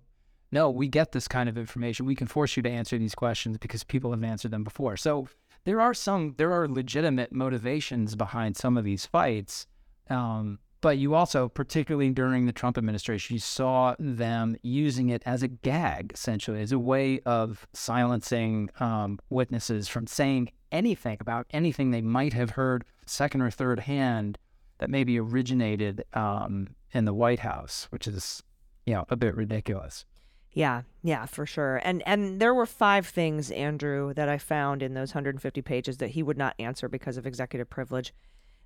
no, 0.52 0.70
we 0.70 0.88
get 0.88 1.12
this 1.12 1.28
kind 1.28 1.48
of 1.48 1.58
information. 1.58 2.06
We 2.06 2.16
can 2.16 2.28
force 2.28 2.58
you 2.58 2.64
to 2.64 2.70
answer 2.70 2.98
these 2.98 3.16
questions 3.16 3.58
because 3.58 3.84
people 3.84 4.12
have 4.12 4.24
answered 4.24 4.52
them 4.52 4.64
before. 4.64 4.98
So 4.98 5.28
there 5.64 5.80
are 5.80 5.94
some, 5.94 6.36
there 6.38 6.52
are 6.52 6.68
legitimate 6.68 7.32
motivations 7.32 8.16
behind 8.16 8.58
some 8.58 8.78
of 8.78 8.84
these 8.84 9.06
fights. 9.06 9.68
Um, 10.10 10.60
but 10.82 10.98
you 10.98 11.14
also, 11.14 11.48
particularly 11.48 12.10
during 12.10 12.48
the 12.48 12.52
Trump 12.52 12.78
administration, 12.78 13.36
you 13.36 13.40
saw 13.40 13.96
them 14.00 14.58
using 14.64 15.10
it 15.10 15.22
as 15.28 15.44
a 15.44 15.48
gag, 15.48 16.12
essentially, 16.14 16.60
as 16.62 16.72
a 16.72 16.80
way 16.80 17.20
of 17.20 17.68
silencing 17.74 18.70
um, 18.80 19.20
witnesses 19.30 19.88
from 19.88 20.08
saying 20.08 20.52
anything 20.72 21.18
about 21.22 21.46
anything 21.52 21.92
they 21.92 22.02
might 22.02 22.34
have 22.34 22.52
heard 22.52 22.84
second 23.06 23.42
or 23.42 23.52
third 23.52 23.82
hand 23.82 24.40
that 24.80 24.90
maybe 24.90 25.20
originated 25.20 26.04
um, 26.14 26.70
in 26.92 27.06
the 27.06 27.14
White 27.14 27.40
House, 27.40 27.88
which 27.92 28.08
is, 28.08 28.42
you 28.88 28.96
know, 28.96 29.06
a 29.10 29.16
bit 29.16 29.36
ridiculous. 29.36 30.06
Yeah, 30.54 30.82
yeah, 31.02 31.26
for 31.26 31.46
sure. 31.46 31.82
And 31.84 32.04
and 32.06 32.40
there 32.42 32.54
were 32.54 32.66
five 32.66 33.08
things, 33.08 33.52
Andrew, 33.52 34.14
that 34.14 34.30
I 34.30 34.38
found 34.38 34.84
in 34.84 34.94
those 34.94 35.14
150 35.14 35.62
pages 35.62 35.98
that 35.98 36.10
he 36.10 36.24
would 36.24 36.38
not 36.38 36.56
answer 36.60 36.90
because 36.90 37.18
of 37.18 37.26
executive 37.26 37.70
privilege. 37.70 38.14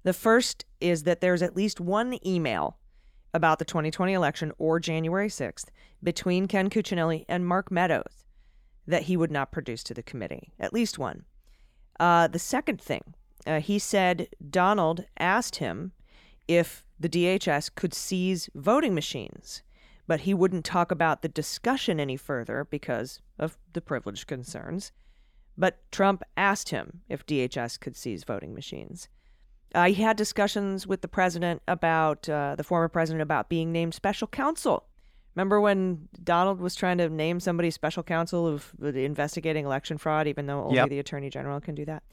The 0.03 0.13
first 0.13 0.65
is 0.79 1.03
that 1.03 1.21
there's 1.21 1.41
at 1.41 1.55
least 1.55 1.79
one 1.79 2.19
email 2.25 2.77
about 3.33 3.59
the 3.59 3.65
2020 3.65 4.13
election 4.13 4.51
or 4.57 4.79
January 4.79 5.27
6th 5.27 5.65
between 6.01 6.47
Ken 6.47 6.69
Cuccinelli 6.69 7.25
and 7.27 7.45
Mark 7.45 7.69
Meadows 7.71 8.25
that 8.87 9.03
he 9.03 9.17
would 9.17 9.31
not 9.31 9.51
produce 9.51 9.83
to 9.83 9.93
the 9.93 10.03
committee. 10.03 10.53
At 10.59 10.73
least 10.73 10.99
one. 10.99 11.25
Uh, 11.99 12.27
the 12.27 12.39
second 12.39 12.81
thing, 12.81 13.15
uh, 13.47 13.59
he 13.59 13.79
said 13.79 14.29
Donald 14.49 15.05
asked 15.17 15.57
him 15.57 15.91
if 16.47 16.85
the 16.99 17.09
DHS 17.09 17.73
could 17.75 17.93
seize 17.93 18.49
voting 18.53 18.93
machines, 18.93 19.63
but 20.07 20.21
he 20.21 20.33
wouldn't 20.33 20.65
talk 20.65 20.91
about 20.91 21.21
the 21.21 21.27
discussion 21.29 21.99
any 21.99 22.17
further 22.17 22.65
because 22.69 23.21
of 23.39 23.57
the 23.73 23.81
privilege 23.81 24.27
concerns. 24.27 24.91
But 25.57 25.79
Trump 25.91 26.21
asked 26.35 26.69
him 26.69 27.01
if 27.09 27.25
DHS 27.25 27.79
could 27.79 27.95
seize 27.95 28.23
voting 28.23 28.53
machines. 28.53 29.07
Uh, 29.73 29.85
he 29.85 29.95
had 30.03 30.15
discussions 30.17 30.85
with 30.87 31.01
the 31.01 31.07
president 31.07 31.61
about 31.67 32.27
uh, 32.29 32.55
the 32.55 32.63
former 32.63 32.87
president 32.87 33.21
about 33.21 33.49
being 33.49 33.71
named 33.71 33.93
special 33.93 34.27
counsel. 34.27 34.85
Remember 35.35 35.59
when 35.59 36.07
Donald 36.23 36.61
was 36.61 36.75
trying 36.75 36.97
to 36.99 37.09
name 37.09 37.39
somebody 37.41 37.69
special 37.71 38.03
counsel 38.03 38.47
of 38.47 38.73
investigating 38.81 39.65
election 39.65 39.97
fraud, 39.97 40.27
even 40.27 40.45
though 40.45 40.63
only 40.63 40.75
Yep. 40.75 40.89
the 40.89 40.99
attorney 40.99 41.29
general 41.29 41.59
can 41.59 41.75
do 41.75 41.83
that? 41.85 42.03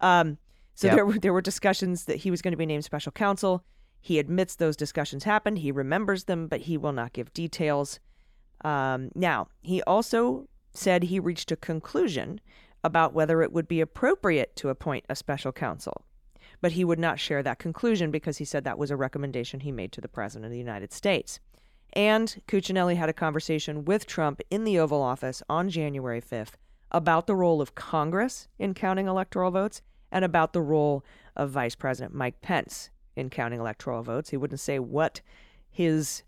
Um, 0.00 0.36
so 0.74 0.88
Yep. 0.88 0.96
there 0.96 1.06
were 1.06 1.18
there 1.18 1.32
were 1.32 1.40
discussions 1.40 2.04
that 2.04 2.16
he 2.16 2.30
was 2.30 2.42
going 2.42 2.52
to 2.52 2.58
be 2.58 2.66
named 2.66 2.84
special 2.84 3.12
counsel. 3.12 3.64
He 4.06 4.20
admits 4.20 4.54
those 4.54 4.76
discussions 4.76 5.24
happened. 5.24 5.58
He 5.58 5.72
remembers 5.72 6.26
them, 6.26 6.46
but 6.46 6.60
he 6.60 6.78
will 6.78 6.92
not 6.92 7.12
give 7.12 7.32
details. 7.32 7.98
Um, 8.64 9.10
now, 9.16 9.48
he 9.62 9.82
also 9.82 10.46
said 10.72 11.02
he 11.02 11.18
reached 11.18 11.50
a 11.50 11.56
conclusion 11.56 12.40
about 12.84 13.14
whether 13.14 13.42
it 13.42 13.52
would 13.52 13.66
be 13.66 13.80
appropriate 13.80 14.54
to 14.54 14.68
appoint 14.68 15.06
a 15.08 15.16
special 15.16 15.50
counsel, 15.50 16.04
but 16.60 16.70
he 16.70 16.84
would 16.84 17.00
not 17.00 17.18
share 17.18 17.42
that 17.42 17.58
conclusion 17.58 18.12
because 18.12 18.36
he 18.36 18.44
said 18.44 18.62
that 18.62 18.78
was 18.78 18.92
a 18.92 18.96
recommendation 18.96 19.58
he 19.58 19.72
made 19.72 19.90
to 19.90 20.00
the 20.00 20.06
President 20.06 20.44
of 20.44 20.52
the 20.52 20.56
United 20.56 20.92
States. 20.92 21.40
And 21.92 22.40
Cuccinelli 22.46 22.94
had 22.94 23.08
a 23.08 23.12
conversation 23.12 23.84
with 23.84 24.06
Trump 24.06 24.40
in 24.52 24.62
the 24.62 24.78
Oval 24.78 25.02
Office 25.02 25.42
on 25.48 25.68
January 25.68 26.20
5th 26.20 26.52
about 26.92 27.26
the 27.26 27.34
role 27.34 27.60
of 27.60 27.74
Congress 27.74 28.46
in 28.56 28.72
counting 28.72 29.08
electoral 29.08 29.50
votes 29.50 29.82
and 30.12 30.24
about 30.24 30.52
the 30.52 30.62
role 30.62 31.04
of 31.34 31.50
Vice 31.50 31.74
President 31.74 32.14
Mike 32.14 32.40
Pence 32.40 32.90
in 33.16 33.30
counting 33.30 33.60
electoral 33.60 34.02
votes. 34.02 34.30
He 34.30 34.36
wouldn't 34.36 34.60
say 34.60 34.78
what 34.78 35.20
his 35.70 36.22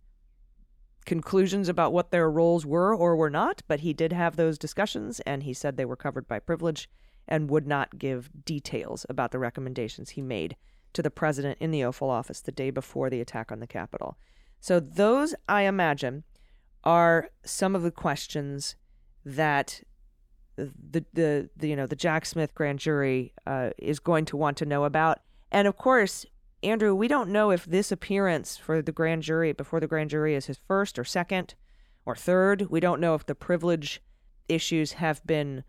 conclusions 1.06 1.68
about 1.68 1.92
what 1.92 2.10
their 2.10 2.30
roles 2.30 2.66
were 2.66 2.94
or 2.94 3.16
were 3.16 3.30
not, 3.30 3.62
but 3.68 3.80
he 3.80 3.92
did 3.92 4.12
have 4.12 4.36
those 4.36 4.58
discussions 4.58 5.20
and 5.20 5.42
he 5.42 5.54
said 5.54 5.76
they 5.76 5.84
were 5.84 5.96
covered 5.96 6.28
by 6.28 6.38
privilege 6.38 6.88
and 7.26 7.50
would 7.50 7.66
not 7.66 7.98
give 7.98 8.30
details 8.44 9.06
about 9.08 9.30
the 9.30 9.38
recommendations 9.38 10.10
he 10.10 10.22
made 10.22 10.56
to 10.92 11.02
the 11.02 11.10
president 11.10 11.58
in 11.60 11.70
the 11.70 11.84
Oval 11.84 12.10
Office 12.10 12.40
the 12.40 12.52
day 12.52 12.70
before 12.70 13.10
the 13.10 13.20
attack 13.20 13.52
on 13.52 13.60
the 13.60 13.66
Capitol. 13.66 14.16
So, 14.60 14.80
those, 14.80 15.34
I 15.48 15.62
imagine, 15.62 16.24
are 16.84 17.30
some 17.44 17.74
of 17.74 17.82
the 17.82 17.90
questions 17.90 18.76
that 19.24 19.82
the, 20.56 21.04
the, 21.12 21.50
the 21.56 21.68
you 21.68 21.76
know 21.76 21.86
the 21.86 21.96
Jack 21.96 22.26
Smith 22.26 22.54
grand 22.54 22.80
jury 22.80 23.32
uh, 23.46 23.70
is 23.78 24.00
going 24.00 24.24
to 24.26 24.36
want 24.36 24.56
to 24.58 24.66
know 24.66 24.84
about. 24.84 25.20
And 25.52 25.68
of 25.68 25.76
course, 25.76 26.26
Andrew, 26.62 26.94
we 26.94 27.08
don't 27.08 27.30
know 27.30 27.50
if 27.50 27.64
this 27.64 27.92
appearance 27.92 28.56
for 28.56 28.82
the 28.82 28.92
grand 28.92 29.22
jury 29.22 29.52
before 29.52 29.80
the 29.80 29.86
grand 29.86 30.10
jury 30.10 30.34
is 30.34 30.46
his 30.46 30.58
first 30.66 30.98
or 30.98 31.04
second 31.04 31.54
or 32.04 32.16
third. 32.16 32.66
We 32.68 32.80
don't 32.80 33.00
know 33.00 33.14
if 33.14 33.26
the 33.26 33.34
privilege 33.34 34.02
issues 34.48 34.92
have 34.92 35.24
been 35.26 35.62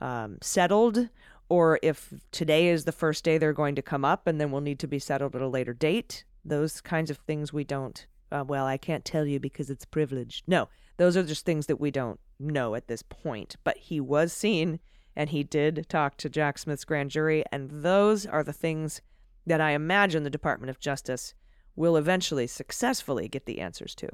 um, 0.00 0.38
settled 0.40 1.08
or 1.48 1.78
if 1.82 2.12
today 2.32 2.68
is 2.68 2.84
the 2.84 2.92
first 2.92 3.24
day 3.24 3.38
they're 3.38 3.52
going 3.52 3.74
to 3.76 3.82
come 3.82 4.04
up 4.04 4.26
and 4.26 4.40
then 4.40 4.50
will 4.50 4.60
need 4.60 4.78
to 4.80 4.88
be 4.88 4.98
settled 4.98 5.36
at 5.36 5.42
a 5.42 5.48
later 5.48 5.72
date. 5.72 6.24
Those 6.44 6.80
kinds 6.80 7.10
of 7.10 7.18
things 7.18 7.52
we 7.52 7.64
don't. 7.64 8.06
Uh, 8.30 8.44
well, 8.46 8.66
I 8.66 8.76
can't 8.76 9.04
tell 9.04 9.24
you 9.24 9.38
because 9.38 9.70
it's 9.70 9.84
privileged. 9.84 10.44
No, 10.46 10.68
those 10.96 11.16
are 11.16 11.22
just 11.22 11.46
things 11.46 11.66
that 11.66 11.80
we 11.80 11.90
don't 11.90 12.20
know 12.38 12.74
at 12.74 12.88
this 12.88 13.02
point. 13.02 13.56
But 13.64 13.78
he 13.78 14.00
was 14.00 14.32
seen 14.32 14.80
and 15.16 15.30
he 15.30 15.42
did 15.42 15.86
talk 15.88 16.16
to 16.18 16.28
Jack 16.28 16.58
Smith's 16.58 16.84
grand 16.84 17.10
jury, 17.10 17.42
and 17.50 17.68
those 17.82 18.24
are 18.24 18.44
the 18.44 18.52
things 18.52 19.00
that 19.48 19.60
I 19.60 19.72
imagine 19.72 20.22
the 20.22 20.30
Department 20.30 20.70
of 20.70 20.80
Justice 20.80 21.34
will 21.76 21.96
eventually 21.96 22.46
successfully 22.46 23.28
get 23.28 23.46
the 23.46 23.60
answers 23.60 23.94
to. 23.96 24.08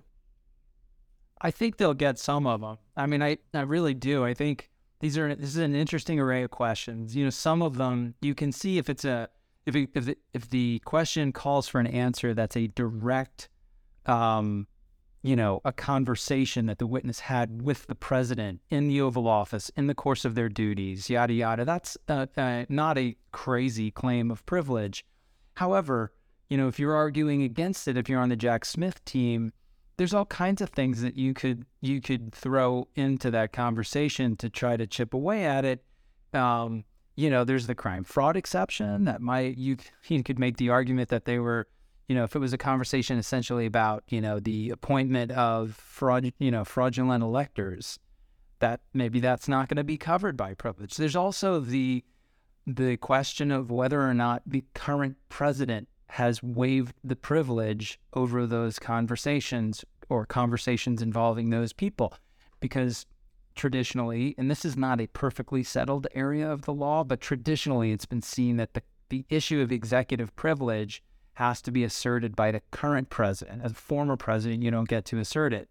I 1.41 1.51
think 1.51 1.76
they'll 1.76 1.95
get 1.95 2.18
some 2.18 2.47
of 2.47 2.61
them. 2.61 2.78
I 2.97 3.07
mean, 3.07 3.22
I, 3.22 3.39
I 3.53 3.62
really 3.62 3.95
do. 3.95 4.24
I 4.24 4.35
think 4.35 4.70
these 5.01 5.18
are 5.18 5.35
this 5.35 5.51
is 5.51 5.57
an 5.57 5.74
interesting 5.74 6.18
array 6.18 6.43
of 6.43 6.51
questions. 6.51 7.14
You 7.14 7.24
know, 7.24 7.30
some 7.30 7.62
of 7.62 7.76
them 7.76 8.14
you 8.22 8.35
can 8.35 8.53
see 8.53 8.78
if 8.78 8.89
it's 8.89 9.05
a 9.05 9.28
if 9.66 9.74
it, 9.76 9.91
if 9.95 10.05
the, 10.07 10.16
if 10.32 10.51
the 10.51 10.80
question 10.85 11.32
calls 11.32 11.68
for 11.68 11.80
an 11.80 11.87
answer 11.87 12.35
that's 12.35 12.57
a 12.57 12.68
direct 12.68 13.49
um, 14.07 14.66
you 15.24 15.35
know, 15.35 15.62
a 15.64 15.72
conversation 15.72 16.66
that 16.66 16.78
the 16.78 16.87
witness 16.87 17.18
had 17.18 17.62
with 17.62 17.87
the 17.87 17.95
president 17.95 18.61
in 18.68 18.89
the 18.89 19.01
Oval 19.01 19.26
Office 19.26 19.70
in 19.74 19.87
the 19.87 19.95
course 19.95 20.26
of 20.26 20.35
their 20.35 20.51
duties, 20.51 21.09
yada, 21.09 21.32
yada. 21.32 21.64
That's 21.64 21.97
uh, 22.09 22.26
uh, 22.37 22.66
not 22.68 22.99
a 22.99 23.16
crazy 23.32 23.91
claim 23.91 24.30
of 24.30 24.45
privilege. 24.45 25.03
However, 25.55 26.12
you 26.48 26.57
know, 26.57 26.68
if 26.68 26.78
you're 26.78 26.94
arguing 26.94 27.42
against 27.42 27.88
it, 27.88 27.96
if 27.96 28.09
you're 28.09 28.20
on 28.20 28.28
the 28.28 28.36
Jack 28.36 28.64
Smith 28.64 29.05
team, 29.05 29.52
there's 29.96 30.14
all 30.14 30.26
kinds 30.26 30.61
of 30.61 30.70
things 30.70 31.02
that 31.02 31.16
you 31.16 31.34
could 31.34 31.64
you 31.80 32.00
could 32.00 32.32
throw 32.32 32.88
into 32.96 33.30
that 33.30 33.52
conversation 33.52 34.36
to 34.36 34.50
try 34.50 34.76
to 34.76 34.86
chip 34.86 35.14
away 35.14 35.44
at 35.44 35.64
it. 35.64 35.84
Um, 36.32 36.84
you 37.16 37.30
know, 37.30 37.44
there's 37.44 37.68
the 37.68 37.74
crime 37.74 38.02
fraud 38.02 38.36
exception 38.36 39.05
that 39.05 39.20
might 39.20 39.57
you 39.57 39.76
you 40.09 40.22
could 40.22 40.38
make 40.38 40.57
the 40.57 40.70
argument 40.70 41.09
that 41.11 41.24
they 41.24 41.38
were 41.38 41.68
you 42.09 42.14
know, 42.14 42.24
if 42.24 42.36
it 42.36 42.38
was 42.38 42.52
a 42.52 42.59
conversation 42.59 43.18
essentially 43.18 43.66
about, 43.66 44.05
you 44.09 44.20
know, 44.20 44.38
the 44.38 44.70
appointment 44.70 45.30
of 45.32 45.74
fraud, 45.74 46.32
you 46.38 46.50
know, 46.50 46.64
fraudulent 46.64 47.22
electors, 47.22 47.98
that 48.59 48.80
maybe 48.92 49.20
that's 49.20 49.48
not 49.48 49.68
going 49.68 49.76
to 49.76 49.84
be 49.84 49.96
covered 49.96 50.36
by 50.36 50.55
privilege. 50.55 50.96
There's 50.96 51.16
also 51.16 51.61
the 51.61 52.05
the 52.66 52.96
question 52.96 53.50
of 53.50 53.70
whether 53.70 54.00
or 54.02 54.14
not 54.14 54.42
the 54.46 54.64
current 54.74 55.16
president 55.28 55.88
has 56.08 56.42
waived 56.42 56.94
the 57.02 57.16
privilege 57.16 57.98
over 58.12 58.46
those 58.46 58.78
conversations 58.78 59.84
or 60.08 60.24
conversations 60.24 61.02
involving 61.02 61.50
those 61.50 61.72
people 61.72 62.14
because 62.60 63.06
traditionally 63.54 64.34
and 64.36 64.50
this 64.50 64.64
is 64.64 64.76
not 64.76 65.00
a 65.00 65.06
perfectly 65.08 65.62
settled 65.62 66.06
area 66.14 66.50
of 66.50 66.62
the 66.62 66.72
law 66.72 67.04
but 67.04 67.20
traditionally 67.20 67.92
it's 67.92 68.06
been 68.06 68.22
seen 68.22 68.56
that 68.56 68.74
the, 68.74 68.82
the 69.08 69.24
issue 69.28 69.60
of 69.60 69.72
executive 69.72 70.34
privilege 70.36 71.02
has 71.34 71.60
to 71.62 71.70
be 71.70 71.84
asserted 71.84 72.34
by 72.34 72.50
the 72.50 72.62
current 72.70 73.10
president. 73.10 73.62
As 73.62 73.72
a 73.72 73.74
former 73.74 74.16
president, 74.16 74.62
you 74.62 74.70
don't 74.70 74.88
get 74.88 75.04
to 75.06 75.18
assert 75.18 75.52
it. 75.52 75.68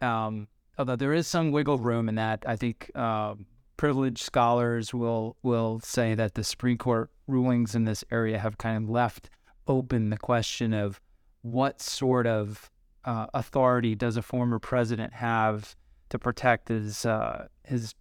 Um, 0.00 0.48
although 0.78 0.96
there 0.96 1.12
is 1.12 1.26
some 1.26 1.52
wiggle 1.52 1.78
room 1.78 2.08
in 2.08 2.14
that, 2.14 2.44
I 2.46 2.56
think 2.56 2.90
uh, 2.94 3.34
privileged 3.80 4.22
scholars 4.22 4.92
will 4.92 5.38
will 5.42 5.80
say 5.82 6.14
that 6.14 6.34
the 6.34 6.44
Supreme 6.44 6.76
Court 6.76 7.10
rulings 7.26 7.74
in 7.74 7.84
this 7.84 8.04
area 8.12 8.38
have 8.38 8.58
kind 8.58 8.84
of 8.84 8.90
left 8.90 9.30
open 9.66 10.10
the 10.10 10.18
question 10.18 10.74
of 10.74 11.00
what 11.40 11.80
sort 11.80 12.26
of 12.26 12.70
uh, 13.06 13.28
authority 13.32 13.94
does 13.94 14.18
a 14.18 14.22
former 14.22 14.58
president 14.58 15.14
have 15.14 15.74
to 16.10 16.18
protect 16.18 16.68
his 16.68 17.06
uh, 17.06 17.46
his 17.64 17.94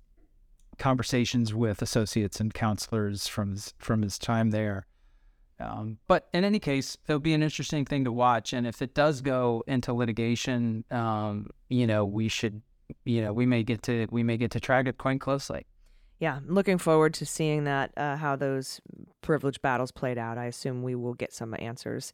conversations 0.80 1.54
with 1.54 1.82
associates 1.82 2.42
and 2.42 2.54
counselors 2.54 3.30
from 3.30 3.52
his, 3.52 3.74
from 3.80 4.02
his 4.02 4.20
time 4.20 4.50
there. 4.50 4.86
Um, 5.62 5.98
but 6.10 6.28
in 6.34 6.44
any 6.44 6.60
case, 6.60 6.98
it'll 7.08 7.20
be 7.20 7.34
an 7.34 7.42
interesting 7.42 7.86
thing 7.86 8.04
to 8.04 8.12
watch. 8.12 8.52
And 8.52 8.68
if 8.68 8.82
it 8.82 8.94
does 8.94 9.22
go 9.22 9.64
into 9.66 9.94
litigation, 9.94 10.84
um, 10.92 11.48
you 11.70 11.88
know, 11.88 12.04
we 12.04 12.28
should, 12.28 12.62
you 13.06 13.22
know, 13.22 13.32
we 13.32 13.46
may 13.46 13.64
get 13.64 13.82
to 13.84 14.08
we 14.12 14.24
may 14.24 14.36
get 14.36 14.52
to 14.52 14.60
track 14.60 14.86
it 14.86 14.98
quite 14.98 15.22
closely. 15.22 15.66
Yeah, 16.20 16.36
I'm 16.36 16.54
looking 16.54 16.78
forward 16.78 17.14
to 17.16 17.26
seeing 17.26 17.64
that 17.64 17.92
uh, 17.96 18.18
how 18.18 18.36
those 18.36 18.82
privilege 19.22 19.62
battles 19.62 19.92
played 19.92 20.18
out. 20.18 20.38
I 20.38 20.46
assume 20.46 20.84
we 20.84 20.96
will 20.96 21.14
get 21.14 21.34
some 21.34 21.56
answers 21.58 22.14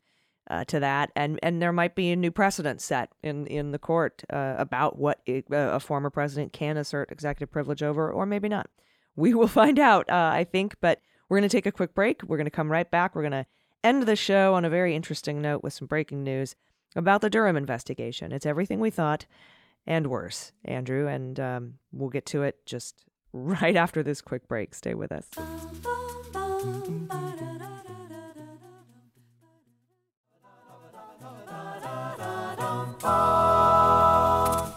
uh, 0.50 0.64
to 0.66 0.80
that, 0.80 1.12
and 1.16 1.40
and 1.42 1.60
there 1.62 1.74
might 1.74 1.96
be 1.96 2.12
a 2.12 2.16
new 2.16 2.32
precedent 2.32 2.82
set 2.82 3.10
in 3.24 3.48
in 3.48 3.72
the 3.72 3.80
court 3.80 4.24
uh, 4.32 4.56
about 4.58 4.98
what 4.98 5.22
it, 5.26 5.46
a 5.50 5.80
former 5.80 6.12
president 6.12 6.54
can 6.54 6.78
assert 6.78 7.12
executive 7.12 7.52
privilege 7.52 7.82
over, 7.82 8.12
or 8.12 8.28
maybe 8.28 8.48
not. 8.48 8.70
We 9.16 9.34
will 9.34 9.48
find 9.62 9.80
out, 9.80 10.10
uh, 10.10 10.32
I 10.34 10.44
think, 10.44 10.76
but. 10.82 11.02
We're 11.28 11.40
going 11.40 11.50
to 11.50 11.58
take 11.58 11.66
a 11.66 11.72
quick 11.72 11.96
break. 11.96 12.22
We're 12.22 12.38
going 12.38 12.46
to 12.46 12.52
come 12.52 12.72
right 12.72 12.90
back. 12.90 13.16
We're 13.16 13.24
going 13.24 13.32
to 13.32 13.48
end 13.84 14.04
the 14.04 14.16
show 14.16 14.54
on 14.54 14.64
a 14.64 14.70
very 14.70 14.96
interesting 14.96 15.42
note 15.42 15.64
with 15.64 15.74
some 15.74 15.88
breaking 15.88 16.24
news 16.24 16.56
about 16.96 17.22
the 17.22 17.32
Durham 17.32 17.58
investigation. 17.58 18.32
It's 18.32 18.46
everything 18.46 18.80
we 18.80 18.92
thought 18.92 19.26
and 19.88 20.08
worse, 20.08 20.52
Andrew, 20.64 21.08
and 21.08 21.40
um, 21.40 21.74
we'll 21.92 22.10
get 22.10 22.26
to 22.28 22.44
it 22.44 22.64
just 22.66 23.06
right 23.36 23.76
after 23.76 24.02
this 24.02 24.22
quick 24.22 24.48
break. 24.48 24.74
Stay 24.74 24.94
with 24.94 25.12
us. 25.12 25.28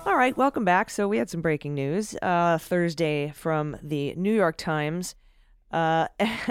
All 0.06 0.16
right, 0.16 0.36
welcome 0.36 0.64
back. 0.64 0.90
So, 0.90 1.06
we 1.06 1.18
had 1.18 1.30
some 1.30 1.40
breaking 1.40 1.74
news 1.74 2.16
uh, 2.20 2.58
Thursday 2.58 3.32
from 3.34 3.76
the 3.82 4.14
New 4.16 4.34
York 4.34 4.56
Times. 4.56 5.14
Uh, 5.70 6.08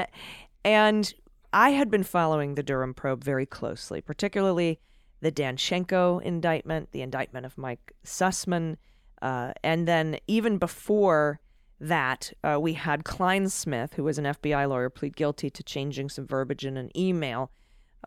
and 0.65 1.13
I 1.51 1.71
had 1.71 1.91
been 1.91 2.03
following 2.03 2.55
the 2.55 2.63
Durham 2.63 2.93
probe 2.93 3.23
very 3.23 3.45
closely, 3.45 3.99
particularly 3.99 4.79
the 5.19 5.31
Danchenko 5.31 6.21
indictment, 6.21 6.91
the 6.93 7.01
indictment 7.01 7.45
of 7.45 7.57
Mike 7.57 7.93
Sussmann. 8.05 8.77
Uh, 9.21 9.51
and 9.63 9.87
then 9.87 10.17
even 10.27 10.57
before 10.57 11.41
that, 11.79 12.33
uh, 12.43 12.57
we 12.59 12.73
had 12.73 13.03
Clinesmith, 13.03 13.93
who 13.93 14.03
was 14.03 14.17
an 14.17 14.25
FBI 14.25 14.67
lawyer, 14.67 14.89
plead 14.89 15.15
guilty 15.15 15.49
to 15.49 15.63
changing 15.63 16.09
some 16.09 16.25
verbiage 16.25 16.65
in 16.65 16.77
an 16.77 16.89
email 16.97 17.51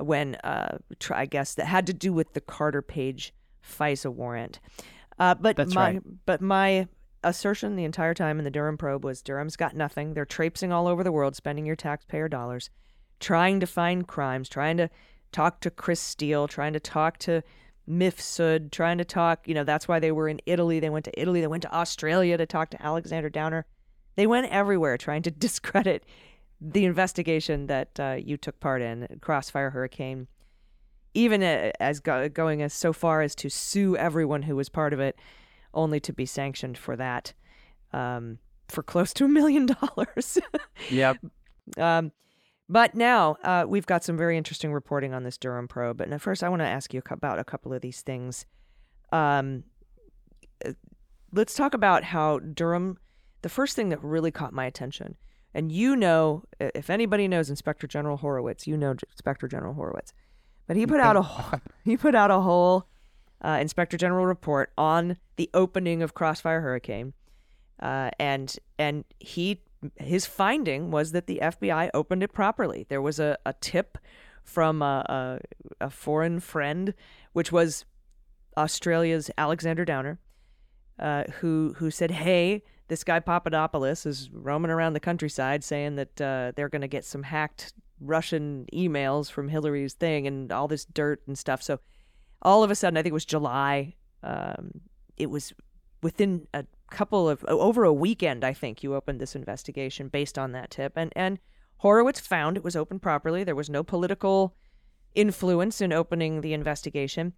when, 0.01 0.35
uh, 0.37 0.79
I 1.11 1.27
guess, 1.27 1.55
that 1.55 1.67
had 1.67 1.87
to 1.87 1.95
do 1.95 2.13
with 2.13 2.33
the 2.33 2.41
Carter 2.41 2.83
Page 2.83 3.33
FISA 3.63 4.13
warrant. 4.13 4.61
Uh, 5.19 5.35
but 5.35 5.57
That's 5.57 5.75
my 5.75 5.93
right. 5.93 6.03
but 6.27 6.41
my 6.41 6.89
assertion 7.23 7.77
the 7.77 7.85
entire 7.85 8.15
time 8.15 8.39
in 8.39 8.45
the 8.45 8.51
Durham 8.51 8.79
probe 8.79 9.05
was 9.05 9.21
Durham's 9.23 9.57
got 9.57 9.77
nothing. 9.77 10.15
They're 10.15 10.25
traipsing 10.25 10.73
all 10.73 10.89
over 10.89 11.05
the 11.05 11.13
world, 11.13 11.37
spending 11.37 11.67
your 11.67 11.77
taxpayer 11.77 12.29
dollars, 12.29 12.71
trying 13.21 13.61
to 13.61 13.67
find 13.67 14.09
crimes, 14.09 14.49
trying 14.49 14.79
to 14.79 14.89
talk 15.31 15.61
to 15.61 15.71
Chris 15.71 16.01
Steele, 16.01 16.49
trying 16.49 16.73
to 16.73 16.81
talk 16.81 17.19
to 17.19 17.43
Mifsud, 17.91 18.71
trying 18.71 18.99
to 18.99 19.05
talk. 19.05 19.47
You 19.49 19.55
know, 19.55 19.65
that's 19.65 19.89
why 19.89 19.99
they 19.99 20.13
were 20.13 20.29
in 20.29 20.41
Italy. 20.47 20.81
They 20.81 20.91
went 20.91 21.05
to 21.07 21.21
Italy. 21.21 21.41
They 21.41 21.47
went 21.47 21.63
to 21.63 21.75
Australia 21.75 22.37
to 22.37 22.47
talk 22.47 22.71
to 22.71 22.83
Alexander 22.83 23.29
Downer. 23.29 23.67
They 24.17 24.27
went 24.27 24.51
everywhere 24.51 24.97
trying 24.97 25.23
to 25.23 25.31
discredit 25.47 26.05
the 26.61 26.85
investigation 26.85 27.67
that 27.67 27.99
uh, 27.99 28.17
you 28.23 28.37
took 28.37 28.61
part 28.61 28.83
in, 28.83 29.19
Crossfire 29.23 29.71
Hurricane, 29.71 30.29
even 31.15 31.43
uh, 31.43 31.73
as 31.81 32.01
go- 32.01 32.29
going 32.29 32.63
as 32.63 32.75
so 32.75 32.93
far 32.93 33.23
as 33.23 33.35
to 33.37 33.49
sue 33.49 33.97
everyone 33.97 34.43
who 34.43 34.55
was 34.57 34.69
part 34.69 34.93
of 34.93 35.01
it 35.01 35.19
only 35.73 36.01
to 36.01 36.13
be 36.13 36.27
sanctioned 36.27 36.77
for 36.77 36.97
that 36.97 37.33
um, 37.93 38.39
for 38.69 38.83
close 38.83 39.13
to 39.15 39.25
a 39.25 39.29
million 39.29 39.67
dollars. 39.67 40.39
Yep. 40.91 41.19
Um, 41.77 42.11
but 42.71 42.95
now 42.95 43.37
uh, 43.43 43.65
we've 43.67 43.85
got 43.85 44.05
some 44.05 44.17
very 44.17 44.37
interesting 44.37 44.73
reporting 44.73 45.13
on 45.13 45.25
this 45.25 45.37
Durham 45.37 45.67
probe. 45.67 45.97
But 45.97 46.21
first, 46.23 46.45
I 46.45 46.49
want 46.49 46.63
to 46.63 46.67
ask 46.67 46.95
you 46.95 47.03
about 47.11 47.41
a 47.41 47.45
couple 47.45 47.75
of 47.75 47.83
these 47.83 48.01
things. 48.01 48.47
Um, 49.11 49.65
uh, 50.65 50.75
let's 51.33 51.55
talk 51.55 51.75
about 51.75 52.05
how 52.05 52.39
Durham. 52.39 52.97
The 53.43 53.49
first 53.49 53.75
thing 53.75 53.89
that 53.89 54.03
really 54.05 54.31
caught 54.31 54.53
my 54.53 54.67
attention, 54.67 55.17
and 55.53 55.73
you 55.73 55.97
know, 55.97 56.45
if 56.61 56.91
anybody 56.91 57.27
knows 57.27 57.51
Inspector 57.51 57.87
General 57.89 58.19
Horowitz, 58.19 58.69
you 58.69 58.77
know 58.77 58.93
Inspector 58.93 59.49
General 59.49 59.75
Horowitz, 59.75 60.13
but 60.69 60.77
he 60.77 60.87
put 60.87 61.01
out 61.01 61.17
a 61.17 61.61
he 61.85 61.97
put 61.97 62.15
out 62.15 62.31
a 62.31 62.39
whole 62.39 62.87
uh, 63.45 63.59
Inspector 63.61 63.97
General 63.97 64.27
report 64.27 64.73
on 64.79 65.17
the 65.35 65.51
opening 65.55 66.03
of 66.03 66.15
Crossfire 66.15 66.61
Hurricane, 66.61 67.15
uh, 67.83 68.11
and 68.21 68.57
and 68.79 69.05
he 69.19 69.61
his 69.97 70.27
finding 70.27 70.91
was 70.91 71.13
that 71.13 71.27
the 71.27 71.41
FBI 71.43 71.91
opened 71.95 72.23
it 72.23 72.33
properly. 72.33 72.87
There 72.89 73.03
was 73.03 73.19
a, 73.19 73.39
a 73.47 73.55
tip 73.55 73.99
from 74.43 74.83
a, 74.83 75.41
a, 75.81 75.87
a 75.87 75.91
foreign 75.91 76.41
friend, 76.41 76.95
which 77.33 77.53
was 77.53 77.85
Australia's 78.57 79.31
Alexander 79.39 79.85
Downer, 79.85 80.19
uh, 80.99 81.25
who 81.41 81.75
who 81.79 81.91
said, 81.91 82.11
"Hey, 82.11 82.63
this 82.89 83.05
guy 83.05 83.21
Papadopoulos 83.21 84.05
is 84.07 84.31
roaming 84.31 84.71
around 84.71 84.93
the 84.93 85.01
countryside 85.01 85.65
saying 85.65 85.97
that 85.97 86.21
uh, 86.21 86.53
they're 86.57 86.69
going 86.69 86.83
to 86.83 86.89
get 86.89 87.05
some 87.05 87.23
hacked 87.23 87.73
Russian 88.01 88.67
emails 88.73 89.31
from 89.31 89.49
Hillary's 89.49 89.95
thing 89.95 90.27
and 90.27 90.53
all 90.53 90.69
this 90.69 90.85
dirt 90.85 91.23
and 91.27 91.39
stuff." 91.39 91.63
So, 91.63 91.81
all 92.43 92.63
of 92.63 92.71
a 92.71 92.75
sudden, 92.75 92.97
I 92.97 93.03
think 93.03 93.13
it 93.13 93.15
was 93.15 93.25
July. 93.25 93.95
Um, 94.23 94.83
it 95.17 95.31
was 95.31 95.55
within 96.03 96.47
a 96.55 96.65
couple 96.91 97.29
of 97.29 97.45
over 97.45 97.85
a 97.85 97.93
weekend. 97.93 98.45
I 98.45 98.53
think 98.53 98.83
you 98.83 98.95
opened 98.95 99.21
this 99.21 99.37
investigation 99.37 100.09
based 100.09 100.39
on 100.39 100.53
that 100.53 100.71
tip, 100.71 100.93
and 100.97 101.13
and 101.17 101.39
Horowitz 101.79 102.21
found 102.21 102.57
it 102.57 102.65
was 102.65 102.77
opened 102.77 103.03
properly. 103.03 103.45
There 103.45 103.55
was 103.55 103.71
no 103.71 103.83
political 103.83 104.55
influence 105.15 105.81
in 105.81 105.93
opening 105.93 106.41
the 106.41 106.53
investigation. 106.53 107.33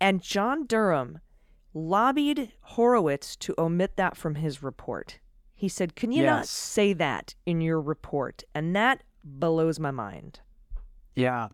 And 0.00 0.22
John 0.22 0.66
Durham 0.66 1.20
lobbied 1.74 2.52
Horowitz 2.60 3.36
to 3.36 3.54
omit 3.58 3.96
that 3.96 4.16
from 4.16 4.36
his 4.36 4.62
report. 4.62 5.18
He 5.54 5.68
said, 5.68 5.96
Can 5.96 6.12
you 6.12 6.24
not 6.24 6.46
say 6.46 6.92
that 6.94 7.34
in 7.44 7.60
your 7.60 7.80
report? 7.80 8.44
And 8.54 8.76
that 8.76 9.02
blows 9.24 9.80
my 9.80 9.90
mind. 9.90 10.40
Yeah. 11.14 11.48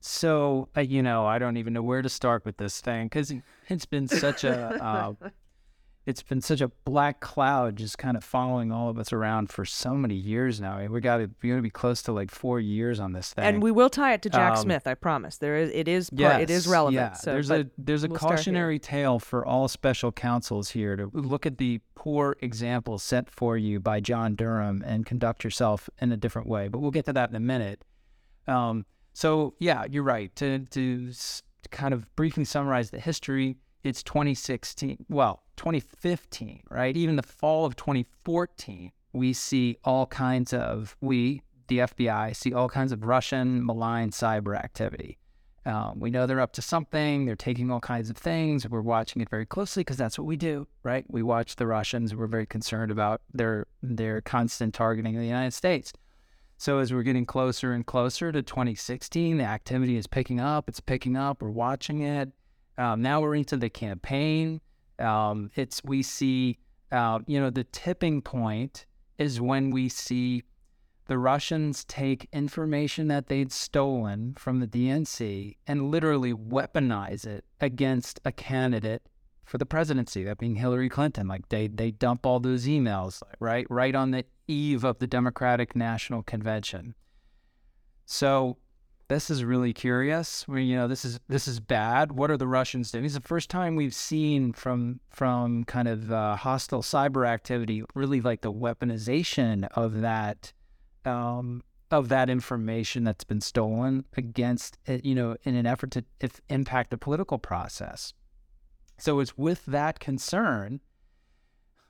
So, 0.00 0.68
uh, 0.76 0.80
you 0.80 1.02
know, 1.02 1.26
I 1.26 1.38
don't 1.38 1.56
even 1.56 1.72
know 1.72 1.82
where 1.82 2.00
to 2.00 2.08
start 2.08 2.44
with 2.44 2.56
this 2.56 2.80
thing 2.80 3.06
because 3.06 3.32
it's 3.68 3.86
been 3.86 4.08
such 4.08 4.44
a, 4.44 4.82
uh, 4.82 5.12
it's 6.06 6.22
been 6.22 6.40
such 6.40 6.60
a 6.60 6.68
black 6.84 7.18
cloud 7.18 7.74
just 7.74 7.98
kind 7.98 8.16
of 8.16 8.22
following 8.22 8.70
all 8.70 8.88
of 8.88 8.96
us 8.96 9.12
around 9.12 9.50
for 9.50 9.64
so 9.64 9.94
many 9.94 10.14
years 10.14 10.60
now. 10.60 10.76
I 10.76 10.82
mean, 10.82 10.92
we 10.92 11.00
got 11.00 11.16
to, 11.16 11.28
we're 11.42 11.48
going 11.50 11.58
to 11.58 11.62
be 11.62 11.68
close 11.68 12.00
to 12.02 12.12
like 12.12 12.30
four 12.30 12.60
years 12.60 13.00
on 13.00 13.12
this 13.12 13.32
thing. 13.32 13.44
And 13.44 13.60
we 13.60 13.72
will 13.72 13.90
tie 13.90 14.12
it 14.12 14.22
to 14.22 14.30
Jack 14.30 14.52
Um, 14.52 14.62
Smith, 14.62 14.86
I 14.86 14.94
promise. 14.94 15.38
There 15.38 15.56
is 15.56 15.70
it 15.74 15.88
is 15.88 16.08
part, 16.10 16.42
it 16.42 16.48
is 16.48 16.68
relevant. 16.68 16.94
Yeah, 16.94 17.12
So, 17.14 17.32
there's 17.32 17.50
a 17.50 17.68
there's 17.76 18.04
a 18.04 18.08
we'll 18.08 18.18
cautionary 18.20 18.78
tale 18.78 19.18
for 19.18 19.44
all 19.44 19.66
special 19.66 20.12
counsels 20.12 20.70
here 20.70 20.94
to 20.94 21.10
look 21.12 21.44
at 21.44 21.58
the 21.58 21.80
poor 21.96 22.36
example 22.40 22.98
set 22.98 23.28
for 23.28 23.56
you 23.56 23.80
by 23.80 23.98
John 23.98 24.36
Durham 24.36 24.84
and 24.86 25.04
conduct 25.04 25.42
yourself 25.42 25.90
in 26.00 26.12
a 26.12 26.16
different 26.16 26.46
way. 26.46 26.68
But 26.68 26.78
we'll 26.78 26.92
get 26.92 27.06
to 27.06 27.12
that 27.14 27.30
in 27.30 27.36
a 27.36 27.40
minute. 27.40 27.84
Um, 28.46 28.86
so 29.12 29.54
yeah, 29.58 29.86
you're 29.90 30.04
right. 30.04 30.34
To 30.36 30.60
to 30.60 31.12
kind 31.72 31.92
of 31.92 32.14
briefly 32.14 32.44
summarize 32.44 32.90
the 32.90 33.00
history, 33.00 33.56
it's 33.82 34.04
2016. 34.04 35.06
Well, 35.08 35.42
2015, 35.56 36.62
right? 36.70 36.96
Even 36.96 37.16
the 37.16 37.22
fall 37.22 37.64
of 37.64 37.76
2014, 37.76 38.92
we 39.12 39.32
see 39.32 39.78
all 39.84 40.06
kinds 40.06 40.52
of 40.52 40.96
we 41.00 41.42
the 41.68 41.78
FBI 41.78 42.36
see 42.36 42.52
all 42.52 42.68
kinds 42.68 42.92
of 42.92 43.04
Russian 43.04 43.64
malign 43.64 44.10
cyber 44.10 44.56
activity. 44.56 45.18
Um, 45.64 45.98
we 45.98 46.10
know 46.10 46.26
they're 46.26 46.40
up 46.40 46.52
to 46.52 46.62
something. 46.62 47.26
They're 47.26 47.34
taking 47.34 47.72
all 47.72 47.80
kinds 47.80 48.08
of 48.08 48.16
things. 48.16 48.68
We're 48.68 48.82
watching 48.82 49.20
it 49.20 49.28
very 49.28 49.44
closely 49.44 49.80
because 49.80 49.96
that's 49.96 50.16
what 50.16 50.26
we 50.26 50.36
do, 50.36 50.68
right? 50.84 51.04
We 51.08 51.24
watch 51.24 51.56
the 51.56 51.66
Russians. 51.66 52.14
We're 52.14 52.28
very 52.28 52.46
concerned 52.46 52.92
about 52.92 53.20
their 53.34 53.66
their 53.82 54.20
constant 54.20 54.74
targeting 54.74 55.16
of 55.16 55.20
the 55.20 55.26
United 55.26 55.54
States. 55.54 55.92
So 56.56 56.78
as 56.78 56.92
we're 56.92 57.02
getting 57.02 57.26
closer 57.26 57.72
and 57.72 57.84
closer 57.84 58.32
to 58.32 58.42
2016, 58.42 59.38
the 59.38 59.44
activity 59.44 59.96
is 59.96 60.06
picking 60.06 60.40
up. 60.40 60.68
It's 60.68 60.80
picking 60.80 61.16
up. 61.16 61.42
We're 61.42 61.50
watching 61.50 62.02
it. 62.02 62.30
Um, 62.78 63.02
now 63.02 63.20
we're 63.20 63.34
into 63.34 63.56
the 63.56 63.68
campaign. 63.68 64.60
Um, 64.98 65.50
it's 65.54 65.82
we 65.84 66.02
see, 66.02 66.58
uh, 66.92 67.20
you 67.26 67.40
know, 67.40 67.50
the 67.50 67.64
tipping 67.64 68.22
point 68.22 68.86
is 69.18 69.40
when 69.40 69.70
we 69.70 69.88
see 69.88 70.42
the 71.06 71.18
Russians 71.18 71.84
take 71.84 72.28
information 72.32 73.08
that 73.08 73.28
they'd 73.28 73.52
stolen 73.52 74.34
from 74.36 74.60
the 74.60 74.66
DNC 74.66 75.56
and 75.66 75.90
literally 75.90 76.34
weaponize 76.34 77.24
it 77.26 77.44
against 77.60 78.20
a 78.24 78.32
candidate 78.32 79.02
for 79.44 79.58
the 79.58 79.66
presidency, 79.66 80.24
that 80.24 80.38
being 80.38 80.56
Hillary 80.56 80.88
Clinton. 80.88 81.28
Like 81.28 81.48
they 81.48 81.68
they 81.68 81.92
dump 81.92 82.26
all 82.26 82.40
those 82.40 82.66
emails, 82.66 83.22
right, 83.38 83.66
right 83.70 83.94
on 83.94 84.10
the 84.10 84.24
eve 84.48 84.84
of 84.84 84.98
the 84.98 85.06
Democratic 85.06 85.76
National 85.76 86.22
Convention. 86.22 86.94
So 88.04 88.58
this 89.08 89.30
is 89.30 89.44
really 89.44 89.72
curious. 89.72 90.46
Mean, 90.48 90.66
you 90.66 90.76
know, 90.76 90.88
this 90.88 91.04
is 91.04 91.20
this 91.28 91.46
is 91.46 91.60
bad. 91.60 92.12
What 92.12 92.30
are 92.30 92.36
the 92.36 92.48
Russians 92.48 92.90
doing? 92.90 93.04
It's 93.04 93.14
the 93.14 93.20
first 93.20 93.50
time 93.50 93.76
we've 93.76 93.94
seen 93.94 94.52
from 94.52 95.00
from 95.10 95.64
kind 95.64 95.88
of 95.88 96.10
uh, 96.10 96.36
hostile 96.36 96.82
cyber 96.82 97.26
activity, 97.26 97.82
really 97.94 98.20
like 98.20 98.40
the 98.40 98.52
weaponization 98.52 99.68
of 99.74 100.00
that 100.00 100.52
um, 101.04 101.62
of 101.90 102.08
that 102.08 102.28
information 102.28 103.04
that's 103.04 103.24
been 103.24 103.40
stolen 103.40 104.04
against, 104.16 104.78
you 104.86 105.14
know, 105.14 105.36
in 105.44 105.54
an 105.54 105.66
effort 105.66 105.92
to 105.92 106.04
if, 106.20 106.40
impact 106.48 106.90
the 106.90 106.98
political 106.98 107.38
process. 107.38 108.12
So 108.98 109.20
it's 109.20 109.38
with 109.38 109.64
that 109.66 110.00
concern 110.00 110.80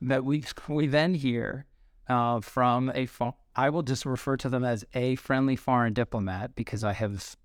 that 0.02 0.24
we 0.24 0.44
we 0.68 0.86
then 0.86 1.14
hear 1.14 1.66
uh, 2.08 2.40
from 2.40 2.92
a 2.94 3.06
I 3.57 3.70
will 3.70 3.82
just 3.82 4.04
refer 4.04 4.36
to 4.38 4.48
them 4.48 4.64
as 4.64 4.84
a 4.94 5.16
friendly 5.16 5.57
foreign 5.57 5.94
diplomat 5.94 6.54
because 6.54 6.84
I 6.84 6.92
have 6.92 7.36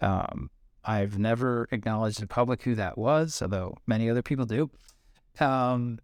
um, 0.00 0.50
I've 0.84 1.18
never 1.18 1.66
acknowledged 1.72 2.20
in 2.20 2.28
public 2.28 2.62
who 2.62 2.74
that 2.74 2.98
was, 2.98 3.40
although 3.40 3.76
many 3.86 4.10
other 4.10 4.22
people 4.22 4.44
do. 4.44 4.70
Um, 5.40 5.98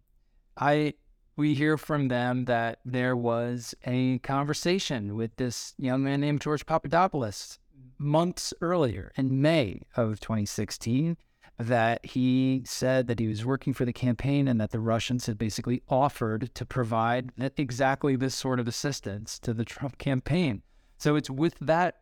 I 0.57 0.95
we 1.37 1.55
hear 1.55 1.77
from 1.77 2.09
them 2.09 2.47
that 2.47 2.81
there 2.85 3.17
was 3.17 3.75
a 3.85 4.19
conversation 4.19 5.17
with 5.17 5.37
this 5.37 5.75
young 5.79 6.03
man 6.03 6.21
named 6.21 6.41
George 6.41 6.67
Papadopoulos 6.67 7.59
months 7.99 8.53
earlier 8.61 9.13
in 9.17 9.41
May 9.41 9.83
of 9.97 10.21
2016 10.21 11.17
that 11.59 12.05
he 12.05 12.63
said 12.65 13.07
that 13.07 13.19
he 13.19 13.29
was 13.29 13.45
working 13.45 13.73
for 13.73 13.85
the 13.85 13.93
campaign 13.93 14.49
and 14.49 14.61
that 14.61 14.71
the 14.71 14.81
Russians 14.81 15.27
had 15.27 15.39
basically 15.39 15.83
offered 15.89 16.55
to 16.55 16.65
provide 16.65 17.31
exactly 17.57 18.17
this 18.17 18.35
sort 18.35 18.59
of 18.59 18.67
assistance 18.67 19.39
to 19.41 19.53
the 19.53 19.65
Trump 19.65 19.99
campaign. 19.99 20.63
So 20.99 21.17
it's 21.17 21.31
with 21.31 21.59
that, 21.61 22.01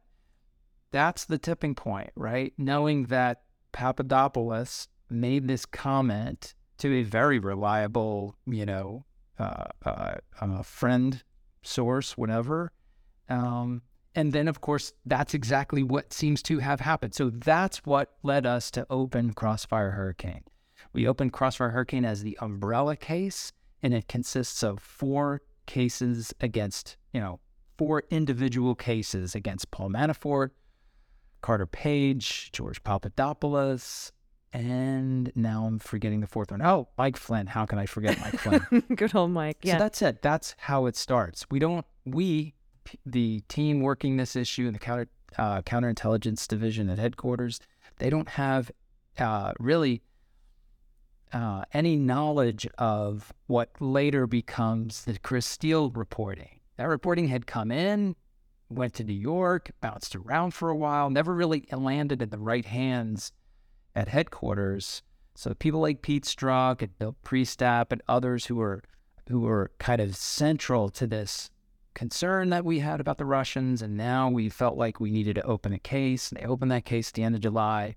that's 0.93 1.25
the 1.25 1.39
tipping 1.39 1.75
point, 1.75 2.11
right? 2.15 2.53
Knowing 2.57 3.05
that 3.07 3.43
Papadopoulos 3.73 4.89
made 5.09 5.49
this 5.49 5.67
comment 5.67 6.55
to 6.79 6.95
a 6.95 7.03
very 7.03 7.39
reliable, 7.39 8.37
you 8.47 8.67
know, 8.67 9.05
uh, 9.39 9.65
uh, 9.85 10.15
uh, 10.41 10.63
friend, 10.63 11.23
source, 11.63 12.17
whatever. 12.17 12.73
Um, 13.29 13.83
and 14.15 14.33
then, 14.33 14.49
of 14.49 14.61
course, 14.61 14.93
that's 15.07 15.35
exactly 15.35 15.83
what 15.83 16.13
seems 16.13 16.43
to 16.45 16.59
have 16.59 16.81
happened. 16.81 17.15
So 17.15 17.31
that's 17.31 17.79
what 17.87 18.13
led 18.23 18.47
us 18.47 18.71
to 18.73 18.87
open 18.91 19.33
Crossfire 19.33 19.93
Hurricane. 19.93 20.45
We 20.93 21.07
opened 21.07 21.33
Crossfire 21.33 21.71
Hurricane 21.71 22.05
as 22.05 22.23
the 22.23 22.37
umbrella 22.41 22.97
case, 22.97 23.53
and 23.83 23.95
it 23.95 24.09
consists 24.09 24.63
of 24.63 24.81
four 24.81 25.43
cases 25.67 26.35
against, 26.41 26.97
you 27.13 27.21
know, 27.21 27.39
four 27.79 28.03
individual 28.11 28.75
cases 28.75 29.35
against 29.35 29.71
Paul 29.71 29.91
Manafort, 29.91 30.51
Carter 31.41 31.67
Page, 31.67 32.51
George 32.53 32.83
Papadopoulos, 32.83 34.13
and 34.53 35.31
now 35.37 35.65
I'm 35.67 35.79
forgetting 35.79 36.21
the 36.21 36.27
fourth 36.27 36.51
one. 36.51 36.61
Oh, 36.63 36.89
Mike 36.99 37.17
Flynn. 37.17 37.47
How 37.47 37.67
can 37.67 37.79
I 37.79 37.87
forget 37.87 38.19
Mike 38.19 38.39
Flynn? 38.39 38.83
Good 38.97 39.15
old 39.15 39.31
Mike. 39.31 39.59
Yeah. 39.63 39.75
So 39.75 39.79
that's 39.79 40.03
it. 40.03 40.23
That's 40.23 40.57
how 40.59 40.87
it 40.87 40.97
starts. 40.97 41.47
We 41.51 41.61
don't. 41.61 41.87
We, 42.05 42.55
the 43.07 43.41
team 43.49 43.81
working 43.81 44.17
this 44.17 44.37
issue 44.37 44.67
in 44.67 44.73
the 44.73 44.79
counter 44.79 45.09
uh, 45.39 45.63
counterintelligence 45.63 46.49
division 46.49 46.91
at 46.91 46.99
headquarters, 46.99 47.61
they 47.99 48.11
don't 48.11 48.29
have 48.29 48.71
uh, 49.19 49.53
really 49.59 50.03
uh, 51.33 51.63
any 51.73 51.97
knowledge 51.97 52.67
of 52.79 53.33
what 53.47 53.71
later 53.81 54.27
becomes 54.27 55.05
the 55.05 55.19
Chris 55.19 55.47
Steele 55.47 55.91
reporting. 55.91 56.61
That 56.77 56.89
reporting 56.89 57.29
had 57.29 57.47
come 57.47 57.71
in, 57.71 58.17
went 58.69 58.95
to 58.95 59.05
New 59.05 59.13
York, 59.13 59.71
bounced 59.81 60.17
around 60.17 60.53
for 60.53 60.71
a 60.71 60.77
while, 60.77 61.11
never 61.11 61.35
really 61.35 61.67
landed 61.71 62.23
in 62.23 62.31
the 62.31 62.39
right 62.39 62.65
hands 62.65 63.33
at 63.95 64.09
headquarters. 64.09 65.03
So 65.35 65.55
people 65.55 65.81
like 65.81 66.03
Pete 66.03 66.25
Strzok 66.25 66.83
and 66.83 66.99
Bill 66.99 67.17
Priestap 67.25 67.93
and 67.93 68.03
others 68.09 68.47
who 68.47 68.57
were 68.57 68.83
who 69.29 69.41
were 69.41 69.71
kind 69.79 70.01
of 70.01 70.17
central 70.17 70.89
to 70.89 71.07
this 71.07 71.51
concern 71.95 72.51
that 72.51 72.65
we 72.65 72.81
had 72.81 73.01
about 73.01 73.19
the 73.19 73.25
Russians, 73.25 73.83
and 73.83 73.97
now 73.97 74.29
we 74.29 74.49
felt 74.49 74.77
like 74.77 75.01
we 75.01 75.11
needed 75.11 75.37
to 75.37 75.43
open 75.43 75.73
a 75.73 75.79
case. 75.79 76.31
They 76.31 76.45
opened 76.45 76.71
that 76.71 76.85
case 76.85 77.09
at 77.09 77.15
the 77.15 77.23
end 77.23 77.35
of 77.35 77.41
July. 77.41 77.97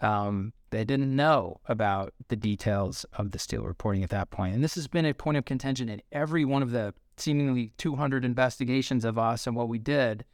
Um, 0.00 0.52
they 0.70 0.84
didn't 0.84 1.14
know 1.14 1.60
about 1.66 2.14
the 2.28 2.36
details 2.36 3.04
of 3.12 3.30
the 3.30 3.38
Steele 3.38 3.62
reporting 3.62 4.02
at 4.02 4.10
that 4.10 4.30
point, 4.30 4.54
and 4.54 4.64
this 4.64 4.74
has 4.74 4.88
been 4.88 5.06
a 5.06 5.14
point 5.14 5.36
of 5.36 5.44
contention 5.44 5.88
in 5.88 6.02
every 6.10 6.44
one 6.44 6.62
of 6.62 6.70
the 6.70 6.94
seemingly 7.16 7.72
200 7.78 8.24
investigations 8.24 9.04
of 9.04 9.18
us 9.18 9.46
and 9.46 9.54
what 9.54 9.68
we 9.68 9.78
did. 9.78 10.24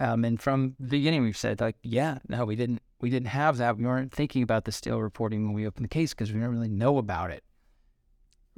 Um, 0.00 0.24
and 0.24 0.40
from 0.40 0.76
the 0.78 0.88
beginning, 0.88 1.22
we've 1.22 1.36
said 1.36 1.60
like, 1.60 1.76
yeah, 1.82 2.18
no, 2.28 2.44
we 2.44 2.54
didn't, 2.54 2.82
we 3.00 3.10
didn't 3.10 3.28
have 3.28 3.56
that. 3.58 3.76
We 3.76 3.84
weren't 3.84 4.12
thinking 4.12 4.42
about 4.42 4.64
the 4.64 4.72
Steele 4.72 5.00
reporting 5.00 5.44
when 5.44 5.54
we 5.54 5.66
opened 5.66 5.84
the 5.84 5.88
case 5.88 6.14
because 6.14 6.32
we 6.32 6.38
didn't 6.38 6.54
really 6.54 6.68
know 6.68 6.98
about 6.98 7.30
it. 7.30 7.42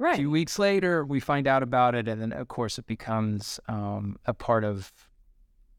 A 0.01 0.03
Right. 0.03 0.15
few 0.15 0.31
weeks 0.31 0.57
later, 0.57 1.05
we 1.05 1.19
find 1.19 1.45
out 1.45 1.61
about 1.61 1.93
it, 1.93 2.07
and 2.07 2.19
then 2.19 2.31
of 2.31 2.47
course 2.47 2.79
it 2.79 2.87
becomes 2.87 3.59
um, 3.67 4.17
a 4.25 4.33
part 4.33 4.63
of 4.63 4.91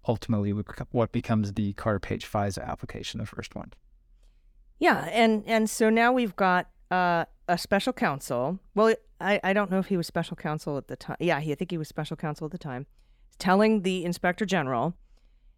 ultimately 0.07 0.53
what 0.53 1.11
becomes 1.11 1.55
the 1.55 1.73
Carter 1.73 1.99
Page 1.99 2.31
FISA 2.31 2.64
application, 2.64 3.18
the 3.18 3.27
first 3.27 3.57
one. 3.57 3.73
Yeah, 4.79 5.09
and 5.11 5.43
and 5.47 5.68
so 5.68 5.91
now 5.91 6.12
we've 6.12 6.37
got 6.37 6.68
uh, 6.93 7.25
a 7.49 7.59
special 7.59 7.93
counsel. 7.93 8.61
Well, 8.77 8.95
I, 9.20 9.41
I 9.43 9.53
don't 9.53 9.73
know 9.73 9.81
if 9.81 9.87
he 9.87 9.97
was 9.97 10.07
special 10.07 10.37
counsel 10.37 10.79
at 10.79 10.87
the 10.87 10.95
time. 10.97 11.16
Yeah, 11.18 11.41
he, 11.41 11.51
I 11.51 11.57
think 11.57 11.73
he 11.73 11.79
was 11.79 11.89
special 11.89 12.16
counsel 12.16 12.45
at 12.45 12.53
the 12.53 12.59
time, 12.59 12.87
telling 13.39 13.83
the 13.83 14.05
inspector 14.05 14.47
general, 14.47 14.95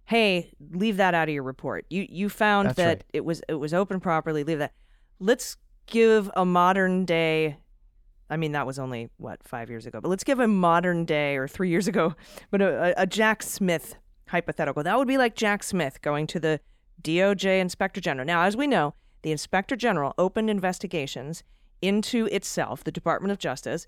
"Hey, 0.07 0.55
leave 0.71 0.97
that 0.97 1.13
out 1.13 1.29
of 1.29 1.35
your 1.35 1.43
report. 1.43 1.85
You 1.91 2.07
you 2.09 2.31
found 2.31 2.69
That's 2.71 2.77
that 2.77 2.89
right. 2.89 3.05
it 3.13 3.25
was 3.27 3.43
it 3.47 3.55
was 3.57 3.75
open 3.75 4.01
properly. 4.01 4.43
Leave 4.43 4.59
that. 4.61 4.73
Let's 5.19 5.59
give 5.87 6.31
a 6.35 6.47
modern 6.47 7.05
day." 7.05 7.59
I 8.31 8.37
mean, 8.37 8.53
that 8.53 8.67
was 8.67 8.79
only 8.79 9.11
what 9.19 9.43
five 9.43 9.71
years 9.71 9.87
ago, 9.87 10.01
but 10.01 10.09
let's 10.09 10.25
give 10.25 10.41
a 10.41 10.49
modern 10.49 11.05
day 11.05 11.37
or 11.37 11.47
three 11.47 11.69
years 11.69 11.87
ago, 11.89 12.15
but 12.51 12.63
a, 12.63 13.03
a, 13.03 13.07
Jack 13.07 13.43
Smith 13.43 13.97
hypothetical. 14.29 14.83
That 14.83 14.99
would 14.99 15.09
be 15.09 15.19
like 15.19 15.35
Jack 15.35 15.63
Smith 15.63 16.01
going 16.03 16.27
to 16.29 16.41
the 16.41 16.61
DOJ 17.03 17.61
Inspector 17.61 18.01
General. 18.01 18.27
Now, 18.27 18.43
as 18.43 18.57
we 18.57 18.67
know, 18.67 18.95
the 19.23 19.33
Inspector 19.33 19.75
General 19.77 20.15
opened 20.19 20.51
investigations 20.51 21.43
into 21.83 22.27
itself, 22.27 22.83
the 22.83 22.93
Department 22.93 23.33
of 23.33 23.39
Justice, 23.39 23.87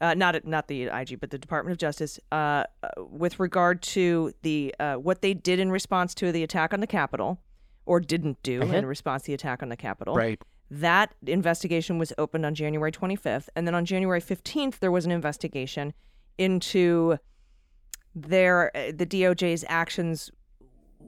uh, 0.00 0.14
not 0.14 0.44
not 0.44 0.68
the 0.68 0.84
IG, 0.84 1.20
but 1.20 1.30
the 1.30 1.38
Department 1.38 1.72
of 1.72 1.78
Justice, 1.78 2.18
uh, 2.30 2.64
uh, 2.82 2.88
with 2.98 3.40
regard 3.40 3.82
to 3.82 4.32
the 4.42 4.74
uh, 4.78 4.94
what 4.94 5.22
they 5.22 5.34
did 5.34 5.58
in 5.58 5.70
response 5.70 6.14
to 6.14 6.32
the 6.32 6.42
attack 6.42 6.72
on 6.72 6.80
the 6.80 6.86
Capitol, 6.86 7.40
or 7.86 8.00
didn't 8.00 8.42
do 8.42 8.62
in 8.62 8.86
response 8.86 9.22
to 9.22 9.28
the 9.28 9.34
attack 9.34 9.62
on 9.62 9.68
the 9.68 9.76
Capitol. 9.76 10.14
Right. 10.14 10.40
That 10.70 11.14
investigation 11.26 11.98
was 11.98 12.12
opened 12.18 12.44
on 12.44 12.54
January 12.54 12.92
25th, 12.92 13.48
and 13.56 13.66
then 13.66 13.74
on 13.74 13.84
January 13.84 14.20
15th 14.20 14.78
there 14.80 14.90
was 14.92 15.06
an 15.06 15.10
investigation 15.12 15.94
into 16.36 17.18
their 18.14 18.76
uh, 18.76 18.92
the 18.94 19.06
DOJ's 19.06 19.64
actions 19.68 20.30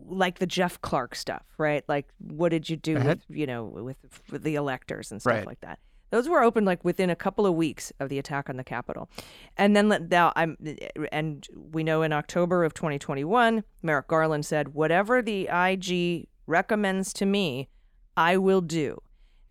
like 0.07 0.39
the 0.39 0.47
Jeff 0.47 0.81
Clark 0.81 1.15
stuff, 1.15 1.45
right? 1.59 1.85
Like 1.89 2.09
what 2.19 2.51
did 2.51 2.69
you 2.71 2.77
do 2.77 2.97
Uh-huh. 2.97 3.09
with, 3.11 3.25
you 3.29 3.47
know, 3.47 3.65
with, 3.65 3.97
with 4.31 4.43
the 4.43 4.55
electors 4.55 5.13
and 5.13 5.21
stuff 5.21 5.35
Right. 5.35 5.47
like 5.47 5.61
that. 5.61 5.79
Those 6.11 6.29
were 6.29 6.43
opened 6.43 6.67
like 6.67 6.85
within 6.85 7.09
a 7.11 7.15
couple 7.17 7.47
of 7.47 7.55
weeks 7.55 7.93
of 8.01 8.09
the 8.09 8.19
attack 8.19 8.49
on 8.51 8.57
the 8.57 8.65
Capitol. 8.65 9.09
And 9.57 9.77
then 9.77 10.09
now 10.11 10.33
I'm 10.35 10.57
and 11.13 11.47
we 11.55 11.85
know 11.85 12.03
in 12.03 12.13
October 12.13 12.65
of 12.65 12.75
2021, 12.75 13.63
Merrick 13.83 14.09
Garland 14.09 14.45
said, 14.45 14.75
"Whatever 14.75 15.23
the 15.23 15.49
IG 15.53 16.27
recommends 16.47 17.13
to 17.13 17.27
me, 17.27 17.69
I 18.17 18.37
will 18.39 18.61
do." 18.61 19.01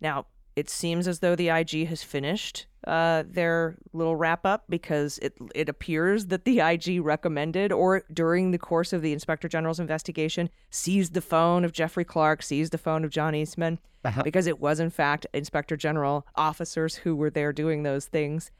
Now, 0.00 0.26
it 0.56 0.68
seems 0.68 1.06
as 1.06 1.20
though 1.20 1.36
the 1.36 1.48
IG 1.48 1.86
has 1.88 2.02
finished 2.02 2.66
uh, 2.86 3.24
their 3.26 3.76
little 3.92 4.16
wrap 4.16 4.44
up 4.44 4.64
because 4.68 5.18
it 5.18 5.34
it 5.54 5.68
appears 5.68 6.26
that 6.26 6.44
the 6.44 6.60
IG 6.60 7.00
recommended, 7.02 7.72
or 7.72 8.04
during 8.12 8.50
the 8.50 8.58
course 8.58 8.92
of 8.92 9.02
the 9.02 9.12
Inspector 9.12 9.48
General's 9.48 9.80
investigation, 9.80 10.50
seized 10.70 11.14
the 11.14 11.20
phone 11.20 11.64
of 11.64 11.72
Jeffrey 11.72 12.04
Clark, 12.04 12.42
seized 12.42 12.72
the 12.72 12.78
phone 12.78 13.04
of 13.04 13.10
John 13.10 13.34
Eastman, 13.34 13.78
because 14.24 14.46
it 14.46 14.60
was 14.60 14.80
in 14.80 14.90
fact 14.90 15.26
Inspector 15.32 15.76
General 15.76 16.26
officers 16.34 16.96
who 16.96 17.14
were 17.14 17.30
there 17.30 17.52
doing 17.52 17.82
those 17.82 18.06
things. 18.06 18.50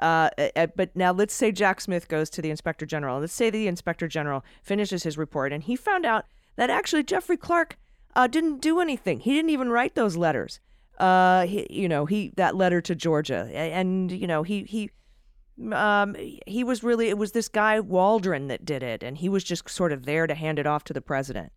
Uh, 0.00 0.30
uh, 0.54 0.68
but 0.76 0.94
now 0.94 1.12
let's 1.12 1.34
say 1.34 1.50
Jack 1.50 1.80
Smith 1.80 2.06
goes 2.08 2.30
to 2.30 2.40
the 2.40 2.50
Inspector 2.50 2.86
General. 2.86 3.20
Let's 3.20 3.32
say 3.32 3.50
the 3.50 3.66
Inspector 3.66 4.06
General 4.08 4.44
finishes 4.62 5.02
his 5.02 5.18
report 5.18 5.52
and 5.52 5.64
he 5.64 5.74
found 5.74 6.06
out 6.06 6.24
that 6.56 6.70
actually 6.70 7.02
Jeffrey 7.02 7.36
Clark 7.36 7.76
uh, 8.14 8.28
didn't 8.28 8.60
do 8.60 8.80
anything. 8.80 9.20
He 9.20 9.34
didn't 9.34 9.50
even 9.50 9.70
write 9.70 9.96
those 9.96 10.16
letters. 10.16 10.60
Uh, 10.98 11.46
he, 11.46 11.66
you 11.70 11.88
know, 11.88 12.06
he 12.06 12.32
that 12.36 12.56
letter 12.56 12.80
to 12.80 12.94
Georgia, 12.94 13.48
and 13.54 14.10
you 14.10 14.26
know, 14.26 14.42
he 14.42 14.64
he, 14.64 14.90
um, 15.72 16.16
he 16.46 16.64
was 16.64 16.82
really 16.82 17.08
it 17.08 17.16
was 17.16 17.32
this 17.32 17.48
guy 17.48 17.78
Waldron 17.80 18.48
that 18.48 18.64
did 18.64 18.82
it, 18.82 19.02
and 19.02 19.16
he 19.16 19.28
was 19.28 19.44
just 19.44 19.68
sort 19.68 19.92
of 19.92 20.06
there 20.06 20.26
to 20.26 20.34
hand 20.34 20.58
it 20.58 20.66
off 20.66 20.84
to 20.84 20.92
the 20.92 21.00
president. 21.00 21.52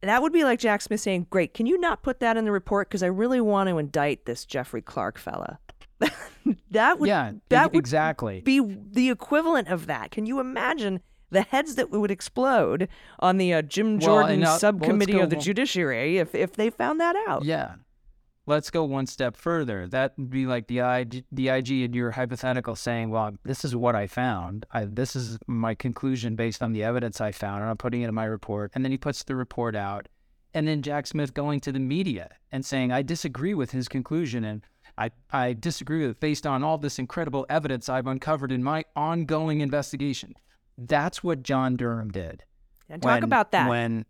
That 0.00 0.22
would 0.22 0.32
be 0.32 0.44
like 0.44 0.58
Jack 0.58 0.80
Smith 0.80 1.00
saying, 1.00 1.26
"Great, 1.30 1.54
can 1.54 1.66
you 1.66 1.78
not 1.78 2.02
put 2.02 2.20
that 2.20 2.36
in 2.36 2.44
the 2.44 2.52
report 2.52 2.88
because 2.88 3.02
I 3.02 3.08
really 3.08 3.40
want 3.40 3.68
to 3.68 3.78
indict 3.78 4.24
this 4.24 4.44
Jeffrey 4.44 4.82
Clark 4.82 5.18
fella." 5.18 5.58
that 6.70 6.98
would 6.98 7.08
yeah, 7.08 7.32
that 7.50 7.72
would 7.72 7.78
exactly. 7.78 8.40
be 8.40 8.60
the 8.60 9.10
equivalent 9.10 9.68
of 9.68 9.86
that. 9.86 10.10
Can 10.10 10.26
you 10.26 10.40
imagine 10.40 11.00
the 11.30 11.42
heads 11.42 11.74
that 11.74 11.90
would 11.90 12.10
explode 12.10 12.88
on 13.18 13.36
the 13.36 13.52
uh, 13.54 13.62
Jim 13.62 13.98
Well, 13.98 14.06
Jordan 14.06 14.34
and, 14.36 14.44
uh, 14.44 14.58
subcommittee 14.58 15.12
go 15.12 15.20
of 15.20 15.30
the 15.30 15.36
Judiciary 15.36 16.18
if 16.18 16.34
if 16.34 16.54
they 16.54 16.70
found 16.70 17.00
that 17.00 17.16
out? 17.28 17.44
Yeah. 17.44 17.74
Let's 18.46 18.70
go 18.70 18.84
one 18.84 19.06
step 19.06 19.36
further. 19.36 19.86
That 19.86 20.12
would 20.18 20.28
be 20.28 20.44
like 20.44 20.66
the 20.66 20.80
IG, 20.80 21.24
the 21.32 21.48
IG 21.48 21.70
in 21.70 21.94
your 21.94 22.10
hypothetical 22.10 22.76
saying, 22.76 23.08
"Well, 23.10 23.36
this 23.42 23.64
is 23.64 23.74
what 23.74 23.94
I 23.94 24.06
found. 24.06 24.66
I, 24.70 24.84
this 24.84 25.16
is 25.16 25.38
my 25.46 25.74
conclusion 25.74 26.36
based 26.36 26.62
on 26.62 26.72
the 26.72 26.82
evidence 26.82 27.20
I 27.20 27.32
found, 27.32 27.62
and 27.62 27.70
I'm 27.70 27.78
putting 27.78 28.02
it 28.02 28.08
in 28.08 28.14
my 28.14 28.26
report." 28.26 28.70
And 28.74 28.84
then 28.84 28.92
he 28.92 28.98
puts 28.98 29.24
the 29.24 29.34
report 29.34 29.74
out, 29.74 30.08
and 30.52 30.68
then 30.68 30.82
Jack 30.82 31.06
Smith 31.06 31.32
going 31.32 31.60
to 31.60 31.72
the 31.72 31.78
media 31.78 32.36
and 32.52 32.66
saying, 32.66 32.92
"I 32.92 33.00
disagree 33.00 33.54
with 33.54 33.70
his 33.70 33.88
conclusion, 33.88 34.44
and 34.44 34.62
I 34.98 35.10
I 35.30 35.54
disagree 35.54 36.02
with 36.02 36.10
it 36.16 36.20
based 36.20 36.46
on 36.46 36.62
all 36.62 36.76
this 36.76 36.98
incredible 36.98 37.46
evidence 37.48 37.88
I've 37.88 38.06
uncovered 38.06 38.52
in 38.52 38.62
my 38.62 38.84
ongoing 38.94 39.60
investigation." 39.62 40.34
That's 40.76 41.24
what 41.24 41.42
John 41.42 41.76
Durham 41.76 42.10
did. 42.10 42.44
And 42.90 43.00
talk 43.00 43.14
when- 43.14 43.24
about 43.24 43.52
that. 43.52 43.70
when 43.70 44.04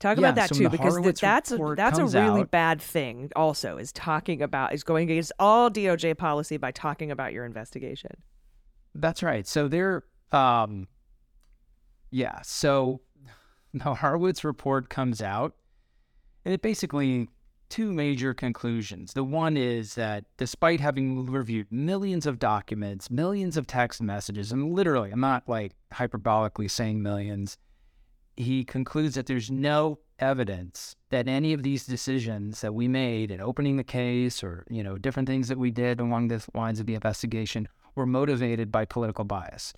Talk 0.00 0.18
Yeah, 0.18 0.28
about 0.28 0.34
that 0.36 0.48
so 0.50 0.56
too, 0.56 0.68
because 0.68 0.96
th- 1.00 1.20
that's 1.20 1.52
a, 1.52 1.74
that's 1.76 1.98
a 1.98 2.04
really 2.06 2.42
out- 2.42 2.50
bad 2.50 2.82
thing. 2.82 3.30
Also, 3.36 3.78
is 3.78 3.92
talking 3.92 4.42
about 4.42 4.74
is 4.74 4.82
going 4.82 5.10
against 5.10 5.32
all 5.38 5.70
DOJ 5.70 6.16
policy 6.18 6.56
by 6.56 6.72
talking 6.72 7.10
about 7.10 7.32
your 7.32 7.44
investigation. 7.44 8.10
That's 8.94 9.22
right. 9.22 9.46
So 9.46 9.68
they're, 9.68 10.04
um, 10.32 10.88
yeah. 12.10 12.40
So 12.42 13.00
the 13.74 13.94
Horowitz 13.94 14.44
report 14.44 14.88
comes 14.88 15.22
out, 15.22 15.54
and 16.44 16.52
it 16.52 16.60
basically 16.60 17.28
two 17.70 17.92
major 17.92 18.34
conclusions. 18.34 19.14
The 19.14 19.24
one 19.24 19.56
is 19.56 19.94
that 19.94 20.24
despite 20.36 20.80
having 20.80 21.26
reviewed 21.26 21.72
millions 21.72 22.26
of 22.26 22.38
documents, 22.38 23.10
millions 23.10 23.56
of 23.56 23.66
text 23.66 24.02
messages, 24.02 24.52
and 24.52 24.74
literally, 24.74 25.10
I'm 25.10 25.20
not 25.20 25.48
like 25.48 25.72
hyperbolically 25.92 26.70
saying 26.70 27.02
millions, 27.02 27.58
he 28.36 28.64
concludes 28.64 29.14
that 29.14 29.26
there's 29.26 29.50
no 29.50 29.98
evidence 30.18 30.96
that 31.10 31.28
any 31.28 31.52
of 31.52 31.62
these 31.62 31.86
decisions 31.86 32.60
that 32.60 32.74
we 32.74 32.86
made 32.86 33.30
in 33.30 33.40
opening 33.40 33.76
the 33.76 33.84
case 33.84 34.42
or 34.42 34.64
you 34.70 34.82
know 34.82 34.96
different 34.96 35.28
things 35.28 35.48
that 35.48 35.58
we 35.58 35.70
did 35.70 36.00
along 36.00 36.28
the 36.28 36.44
lines 36.54 36.80
of 36.80 36.86
the 36.86 36.94
investigation 36.94 37.68
were 37.94 38.06
motivated 38.06 38.70
by 38.70 38.84
political 38.84 39.24
bias. 39.24 39.72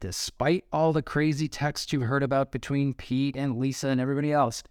Despite 0.00 0.64
all 0.72 0.92
the 0.92 1.02
crazy 1.02 1.48
texts 1.48 1.92
you 1.92 2.02
heard 2.02 2.22
about 2.22 2.52
between 2.52 2.94
Pete 2.94 3.36
and 3.36 3.58
Lisa 3.58 3.88
and 3.88 4.00
everybody 4.00 4.32
else 4.32 4.62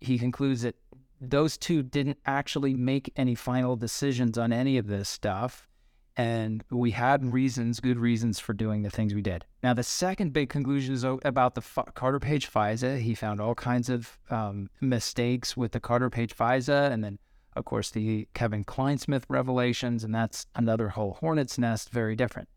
he 0.00 0.18
concludes 0.18 0.62
that 0.62 0.76
those 1.20 1.58
two 1.58 1.82
didn't 1.82 2.18
actually 2.26 2.74
make 2.74 3.12
any 3.16 3.34
final 3.34 3.76
decisions 3.76 4.38
on 4.38 4.52
any 4.52 4.78
of 4.78 4.86
this 4.86 5.08
stuff 5.08 5.66
and 6.18 6.64
we 6.68 6.90
had 6.90 7.32
reasons, 7.32 7.78
good 7.78 7.96
reasons 7.96 8.40
for 8.40 8.52
doing 8.52 8.82
the 8.82 8.90
things 8.90 9.14
we 9.14 9.22
did. 9.22 9.44
Now, 9.62 9.72
the 9.72 9.84
second 9.84 10.32
big 10.32 10.48
conclusion 10.48 10.92
is 10.92 11.04
about 11.04 11.54
the 11.54 11.60
F- 11.60 11.94
Carter 11.94 12.18
Page 12.18 12.50
FISA. 12.50 12.98
He 13.00 13.14
found 13.14 13.40
all 13.40 13.54
kinds 13.54 13.88
of 13.88 14.18
um, 14.28 14.68
mistakes 14.80 15.56
with 15.56 15.70
the 15.70 15.78
Carter 15.78 16.10
Page 16.10 16.36
FISA, 16.36 16.90
and 16.90 17.04
then, 17.04 17.20
of 17.54 17.64
course, 17.64 17.90
the 17.90 18.26
Kevin 18.34 18.64
Clinesmith 18.64 19.22
revelations, 19.28 20.02
and 20.02 20.12
that's 20.12 20.46
another 20.56 20.88
whole 20.88 21.18
hornet's 21.20 21.56
nest, 21.56 21.90
very 21.90 22.16
different. 22.16 22.48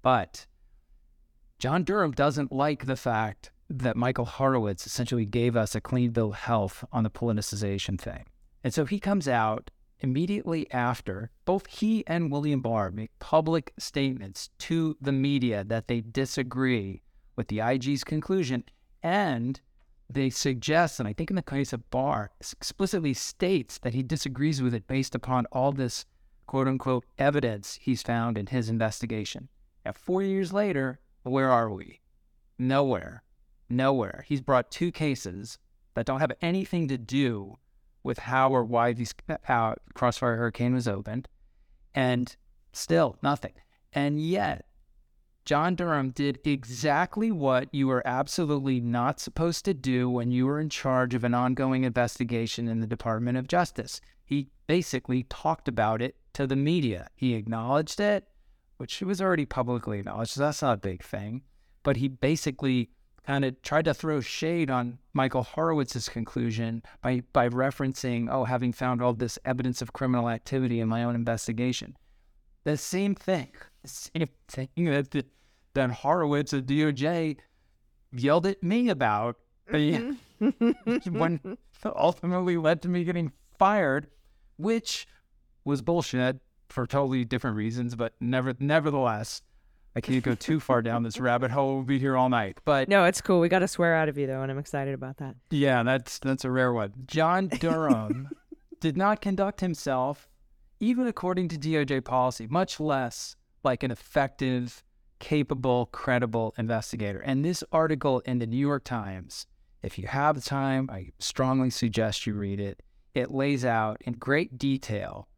But 0.00 0.46
John 1.58 1.84
Durham 1.84 2.12
doesn't 2.12 2.52
like 2.52 2.86
the 2.86 2.96
fact 2.96 3.50
that 3.68 3.96
Michael 3.96 4.24
Horowitz 4.24 4.86
essentially 4.86 5.26
gave 5.26 5.56
us 5.56 5.74
a 5.74 5.80
clean 5.80 6.10
bill 6.10 6.30
of 6.30 6.36
health 6.36 6.84
on 6.90 7.04
the 7.04 7.10
politicization 7.10 8.00
thing. 8.00 8.24
And 8.62 8.72
so 8.72 8.86
he 8.86 8.98
comes 8.98 9.28
out 9.28 9.70
immediately 10.00 10.70
after, 10.72 11.30
both 11.44 11.66
he 11.66 12.06
and 12.06 12.30
William 12.30 12.60
Barr 12.60 12.90
make 12.90 13.18
public 13.18 13.72
statements 13.78 14.50
to 14.58 14.96
the 15.00 15.12
media 15.12 15.64
that 15.64 15.88
they 15.88 16.00
disagree 16.00 17.02
with 17.36 17.48
the 17.48 17.60
IG's 17.60 18.04
conclusion. 18.04 18.64
And 19.02 19.60
they 20.08 20.30
suggest, 20.30 21.00
and 21.00 21.08
I 21.08 21.12
think 21.12 21.30
in 21.30 21.36
the 21.36 21.42
case 21.42 21.72
of 21.72 21.90
Barr, 21.90 22.30
explicitly 22.40 23.14
states 23.14 23.78
that 23.78 23.94
he 23.94 24.02
disagrees 24.02 24.62
with 24.62 24.74
it 24.74 24.86
based 24.86 25.14
upon 25.14 25.46
all 25.52 25.72
this 25.72 26.04
quote 26.46 26.68
unquote 26.68 27.04
evidence 27.18 27.78
he's 27.80 28.02
found 28.02 28.36
in 28.36 28.46
his 28.46 28.68
investigation. 28.68 29.48
Now, 29.84 29.92
four 29.92 30.22
years 30.22 30.52
later, 30.52 31.00
where 31.22 31.50
are 31.50 31.70
we? 31.70 32.00
Nowhere. 32.58 33.22
Nowhere. 33.68 34.24
He's 34.28 34.40
brought 34.40 34.70
two 34.70 34.92
cases 34.92 35.58
that 35.94 36.06
don't 36.06 36.20
have 36.20 36.32
anything 36.42 36.88
to 36.88 36.98
do 36.98 37.56
with 38.04 38.18
how 38.18 38.50
or 38.50 38.62
why 38.62 38.92
these 38.92 39.12
uh, 39.48 39.74
Crossfire 39.94 40.36
Hurricane 40.36 40.74
was 40.74 40.86
opened, 40.86 41.26
and 41.94 42.36
still 42.72 43.16
nothing. 43.22 43.54
And 43.92 44.20
yet, 44.20 44.66
John 45.44 45.74
Durham 45.74 46.10
did 46.10 46.38
exactly 46.44 47.30
what 47.30 47.68
you 47.72 47.86
were 47.86 48.06
absolutely 48.06 48.80
not 48.80 49.20
supposed 49.20 49.64
to 49.66 49.74
do 49.74 50.08
when 50.08 50.30
you 50.30 50.46
were 50.46 50.58
in 50.60 50.70
charge 50.70 51.14
of 51.14 51.24
an 51.24 51.34
ongoing 51.34 51.84
investigation 51.84 52.68
in 52.68 52.80
the 52.80 52.86
Department 52.86 53.36
of 53.36 53.48
Justice. 53.48 54.00
he 54.24 54.48
basically 54.66 55.24
talked 55.24 55.68
about 55.68 56.00
it 56.00 56.16
to 56.32 56.46
the 56.46 56.56
media. 56.56 57.08
He 57.14 57.34
acknowledged 57.34 58.00
it, 58.00 58.26
which 58.78 59.00
was 59.02 59.20
already 59.20 59.44
publicly 59.44 59.98
acknowledged. 59.98 60.38
That's 60.38 60.62
not 60.62 60.74
a 60.74 60.78
big 60.78 61.02
thing. 61.02 61.42
But 61.82 61.98
he 61.98 62.08
basically 62.08 62.88
kind 63.26 63.44
of 63.44 63.60
tried 63.62 63.86
to 63.86 63.94
throw 63.94 64.20
shade 64.20 64.70
on 64.70 64.98
Michael 65.12 65.44
Horowitz's 65.44 66.08
conclusion 66.08 66.82
by 67.02 67.22
by 67.32 67.48
referencing, 67.48 68.28
oh, 68.30 68.44
having 68.44 68.72
found 68.72 69.02
all 69.02 69.12
this 69.12 69.38
evidence 69.44 69.80
of 69.82 69.92
criminal 69.92 70.28
activity 70.28 70.80
in 70.80 70.88
my 70.88 71.04
own 71.04 71.14
investigation. 71.14 71.96
The 72.64 72.76
same 72.76 73.14
thing, 73.14 73.52
the 73.82 73.88
same 73.88 74.28
thing 74.48 74.68
that 74.76 75.26
that 75.74 75.90
Horowitz 75.90 76.52
of 76.52 76.64
DOJ 76.64 77.36
yelled 78.12 78.46
at 78.46 78.62
me 78.62 78.88
about, 78.88 79.36
mm-hmm. 79.70 81.18
when 81.18 81.58
ultimately 81.84 82.56
led 82.56 82.82
to 82.82 82.88
me 82.88 83.04
getting 83.04 83.32
fired, 83.58 84.06
which 84.56 85.06
was 85.64 85.82
bullshit 85.82 86.40
for 86.68 86.86
totally 86.86 87.24
different 87.24 87.56
reasons, 87.56 87.94
but 87.94 88.14
never, 88.20 88.54
nevertheless, 88.58 89.42
I 89.96 90.00
can't 90.00 90.24
go 90.24 90.34
too 90.34 90.58
far 90.58 90.82
down 90.82 91.02
this 91.04 91.20
rabbit 91.20 91.50
hole. 91.50 91.76
We'll 91.76 91.84
be 91.84 91.98
here 91.98 92.16
all 92.16 92.28
night. 92.28 92.58
But 92.64 92.88
no, 92.88 93.04
it's 93.04 93.20
cool. 93.20 93.40
We 93.40 93.48
got 93.48 93.60
to 93.60 93.68
swear 93.68 93.94
out 93.94 94.08
of 94.08 94.18
you 94.18 94.26
though, 94.26 94.42
and 94.42 94.50
I'm 94.50 94.58
excited 94.58 94.94
about 94.94 95.18
that. 95.18 95.36
Yeah, 95.50 95.82
that's 95.82 96.18
that's 96.18 96.44
a 96.44 96.50
rare 96.50 96.72
one. 96.72 96.92
John 97.06 97.48
Durham 97.48 98.30
did 98.80 98.96
not 98.96 99.20
conduct 99.20 99.60
himself, 99.60 100.28
even 100.80 101.06
according 101.06 101.48
to 101.48 101.56
DOJ 101.56 102.04
policy, 102.04 102.46
much 102.48 102.80
less 102.80 103.36
like 103.62 103.82
an 103.82 103.90
effective, 103.90 104.82
capable, 105.20 105.86
credible 105.86 106.54
investigator. 106.58 107.20
And 107.20 107.44
this 107.44 107.62
article 107.72 108.20
in 108.20 108.38
the 108.40 108.46
New 108.46 108.58
York 108.58 108.84
Times, 108.84 109.46
if 109.82 109.98
you 109.98 110.08
have 110.08 110.34
the 110.34 110.42
time, 110.42 110.90
I 110.92 111.12
strongly 111.18 111.70
suggest 111.70 112.26
you 112.26 112.34
read 112.34 112.58
it. 112.58 112.82
It 113.14 113.30
lays 113.30 113.64
out 113.64 114.02
in 114.04 114.14
great 114.14 114.58
detail 114.58 115.28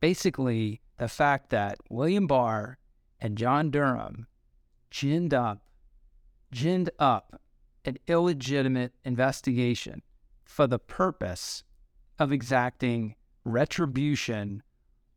basically 0.00 0.80
the 0.98 1.08
fact 1.08 1.50
that 1.50 1.78
William 1.90 2.26
Barr 2.26 2.78
and 3.20 3.38
John 3.38 3.70
Durham 3.70 4.26
ginned 4.90 5.34
up, 5.34 5.62
ginned 6.52 6.90
up 6.98 7.40
an 7.84 7.98
illegitimate 8.06 8.92
investigation 9.04 10.02
for 10.44 10.66
the 10.66 10.78
purpose 10.78 11.64
of 12.18 12.32
exacting 12.32 13.14
retribution 13.44 14.62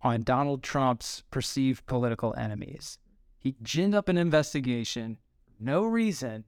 on 0.01 0.23
Donald 0.23 0.63
Trump's 0.63 1.23
perceived 1.31 1.85
political 1.85 2.33
enemies. 2.37 2.97
He 3.37 3.55
ginned 3.63 3.95
up 3.95 4.09
an 4.09 4.17
investigation, 4.17 5.17
no 5.59 5.83
reason, 5.83 6.45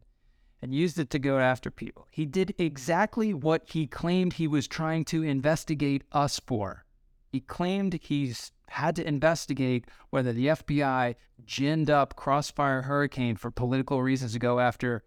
and 0.62 0.76
used 0.76 1.00
it 1.00 1.10
to 1.10 1.20
go 1.20 1.40
after 1.40 1.72
people. 1.72 2.08
He 2.12 2.26
did 2.26 2.54
exactly 2.58 3.34
what 3.34 3.64
he 3.70 3.88
claimed 3.88 4.34
he 4.34 4.48
was 4.48 4.68
trying 4.68 5.06
to 5.06 5.24
investigate 5.24 6.04
us 6.12 6.40
for. 6.40 6.86
He 7.32 7.40
claimed 7.40 8.00
he's 8.04 8.52
had 8.72 8.96
to 8.96 9.08
investigate 9.08 9.86
whether 10.12 10.32
the 10.32 10.48
FBI 10.48 11.16
ginned 11.46 11.90
up 11.90 12.16
Crossfire 12.16 12.84
Hurricane 12.84 13.36
for 13.36 13.52
political 13.52 14.02
reasons 14.02 14.34
to 14.34 14.40
go 14.40 14.60
after 14.60 15.04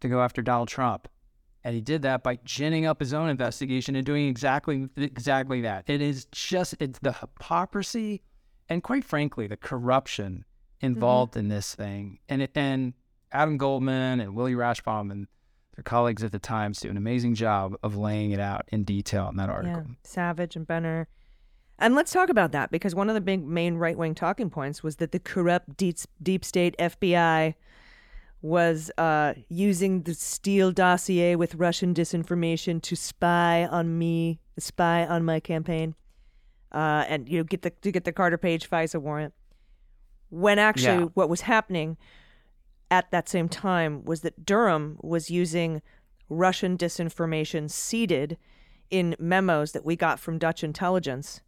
to 0.00 0.08
go 0.08 0.22
after 0.22 0.42
Donald 0.42 0.68
Trump. 0.68 1.08
And 1.62 1.74
he 1.74 1.80
did 1.80 2.02
that 2.02 2.22
by 2.22 2.38
ginning 2.44 2.84
up 2.84 3.00
his 3.00 3.14
own 3.14 3.28
investigation 3.28 3.94
and 3.94 4.04
doing 4.04 4.28
exactly 4.28 4.88
exactly 4.96 5.60
that. 5.62 5.84
It 5.86 6.00
is 6.00 6.26
just 6.32 6.76
it's 6.80 6.98
the 7.00 7.12
hypocrisy 7.12 8.22
and 8.68 8.82
quite 8.82 9.04
frankly 9.04 9.46
the 9.46 9.56
corruption 9.56 10.44
involved 10.80 11.32
mm-hmm. 11.32 11.40
in 11.40 11.48
this 11.48 11.74
thing. 11.74 12.18
And 12.28 12.42
it, 12.42 12.52
and 12.54 12.94
Adam 13.32 13.58
Goldman 13.58 14.20
and 14.20 14.34
Willie 14.34 14.54
Rashbaum 14.54 15.10
and 15.10 15.26
their 15.76 15.82
colleagues 15.82 16.22
at 16.22 16.32
the 16.32 16.38
Times 16.38 16.80
do 16.80 16.88
an 16.88 16.96
amazing 16.96 17.34
job 17.34 17.74
of 17.82 17.96
laying 17.96 18.30
it 18.30 18.40
out 18.40 18.66
in 18.68 18.84
detail 18.84 19.28
in 19.28 19.36
that 19.36 19.50
article. 19.50 19.82
Yeah. 19.86 19.94
Savage 20.04 20.56
and 20.56 20.66
Benner 20.66 21.08
and 21.78 21.94
let's 21.94 22.12
talk 22.12 22.28
about 22.28 22.52
that 22.52 22.70
because 22.70 22.94
one 22.94 23.08
of 23.08 23.14
the 23.14 23.20
big 23.20 23.44
main 23.44 23.76
right 23.76 23.96
wing 23.98 24.14
talking 24.14 24.50
points 24.50 24.82
was 24.82 24.96
that 24.96 25.12
the 25.12 25.18
corrupt 25.18 25.76
deep, 25.76 25.96
deep 26.22 26.44
state 26.44 26.76
FBI 26.78 27.54
was 28.42 28.90
uh, 28.98 29.34
using 29.48 30.02
the 30.02 30.14
Steele 30.14 30.70
dossier 30.70 31.34
with 31.34 31.54
Russian 31.54 31.94
disinformation 31.94 32.80
to 32.82 32.94
spy 32.94 33.66
on 33.66 33.98
me, 33.98 34.38
spy 34.58 35.06
on 35.06 35.24
my 35.24 35.40
campaign, 35.40 35.94
uh, 36.70 37.04
and 37.08 37.28
you 37.28 37.38
know 37.38 37.44
get 37.44 37.62
the 37.62 37.70
to 37.70 37.90
get 37.90 38.04
the 38.04 38.12
Carter 38.12 38.36
Page 38.36 38.68
FISA 38.68 39.00
warrant. 39.00 39.32
When 40.28 40.58
actually, 40.58 41.04
yeah. 41.04 41.08
what 41.14 41.28
was 41.28 41.42
happening 41.42 41.96
at 42.90 43.10
that 43.10 43.28
same 43.28 43.48
time 43.48 44.04
was 44.04 44.20
that 44.20 44.44
Durham 44.44 44.98
was 45.02 45.30
using 45.30 45.80
Russian 46.28 46.76
disinformation 46.76 47.70
seeded 47.70 48.36
in 48.90 49.16
memos 49.18 49.72
that 49.72 49.84
we 49.84 49.96
got 49.96 50.20
from 50.20 50.38
Dutch 50.38 50.62
intelligence 50.62 51.40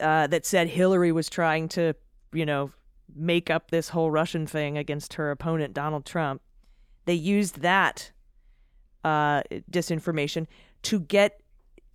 uh, 0.00 0.26
that 0.28 0.46
said 0.46 0.68
Hillary 0.68 1.12
was 1.12 1.28
trying 1.28 1.68
to, 1.70 1.94
you 2.32 2.46
know, 2.46 2.70
make 3.14 3.50
up 3.50 3.70
this 3.70 3.90
whole 3.90 4.10
Russian 4.10 4.46
thing 4.46 4.76
against 4.76 5.14
her 5.14 5.30
opponent, 5.30 5.74
Donald 5.74 6.04
Trump. 6.04 6.42
They 7.06 7.14
used 7.14 7.60
that 7.60 8.12
uh, 9.04 9.42
disinformation 9.70 10.46
to 10.82 11.00
get 11.00 11.40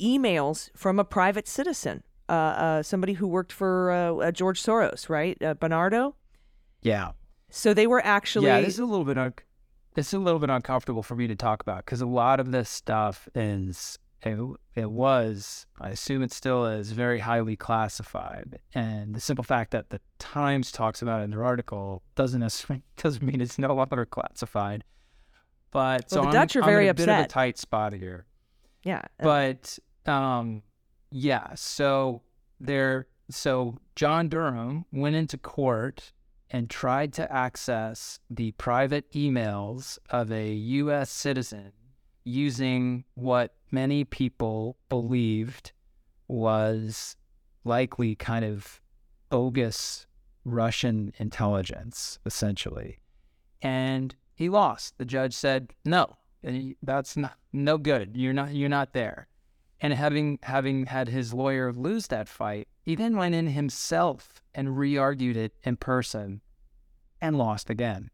emails 0.01 0.69
from 0.75 0.99
a 0.99 1.03
private 1.03 1.47
citizen, 1.47 2.03
uh, 2.27 2.31
uh 2.31 2.83
somebody 2.83 3.13
who 3.13 3.27
worked 3.27 3.51
for 3.51 3.91
uh, 3.91 4.15
uh, 4.15 4.31
George 4.31 4.61
Soros, 4.61 5.09
right? 5.09 5.37
Benardo? 5.39 6.15
Yeah. 6.81 7.11
So 7.49 7.73
they 7.73 7.87
were 7.87 8.03
actually. 8.03 8.47
Yeah, 8.47 8.61
this 8.61 8.73
is 8.73 8.79
a 8.79 8.85
little 8.85 9.05
bit. 9.05 9.17
Un- 9.17 9.33
this 9.93 10.07
is 10.07 10.13
a 10.13 10.19
little 10.19 10.39
bit 10.39 10.49
uncomfortable 10.49 11.03
for 11.03 11.15
me 11.15 11.27
to 11.27 11.35
talk 11.35 11.61
about 11.61 11.85
because 11.85 12.01
a 12.01 12.07
lot 12.07 12.39
of 12.39 12.51
this 12.51 12.69
stuff 12.69 13.29
is 13.35 13.99
it, 14.25 14.39
it 14.75 14.91
was, 14.91 15.65
I 15.79 15.89
assume 15.89 16.23
it 16.23 16.31
still 16.31 16.65
is, 16.65 16.91
very 16.91 17.19
highly 17.19 17.55
classified. 17.55 18.59
And 18.73 19.13
the 19.13 19.19
simple 19.19 19.43
fact 19.43 19.71
that 19.71 19.89
the 19.89 19.99
Times 20.19 20.71
talks 20.71 21.01
about 21.01 21.21
it 21.21 21.25
in 21.25 21.31
their 21.31 21.43
article 21.43 22.01
doesn't 22.15 22.39
necessarily 22.39 22.83
doesn't 22.97 23.23
mean 23.23 23.41
it's 23.41 23.59
no 23.59 23.73
longer 23.73 24.05
classified. 24.05 24.83
But 25.71 26.05
well, 26.11 26.23
so 26.23 26.25
the 26.25 26.31
Dutch 26.31 26.55
I'm, 26.55 26.63
are 26.63 26.65
very 26.65 26.75
I'm 26.75 26.81
in 26.83 26.87
a 26.87 26.91
upset. 26.91 27.07
bit 27.07 27.19
of 27.19 27.25
a 27.25 27.27
tight 27.27 27.57
spot 27.57 27.93
here. 27.93 28.25
Yeah. 28.83 29.01
But 29.19 29.77
um, 30.05 30.63
yeah, 31.11 31.55
so 31.55 32.21
there 32.59 33.07
so 33.29 33.77
John 33.95 34.29
Durham 34.29 34.85
went 34.91 35.15
into 35.15 35.37
court 35.37 36.13
and 36.49 36.69
tried 36.69 37.13
to 37.13 37.31
access 37.31 38.19
the 38.29 38.51
private 38.53 39.11
emails 39.11 39.97
of 40.09 40.31
a 40.31 40.53
US 40.53 41.09
citizen 41.09 41.73
using 42.23 43.03
what 43.15 43.55
many 43.73 44.05
people 44.05 44.77
believed 44.87 45.73
was 46.27 47.17
likely 47.65 48.15
kind 48.15 48.45
of 48.45 48.79
bogus 49.29 50.05
Russian 50.45 51.11
intelligence, 51.17 52.19
essentially. 52.25 52.99
And 53.61 54.15
he 54.35 54.49
lost. 54.49 54.97
The 54.97 55.05
judge 55.05 55.33
said, 55.33 55.73
"No, 55.83 56.17
that's 56.81 57.17
not 57.17 57.37
no 57.51 57.77
good. 57.77 58.15
You're 58.15 58.33
not 58.33 58.53
you're 58.53 58.69
not 58.69 58.93
there." 58.93 59.27
And 59.81 59.93
having 59.93 60.39
having 60.43 60.85
had 60.85 61.07
his 61.07 61.33
lawyer 61.33 61.73
lose 61.73 62.07
that 62.07 62.29
fight, 62.29 62.67
he 62.81 62.95
then 62.95 63.17
went 63.17 63.35
in 63.35 63.47
himself 63.47 64.43
and 64.53 64.77
re-argued 64.77 65.37
it 65.37 65.53
in 65.63 65.77
person, 65.77 66.41
and 67.21 67.37
lost 67.37 67.69
again. 67.69 68.11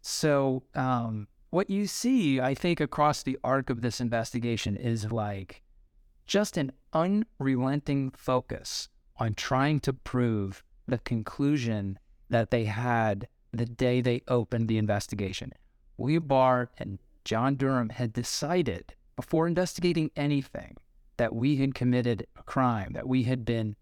So 0.00 0.64
um, 0.74 1.28
what 1.50 1.68
you 1.68 1.86
see, 1.86 2.40
I 2.40 2.54
think, 2.54 2.80
across 2.80 3.22
the 3.22 3.38
arc 3.42 3.70
of 3.70 3.82
this 3.82 4.00
investigation 4.00 4.76
is 4.76 5.12
like 5.12 5.62
just 6.26 6.56
an 6.56 6.72
unrelenting 6.92 8.12
focus 8.12 8.88
on 9.16 9.34
trying 9.34 9.80
to 9.80 9.92
prove 9.92 10.62
the 10.86 10.98
conclusion 10.98 11.98
that 12.28 12.50
they 12.50 12.64
had 12.64 13.28
the 13.52 13.66
day 13.66 14.00
they 14.00 14.22
opened 14.28 14.68
the 14.68 14.78
investigation. 14.78 15.52
William 15.96 16.22
Barr 16.22 16.70
and 16.78 16.98
John 17.24 17.56
Durham 17.56 17.90
had 17.90 18.12
decided 18.12 18.94
before 19.16 19.46
investigating 19.46 20.10
anything 20.16 20.76
that 21.16 21.34
we 21.34 21.56
had 21.56 21.74
committed 21.74 22.26
a 22.38 22.42
crime, 22.44 22.92
that 22.94 23.08
we 23.08 23.24
had 23.24 23.44
been 23.44 23.76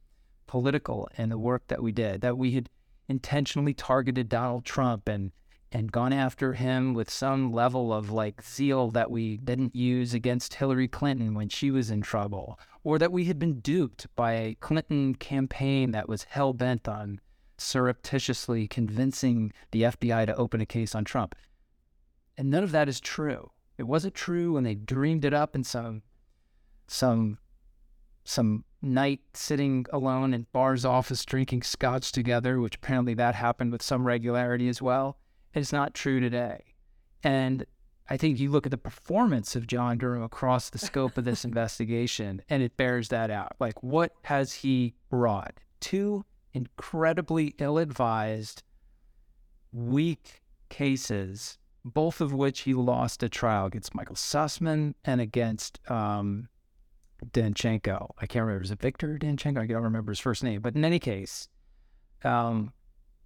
political 0.46 1.08
in 1.16 1.28
the 1.28 1.38
work 1.38 1.62
that 1.68 1.82
we 1.82 1.92
did, 1.92 2.22
that 2.22 2.38
we 2.38 2.52
had 2.52 2.68
intentionally 3.08 3.74
targeted 3.74 4.28
Donald 4.28 4.64
Trump 4.64 5.08
and 5.08 5.30
and 5.70 5.92
gone 5.92 6.12
after 6.12 6.54
him 6.54 6.94
with 6.94 7.10
some 7.10 7.52
level 7.52 7.92
of 7.92 8.10
like 8.10 8.42
zeal 8.42 8.90
that 8.90 9.10
we 9.10 9.36
didn't 9.36 9.76
use 9.76 10.14
against 10.14 10.54
Hillary 10.54 10.88
Clinton 10.88 11.34
when 11.34 11.48
she 11.48 11.70
was 11.70 11.90
in 11.90 12.00
trouble, 12.00 12.58
or 12.84 12.98
that 12.98 13.12
we 13.12 13.26
had 13.26 13.38
been 13.38 13.60
duped 13.60 14.06
by 14.16 14.32
a 14.32 14.54
Clinton 14.60 15.14
campaign 15.14 15.90
that 15.90 16.08
was 16.08 16.24
hell 16.24 16.52
bent 16.52 16.88
on 16.88 17.20
surreptitiously 17.58 18.68
convincing 18.68 19.52
the 19.72 19.82
FBI 19.82 20.26
to 20.26 20.36
open 20.36 20.60
a 20.60 20.66
case 20.66 20.94
on 20.94 21.04
Trump. 21.04 21.34
And 22.36 22.50
none 22.50 22.62
of 22.62 22.70
that 22.70 22.88
is 22.88 23.00
true. 23.00 23.50
It 23.76 23.82
wasn't 23.82 24.14
true 24.14 24.54
when 24.54 24.64
they 24.64 24.74
dreamed 24.74 25.24
it 25.24 25.34
up 25.34 25.54
in 25.54 25.64
some 25.64 26.02
some 26.86 27.38
some 28.24 28.64
night 28.80 29.20
sitting 29.34 29.84
alone 29.90 30.32
in 30.32 30.46
Barr's 30.52 30.84
office 30.84 31.24
drinking 31.24 31.62
scotch 31.62 32.12
together, 32.12 32.60
which 32.60 32.76
apparently 32.76 33.14
that 33.14 33.34
happened 33.34 33.72
with 33.72 33.82
some 33.82 34.06
regularity 34.06 34.68
as 34.68 34.80
well 34.80 35.18
is 35.54 35.72
not 35.72 35.94
true 35.94 36.20
today. 36.20 36.62
And 37.22 37.64
I 38.10 38.16
think 38.16 38.38
you 38.38 38.50
look 38.50 38.66
at 38.66 38.70
the 38.70 38.78
performance 38.78 39.54
of 39.56 39.66
John 39.66 39.98
Durham 39.98 40.22
across 40.22 40.70
the 40.70 40.78
scope 40.78 41.18
of 41.18 41.24
this 41.24 41.44
investigation, 41.44 42.42
and 42.48 42.62
it 42.62 42.76
bears 42.76 43.08
that 43.08 43.30
out. 43.30 43.52
Like, 43.60 43.82
what 43.82 44.12
has 44.22 44.52
he 44.54 44.94
brought? 45.10 45.54
Two 45.80 46.24
incredibly 46.54 47.54
ill 47.58 47.78
advised, 47.78 48.62
weak 49.72 50.42
cases, 50.70 51.58
both 51.84 52.20
of 52.20 52.32
which 52.32 52.60
he 52.60 52.74
lost 52.74 53.22
at 53.22 53.30
trial 53.30 53.66
against 53.66 53.94
Michael 53.94 54.16
Sussmann 54.16 54.94
and 55.04 55.20
against 55.20 55.78
um, 55.90 56.48
Danchenko. 57.32 58.10
I 58.18 58.26
can't 58.26 58.44
remember. 58.44 58.64
Is 58.64 58.70
it 58.70 58.80
Victor 58.80 59.18
Danchenko? 59.20 59.58
I 59.62 59.66
don't 59.66 59.82
remember 59.82 60.12
his 60.12 60.18
first 60.18 60.42
name. 60.42 60.60
But 60.60 60.74
in 60.74 60.84
any 60.84 60.98
case, 60.98 61.48
um, 62.24 62.72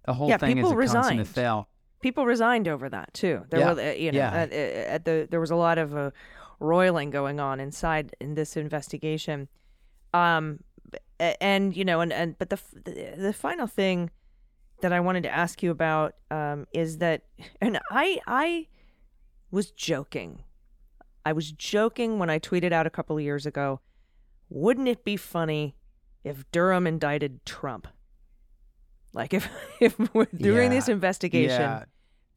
the 0.05 0.13
whole 0.13 0.29
Yeah, 0.29 0.37
thing 0.37 0.57
is 0.57 0.63
people 0.67 0.71
a 0.71 0.75
consummate 0.85 1.09
resigned. 1.09 1.27
fail. 1.27 1.69
People 2.03 2.25
resigned 2.25 2.67
over 2.67 2.89
that 2.89 3.13
too. 3.13 3.45
There 3.49 3.59
Yeah, 3.61 3.73
were, 3.73 3.81
uh, 3.81 3.91
you 3.93 4.11
know, 4.11 4.17
yeah. 4.19 4.33
at, 4.33 4.51
at 4.53 5.05
the 5.05 5.27
there 5.31 5.39
was 5.39 5.51
a 5.51 5.55
lot 5.55 5.77
of 5.77 5.95
uh, 5.95 6.11
roiling 6.59 7.09
going 7.09 7.39
on 7.39 7.59
inside 7.59 8.15
in 8.19 8.35
this 8.35 8.55
investigation. 8.57 9.47
Um, 10.13 10.59
and 11.19 11.75
you 11.75 11.85
know, 11.85 12.01
and 12.01 12.11
and 12.13 12.37
but 12.37 12.49
the 12.49 12.59
the, 13.17 13.33
final 13.33 13.67
thing 13.67 14.11
that 14.81 14.91
I 14.91 14.99
wanted 14.99 15.23
to 15.23 15.29
ask 15.33 15.63
you 15.63 15.71
about 15.71 16.15
um, 16.29 16.67
is 16.73 16.97
that, 16.97 17.23
and 17.61 17.79
I 17.89 18.19
I 18.27 18.67
was 19.49 19.71
joking. 19.71 20.43
I 21.25 21.31
was 21.31 21.51
joking 21.53 22.19
when 22.19 22.29
I 22.29 22.37
tweeted 22.37 22.73
out 22.73 22.85
a 22.85 22.89
couple 22.89 23.17
of 23.17 23.23
years 23.23 23.45
ago. 23.45 23.79
Wouldn't 24.49 24.89
it 24.89 25.05
be 25.05 25.15
funny 25.15 25.75
if 26.23 26.43
Durham 26.51 26.85
indicted 26.85 27.45
Trump? 27.45 27.87
Like 29.13 29.33
if 29.33 29.49
if 29.79 29.97
we're 30.13 30.27
doing 30.35 30.69
this 30.69 30.89
investigation, 30.89 31.61
Yeah, 31.61 31.83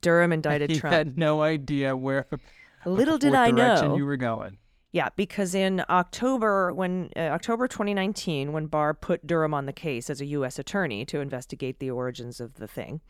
Durham 0.01 0.33
indicted 0.33 0.71
he 0.71 0.79
Trump. 0.79 0.95
had 0.95 1.19
no 1.19 1.43
idea 1.43 1.97
where. 1.97 2.27
Little 2.87 3.19
did 3.19 3.35
I 3.35 3.51
know. 3.51 3.97
you 3.97 4.07
were 4.07 4.17
going. 4.17 4.59
Yeah, 4.93 5.09
because 5.17 5.55
in 5.55 5.85
October, 5.91 6.73
when 6.73 7.11
uh, 7.17 7.21
October 7.21 7.69
2019, 7.69 8.53
when 8.53 8.67
Barr 8.67 8.95
put 8.95 9.27
Durham 9.27 9.53
on 9.53 9.67
the 9.67 9.73
case 9.73 10.09
as 10.09 10.21
a 10.21 10.27
U.S. 10.27 10.59
attorney 10.59 11.05
to 11.07 11.21
investigate 11.21 11.81
the 11.81 11.91
origins 11.91 12.41
of 12.41 12.55
the 12.55 12.67
thing, 12.69 13.01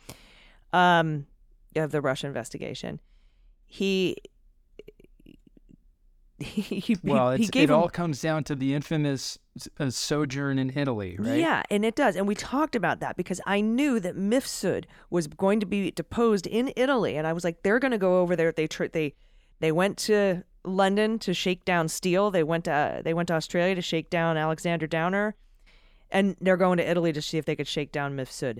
um, 0.72 1.26
of 1.76 1.93
the 1.93 2.01
Russia 2.01 2.26
investigation, 2.26 3.01
he 3.66 4.16
he, 6.39 6.97
Well, 7.03 7.32
he 7.32 7.45
it 7.45 7.55
him 7.55 7.72
all 7.72 7.89
comes 7.89 8.20
down 8.20 8.45
to 8.45 8.55
the 8.55 8.74
infamous 8.74 9.39
uh, 9.80 9.91
sojourn 9.91 10.59
in 10.59 10.76
Italy, 10.76 11.16
right? 11.18 11.39
Yeah, 11.39 11.62
and 11.70 11.84
it 11.84 11.95
does. 11.95 12.14
And 12.14 12.28
we 12.28 12.34
talked 12.34 12.76
about 12.76 13.01
that 13.01 13.16
because 13.16 13.41
I 13.47 13.61
knew 13.61 13.99
that 14.01 14.16
Mifsud 14.16 14.84
was 15.09 15.26
going 15.26 15.61
to 15.61 15.66
be 15.66 15.91
deposed 15.91 16.47
in 16.47 16.72
Italy, 16.76 17.16
and 17.16 17.26
I 17.26 17.32
was 17.32 17.45
like, 17.45 17.62
they're 17.62 17.78
going 17.78 17.93
to 17.93 17.99
go 17.99 18.20
over 18.20 18.37
there. 18.37 18.53
They 18.53 18.66
tr- 18.66 18.87
they 18.87 19.14
they 19.61 19.72
went 19.72 19.97
to 19.99 20.45
London 20.64 21.18
to 21.20 21.32
shake 21.32 21.64
down 21.64 21.89
Steele. 21.89 22.30
They 22.30 22.43
went 22.43 22.64
to 22.64 23.01
they 23.03 23.14
went 23.14 23.28
to 23.28 23.34
Australia 23.34 23.74
to 23.74 23.82
shake 23.82 24.11
down 24.11 24.37
Alexander 24.37 24.87
Downer, 24.87 25.37
and 26.11 26.37
they're 26.41 26.59
going 26.59 26.76
to 26.76 26.89
Italy 26.89 27.12
to 27.12 27.22
see 27.22 27.39
if 27.39 27.47
they 27.47 27.57
could 27.57 27.68
shake 27.68 27.93
down 27.93 28.16
Mifsud. 28.16 28.59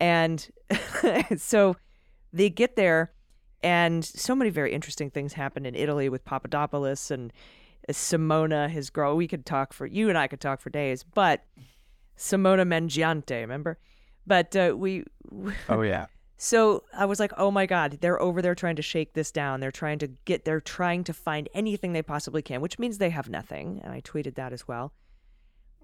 And 0.00 0.48
so 1.36 1.76
they 2.32 2.50
get 2.50 2.76
there, 2.76 3.12
and 3.64 4.04
so 4.04 4.36
many 4.36 4.50
very 4.50 4.74
interesting 4.74 5.08
things 5.10 5.32
happened 5.32 5.66
in 5.66 5.74
Italy 5.74 6.10
with 6.10 6.22
Papadopoulos 6.26 7.10
and 7.10 7.32
uh, 7.88 7.92
Simona, 7.92 8.68
his 8.68 8.90
girl. 8.90 9.16
We 9.16 9.26
could 9.26 9.46
talk 9.46 9.72
for 9.72 9.86
you 9.86 10.10
and 10.10 10.18
I 10.18 10.28
could 10.28 10.40
talk 10.40 10.60
for 10.60 10.68
days, 10.68 11.02
but 11.02 11.42
Simona 12.16 12.66
Mangiante, 12.68 13.40
remember? 13.40 13.78
But 14.26 14.54
uh, 14.54 14.74
we, 14.76 15.04
Oh 15.70 15.80
yeah. 15.80 16.06
so 16.36 16.84
I 16.94 17.06
was 17.06 17.18
like, 17.18 17.32
oh 17.38 17.50
my 17.50 17.64
God, 17.64 17.98
they're 18.02 18.20
over 18.20 18.42
there 18.42 18.54
trying 18.54 18.76
to 18.76 18.82
shake 18.82 19.14
this 19.14 19.32
down. 19.32 19.60
They're 19.60 19.72
trying 19.72 19.98
to 20.00 20.08
get, 20.26 20.44
they're 20.44 20.60
trying 20.60 21.02
to 21.04 21.14
find 21.14 21.48
anything 21.54 21.94
they 21.94 22.02
possibly 22.02 22.42
can, 22.42 22.60
which 22.60 22.78
means 22.78 22.98
they 22.98 23.10
have 23.10 23.30
nothing. 23.30 23.80
And 23.82 23.94
I 23.94 24.02
tweeted 24.02 24.34
that 24.34 24.52
as 24.52 24.68
well. 24.68 24.92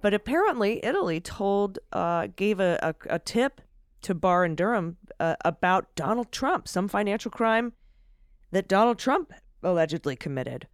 But 0.02 0.12
apparently, 0.12 0.84
Italy 0.84 1.18
told, 1.18 1.78
uh, 1.92 2.28
gave 2.36 2.60
a, 2.60 2.78
a, 2.82 3.14
a 3.14 3.18
tip 3.18 3.62
to 4.02 4.14
Barr 4.14 4.44
and 4.44 4.56
Durham 4.56 4.96
uh, 5.18 5.36
about 5.44 5.94
Donald 5.94 6.32
Trump, 6.32 6.66
some 6.68 6.88
financial 6.88 7.30
crime 7.30 7.72
that 8.50 8.68
Donald 8.68 8.98
Trump 8.98 9.32
allegedly 9.62 10.16
committed. 10.16 10.66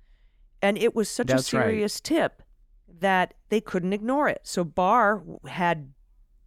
And 0.62 0.79
it 0.79 0.95
was 0.95 1.09
such 1.09 1.27
That's 1.29 1.53
a 1.53 1.57
right. 1.59 1.64
serious 1.64 2.01
tip 2.01 2.43
that 3.01 3.35
they 3.51 3.61
couldn't 3.61 3.93
ignore 3.93 4.29
it. 4.29 4.41
So 4.45 4.64
Barr 4.64 5.22
had 5.49 5.93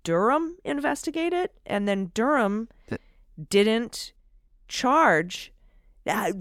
Durham 0.03 0.57
investigate 0.63 1.33
it, 1.33 1.53
and 1.65 1.87
then 1.87 2.11
Durham 2.13 2.69
Th- 2.87 3.01
didn't 3.49 4.13
charge. 4.67 5.53
Uh, 6.07 6.31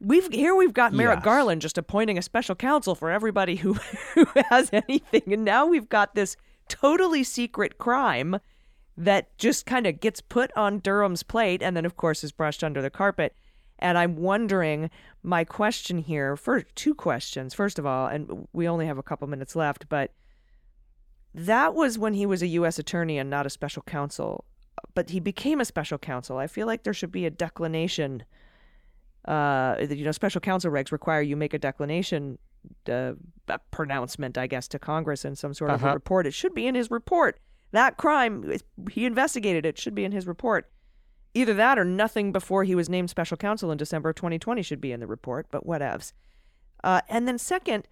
We've 0.00 0.30
here 0.32 0.54
we've 0.54 0.74
got 0.74 0.92
Merrick 0.92 1.18
Yes. 1.20 1.24
Garland 1.24 1.62
just 1.62 1.78
appointing 1.78 2.18
a 2.18 2.22
special 2.22 2.54
counsel 2.54 2.94
for 2.94 3.10
everybody 3.10 3.56
who 3.56 3.72
who 4.14 4.26
has 4.50 4.68
anything, 4.72 5.32
and 5.32 5.44
now 5.44 5.64
we've 5.66 5.88
got 5.88 6.14
this 6.14 6.36
totally 6.68 7.24
secret 7.24 7.78
crime 7.78 8.36
that 8.96 9.36
just 9.38 9.66
kind 9.66 9.86
of 9.86 10.00
gets 10.00 10.20
put 10.20 10.50
on 10.56 10.78
Durham's 10.78 11.22
plate, 11.22 11.62
and 11.62 11.76
then 11.76 11.84
of 11.84 11.96
course 11.96 12.22
is 12.24 12.32
brushed 12.32 12.62
under 12.62 12.80
the 12.82 12.90
carpet. 12.90 13.34
And 13.78 13.98
I'm 13.98 14.16
wondering, 14.16 14.88
my 15.22 15.42
question 15.44 15.98
here 15.98 16.36
for 16.36 16.60
two 16.62 16.94
questions. 16.94 17.54
First 17.54 17.78
of 17.78 17.84
all, 17.86 18.06
and 18.06 18.46
we 18.52 18.68
only 18.68 18.86
have 18.86 18.98
a 18.98 19.02
couple 19.02 19.26
minutes 19.26 19.56
left, 19.56 19.88
but 19.88 20.12
that 21.34 21.74
was 21.74 21.98
when 21.98 22.14
he 22.14 22.24
was 22.26 22.40
a 22.42 22.46
U.S. 22.48 22.78
attorney 22.78 23.18
and 23.18 23.28
not 23.28 23.46
a 23.46 23.50
special 23.50 23.82
counsel. 23.82 24.44
But 24.94 25.10
he 25.10 25.18
became 25.20 25.60
a 25.60 25.64
special 25.64 25.98
counsel. 25.98 26.38
I 26.38 26.46
feel 26.46 26.66
like 26.68 26.84
there 26.84 26.94
should 26.94 27.10
be 27.12 27.26
a 27.26 27.30
declination. 27.30 28.24
Uh, 29.24 29.76
you 29.90 30.04
know, 30.04 30.12
special 30.12 30.40
counsel 30.40 30.70
regs 30.70 30.92
require 30.92 31.20
you 31.22 31.34
make 31.36 31.54
a 31.54 31.58
declination 31.58 32.38
uh, 32.88 33.12
a 33.48 33.58
pronouncement, 33.70 34.38
I 34.38 34.46
guess, 34.46 34.68
to 34.68 34.78
Congress 34.78 35.24
in 35.24 35.34
some 35.36 35.52
sort 35.52 35.70
of 35.70 35.82
a 35.82 35.86
Uh-huh. 35.86 35.94
report. 35.94 36.26
It 36.26 36.32
should 36.34 36.54
be 36.54 36.66
in 36.66 36.74
his 36.74 36.90
report. 36.90 37.38
That 37.74 37.96
crime, 37.96 38.56
he 38.92 39.04
investigated 39.04 39.66
it, 39.66 39.78
should 39.78 39.96
be 39.96 40.04
in 40.04 40.12
his 40.12 40.28
report. 40.28 40.70
Either 41.34 41.54
that 41.54 41.76
or 41.76 41.84
nothing 41.84 42.30
before 42.30 42.62
he 42.62 42.76
was 42.76 42.88
named 42.88 43.10
special 43.10 43.36
counsel 43.36 43.72
in 43.72 43.76
December 43.78 44.10
of 44.10 44.14
2020 44.14 44.62
should 44.62 44.80
be 44.80 44.92
in 44.92 45.00
the 45.00 45.08
report, 45.08 45.48
but 45.50 45.66
whatevs. 45.66 46.12
Uh, 46.84 47.00
and 47.08 47.26
then, 47.26 47.36
second, 47.36 47.88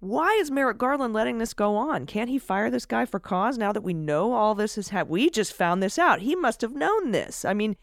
why 0.00 0.36
is 0.40 0.50
Merrick 0.50 0.76
Garland 0.76 1.14
letting 1.14 1.38
this 1.38 1.54
go 1.54 1.74
on? 1.74 2.04
Can't 2.04 2.28
he 2.28 2.38
fire 2.38 2.68
this 2.68 2.84
guy 2.84 3.06
for 3.06 3.18
cause 3.18 3.56
now 3.56 3.72
that 3.72 3.80
we 3.82 3.94
know 3.94 4.34
all 4.34 4.54
this 4.54 4.74
has 4.74 4.88
happened? 4.90 5.10
We 5.12 5.30
just 5.30 5.54
found 5.54 5.82
this 5.82 5.98
out. 5.98 6.20
He 6.20 6.36
must 6.36 6.60
have 6.60 6.74
known 6.74 7.12
this. 7.12 7.46
I 7.46 7.54
mean, 7.54 7.76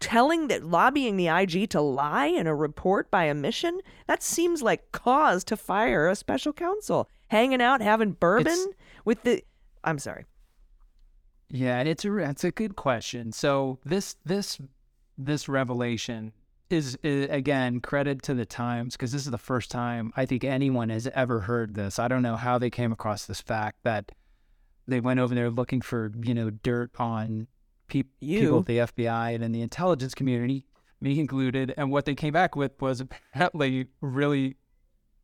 telling 0.00 0.48
that 0.48 0.64
lobbying 0.64 1.16
the 1.16 1.28
IG 1.28 1.70
to 1.70 1.80
lie 1.80 2.26
in 2.26 2.48
a 2.48 2.54
report 2.56 3.08
by 3.08 3.30
omission, 3.30 3.80
that 4.08 4.20
seems 4.20 4.62
like 4.62 4.90
cause 4.90 5.44
to 5.44 5.56
fire 5.56 6.08
a 6.08 6.16
special 6.16 6.52
counsel. 6.52 7.08
Hanging 7.28 7.62
out, 7.62 7.80
having 7.80 8.12
bourbon 8.12 8.52
It's- 8.52 8.74
with 9.04 9.22
the. 9.22 9.44
I'm 9.84 10.00
sorry. 10.00 10.24
Yeah, 11.50 11.78
and 11.78 11.88
it's 11.88 12.04
a 12.04 12.16
it's 12.18 12.44
a 12.44 12.50
good 12.50 12.76
question. 12.76 13.32
So 13.32 13.78
this 13.84 14.16
this 14.24 14.58
this 15.18 15.48
revelation 15.48 16.32
is, 16.70 16.96
is 17.02 17.28
again 17.28 17.80
credit 17.80 18.22
to 18.22 18.34
the 18.34 18.46
Times 18.46 18.96
because 18.96 19.12
this 19.12 19.24
is 19.24 19.30
the 19.30 19.38
first 19.38 19.70
time 19.70 20.12
I 20.16 20.26
think 20.26 20.44
anyone 20.44 20.88
has 20.90 21.08
ever 21.08 21.40
heard 21.40 21.74
this. 21.74 21.98
I 21.98 22.08
don't 22.08 22.22
know 22.22 22.36
how 22.36 22.58
they 22.58 22.70
came 22.70 22.92
across 22.92 23.26
this 23.26 23.40
fact 23.40 23.78
that 23.82 24.12
they 24.86 25.00
went 25.00 25.20
over 25.20 25.34
there 25.34 25.50
looking 25.50 25.80
for 25.80 26.12
you 26.22 26.34
know 26.34 26.50
dirt 26.50 26.92
on 26.98 27.48
You. 28.20 28.40
people 28.40 28.58
at 28.60 28.66
the 28.66 28.78
FBI 28.78 29.34
and 29.34 29.42
in 29.42 29.50
the 29.50 29.62
intelligence 29.62 30.14
community, 30.14 30.66
me 31.00 31.18
included, 31.18 31.74
and 31.76 31.90
what 31.90 32.04
they 32.04 32.14
came 32.14 32.32
back 32.32 32.54
with 32.54 32.80
was 32.80 33.00
apparently 33.00 33.86
really 34.00 34.56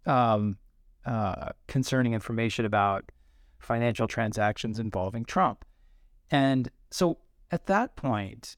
um, 0.07 0.59
uh, 1.05 1.51
concerning 1.69 2.15
information 2.15 2.65
about 2.65 3.13
financial 3.61 4.09
transactions 4.09 4.81
involving 4.81 5.25
Trump. 5.25 5.65
And 6.31 6.71
so 6.91 7.19
at 7.51 7.67
that 7.67 7.97
point, 7.97 8.57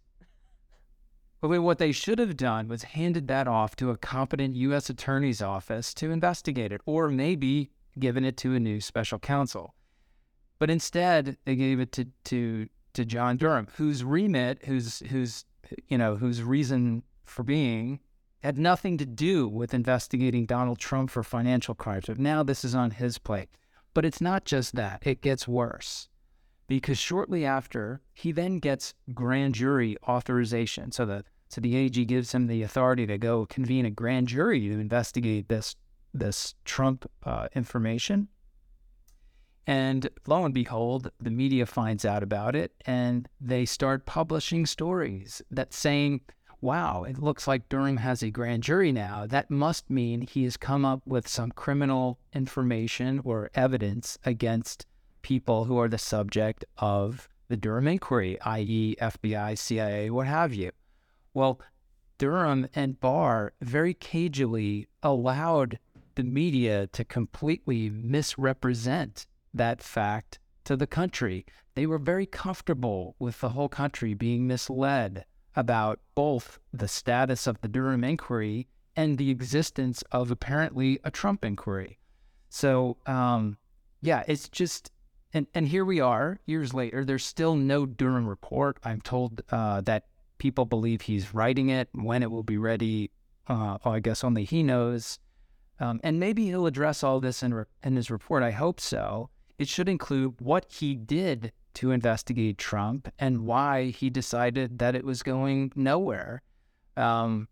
what 1.41 1.79
they 1.79 1.93
should 1.93 2.19
have 2.19 2.37
done 2.37 2.69
was 2.69 2.83
handed 2.83 3.29
that 3.29 3.47
off 3.47 3.77
to 3.77 3.91
a 3.91 3.97
competent 3.97 4.57
U.S. 4.57 4.91
attorney's 4.91 5.41
office 5.43 5.95
to 5.95 6.11
investigate 6.11 6.73
it, 6.73 6.81
or 6.85 7.09
maybe 7.09 7.71
given 7.99 8.25
it 8.25 8.37
to 8.39 8.55
a 8.55 8.61
new 8.61 8.81
special 8.81 9.19
counsel. 9.19 9.75
But 10.59 10.71
instead, 10.71 11.37
they 11.45 11.55
gave 11.55 11.79
it 11.79 11.93
to 11.93 12.07
to 12.25 12.69
to 12.95 13.05
John 13.05 13.37
Durham, 13.37 13.69
whose 13.77 14.03
remit, 14.03 14.65
whose 14.65 15.01
whose 15.11 15.45
you 15.87 15.99
know, 15.99 16.17
whose 16.17 16.43
reason 16.43 17.03
for 17.25 17.43
being 17.43 18.01
had 18.43 18.59
nothing 18.59 18.97
to 18.99 19.07
do 19.07 19.47
with 19.49 19.75
investigating 19.75 20.47
Donald 20.47 20.79
Trump 20.79 21.11
for 21.11 21.23
financial 21.23 21.75
crimes. 21.75 22.07
But 22.07 22.19
now 22.19 22.43
this 22.43 22.65
is 22.65 22.75
on 22.75 22.93
his 22.93 23.19
plate. 23.19 23.49
But 23.95 24.05
it's 24.05 24.21
not 24.21 24.45
just 24.45 24.75
that; 24.75 25.07
it 25.07 25.23
gets 25.23 25.47
worse 25.47 26.09
because 26.69 26.99
shortly 26.99 27.45
after 27.45 28.01
he 28.15 28.31
then 28.31 28.59
gets 28.59 28.95
grand 29.13 29.55
jury 29.55 29.97
authorization. 30.07 30.93
So 30.93 31.05
the 31.05 31.25
so 31.49 31.63
the 31.63 31.77
AG 31.77 32.05
gives 32.05 32.33
him 32.33 32.47
the 32.47 32.63
authority 32.63 33.07
to 33.07 33.17
go 33.17 33.47
convene 33.47 33.87
a 33.87 33.91
grand 33.91 34.29
jury 34.29 34.61
to 34.69 34.79
investigate 34.79 35.49
this 35.49 35.75
this 36.15 36.55
Trump 36.65 37.11
uh, 37.25 37.49
information. 37.55 38.29
And 39.67 40.09
lo 40.27 40.45
and 40.45 40.55
behold, 40.55 41.11
the 41.21 41.31
media 41.31 41.67
finds 41.67 42.05
out 42.05 42.23
about 42.23 42.55
it 42.55 42.73
and 42.87 43.29
they 43.41 43.67
start 43.67 44.07
publishing 44.07 44.65
stories 44.65 45.43
that 45.51 45.75
saying, 45.75 46.23
wow, 46.61 47.05
it 47.05 47.19
looks 47.19 47.47
like 47.47 47.69
Durham 47.69 47.99
has 47.99 48.23
a 48.23 48.31
grand 48.31 48.63
jury 48.63 48.93
now. 48.93 49.27
That 49.27 49.51
must 49.51 49.91
mean 49.91 50.23
he 50.23 50.45
has 50.45 50.57
come 50.57 50.85
up 50.85 51.03
with 51.07 51.29
some 51.29 51.53
criminal 51.53 52.19
information 52.33 53.21
or 53.25 53.51
evidence 53.55 54.19
against 54.25 54.87
people 55.23 55.65
who 55.65 55.79
are 55.79 55.89
the 55.89 55.99
subject 55.99 56.65
of 56.79 57.29
the 57.49 57.57
Durham 57.57 57.89
inquiry, 57.89 58.41
i.e., 58.43 58.97
FBI, 59.01 59.57
CIA, 59.57 60.11
what 60.11 60.27
have 60.27 60.55
you. 60.55 60.71
Well, 61.35 61.61
Durham 62.19 62.69
and 62.75 63.01
Barr 63.01 63.53
very 63.61 63.95
cagily 63.95 64.89
allowed 65.03 65.79
the 66.17 66.25
media 66.25 66.89
to 66.89 67.05
completely 67.05 67.89
misrepresent 67.91 69.27
that 69.55 69.83
fact 69.83 70.39
to 70.65 70.77
the 70.77 70.87
country. 70.87 71.47
They 71.75 71.87
were 71.87 71.99
very 71.99 72.27
comfortable 72.27 73.15
with 73.19 73.41
the 73.41 73.51
whole 73.51 73.69
country 73.69 74.15
being 74.15 74.47
misled 74.47 75.25
about 75.55 76.01
both 76.15 76.59
the 76.73 76.89
status 76.89 77.47
of 77.47 77.61
the 77.61 77.69
Durham 77.69 78.05
inquiry 78.05 78.69
and 78.97 79.17
the 79.17 79.31
existence 79.31 80.03
of 80.11 80.31
apparently 80.31 80.99
a 81.05 81.11
Trump 81.11 81.45
inquiry. 81.45 81.99
So, 82.49 82.97
um, 83.07 83.57
yeah, 84.01 84.25
it's 84.27 84.49
just, 84.49 84.91
and, 85.33 85.47
and 85.55 85.69
here 85.69 85.85
we 85.85 86.01
are 86.01 86.41
years 86.47 86.73
later. 86.73 87.05
There's 87.05 87.25
still 87.25 87.55
no 87.55 87.87
Durham 87.87 88.27
report. 88.27 88.79
I'm 88.85 89.01
told 89.01 89.43
uh, 89.51 89.83
that 89.83 90.07
people 90.39 90.65
believe 90.65 91.03
he's 91.03 91.35
writing 91.35 91.69
it. 91.69 91.89
When 91.93 92.23
it 92.23 92.31
will 92.31 92.43
be 92.43 92.57
ready, 92.57 93.11
uh, 93.47 93.79
I 93.85 94.01
guess 94.01 94.25
only 94.25 94.45
he 94.45 94.63
knows. 94.63 95.19
Um, 95.81 96.01
and 96.03 96.19
maybe 96.19 96.47
he'll 96.47 96.67
address 96.67 97.03
all 97.03 97.21
this 97.21 97.43
in, 97.43 97.55
re- 97.55 97.65
in 97.83 97.97
his 97.97 98.11
report. 98.11 98.43
I 98.43 98.51
hope 98.53 98.81
so. 98.81 99.31
It 99.59 99.69
should 99.69 99.89
include 99.89 100.41
what 100.41 100.67
he 100.71 100.95
did 100.95 101.53
to 101.75 101.91
investigate 101.91 102.59
Trump 102.59 103.13
and 103.19 103.45
why 103.45 103.91
he 103.91 104.11
decided 104.11 104.79
that 104.79 104.95
it 104.95 105.05
was 105.05 105.23
going 105.23 105.73
nowhere. 105.77 106.43
Um, 106.97 107.49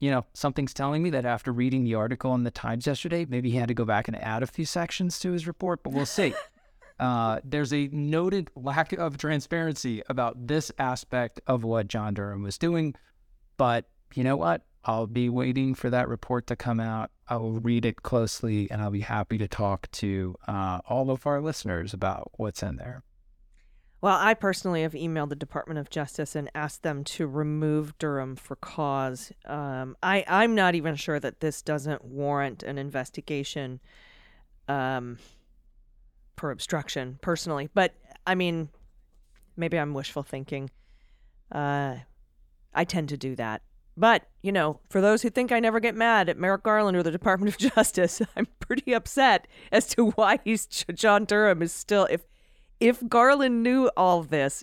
you 0.00 0.10
know, 0.10 0.24
something's 0.32 0.74
telling 0.74 1.02
me 1.02 1.10
that 1.10 1.24
after 1.24 1.52
reading 1.52 1.84
the 1.84 1.94
article 1.94 2.34
in 2.34 2.44
the 2.44 2.50
Times 2.50 2.86
yesterday, 2.86 3.26
maybe 3.28 3.50
he 3.50 3.56
had 3.56 3.68
to 3.68 3.74
go 3.74 3.84
back 3.84 4.08
and 4.08 4.16
add 4.16 4.42
a 4.42 4.46
few 4.46 4.64
sections 4.64 5.18
to 5.20 5.32
his 5.32 5.46
report, 5.46 5.82
but 5.82 5.92
we'll 5.92 6.06
see. 6.06 6.34
Uh, 6.98 7.40
there's 7.44 7.72
a 7.72 7.88
noted 7.88 8.50
lack 8.56 8.92
of 8.92 9.18
transparency 9.18 10.02
about 10.08 10.46
this 10.46 10.72
aspect 10.78 11.40
of 11.46 11.64
what 11.64 11.88
John 11.88 12.14
Durham 12.14 12.42
was 12.42 12.58
doing. 12.58 12.94
But 13.56 13.88
you 14.14 14.24
know 14.24 14.36
what? 14.36 14.62
I'll 14.84 15.06
be 15.06 15.28
waiting 15.28 15.74
for 15.74 15.90
that 15.90 16.08
report 16.08 16.46
to 16.46 16.56
come 16.56 16.80
out. 16.80 17.10
I 17.28 17.36
will 17.36 17.60
read 17.60 17.84
it 17.84 18.02
closely 18.02 18.70
and 18.70 18.80
I'll 18.80 18.90
be 18.90 19.00
happy 19.00 19.36
to 19.38 19.48
talk 19.48 19.90
to 19.92 20.34
uh, 20.46 20.80
all 20.88 21.10
of 21.10 21.26
our 21.26 21.40
listeners 21.40 21.92
about 21.92 22.30
what's 22.36 22.62
in 22.62 22.76
there. 22.76 23.02
Well, 24.00 24.16
I 24.16 24.34
personally 24.34 24.82
have 24.82 24.92
emailed 24.92 25.28
the 25.28 25.36
Department 25.36 25.80
of 25.80 25.90
Justice 25.90 26.36
and 26.36 26.48
asked 26.54 26.84
them 26.84 27.02
to 27.04 27.26
remove 27.26 27.98
Durham 27.98 28.36
for 28.36 28.54
cause. 28.54 29.32
Um, 29.44 29.96
I, 30.02 30.24
I'm 30.28 30.54
not 30.54 30.76
even 30.76 30.94
sure 30.94 31.18
that 31.18 31.40
this 31.40 31.62
doesn't 31.62 32.04
warrant 32.04 32.62
an 32.62 32.78
investigation. 32.78 33.80
Um, 34.68 35.18
for 36.38 36.50
obstruction 36.50 37.18
personally, 37.20 37.68
but 37.74 37.94
I 38.26 38.34
mean, 38.34 38.68
maybe 39.56 39.78
I'm 39.78 39.94
wishful 39.94 40.22
thinking. 40.22 40.70
Uh, 41.50 41.96
I 42.74 42.84
tend 42.84 43.08
to 43.10 43.16
do 43.16 43.34
that. 43.36 43.62
But, 43.96 44.28
you 44.42 44.52
know, 44.52 44.78
for 44.88 45.00
those 45.00 45.22
who 45.22 45.30
think 45.30 45.50
I 45.50 45.58
never 45.58 45.80
get 45.80 45.96
mad 45.96 46.28
at 46.28 46.38
Merrick 46.38 46.62
Garland 46.62 46.96
or 46.96 47.02
the 47.02 47.10
Department 47.10 47.52
of 47.52 47.58
Justice, 47.74 48.22
I'm 48.36 48.46
pretty 48.60 48.92
upset 48.92 49.48
as 49.72 49.86
to 49.88 50.10
why 50.10 50.38
he's 50.44 50.66
John 50.94 51.24
Durham 51.24 51.62
is 51.62 51.72
still 51.72 52.06
if 52.08 52.24
if 52.78 53.06
Garland 53.08 53.64
knew 53.64 53.90
all 53.96 54.22
this, 54.22 54.62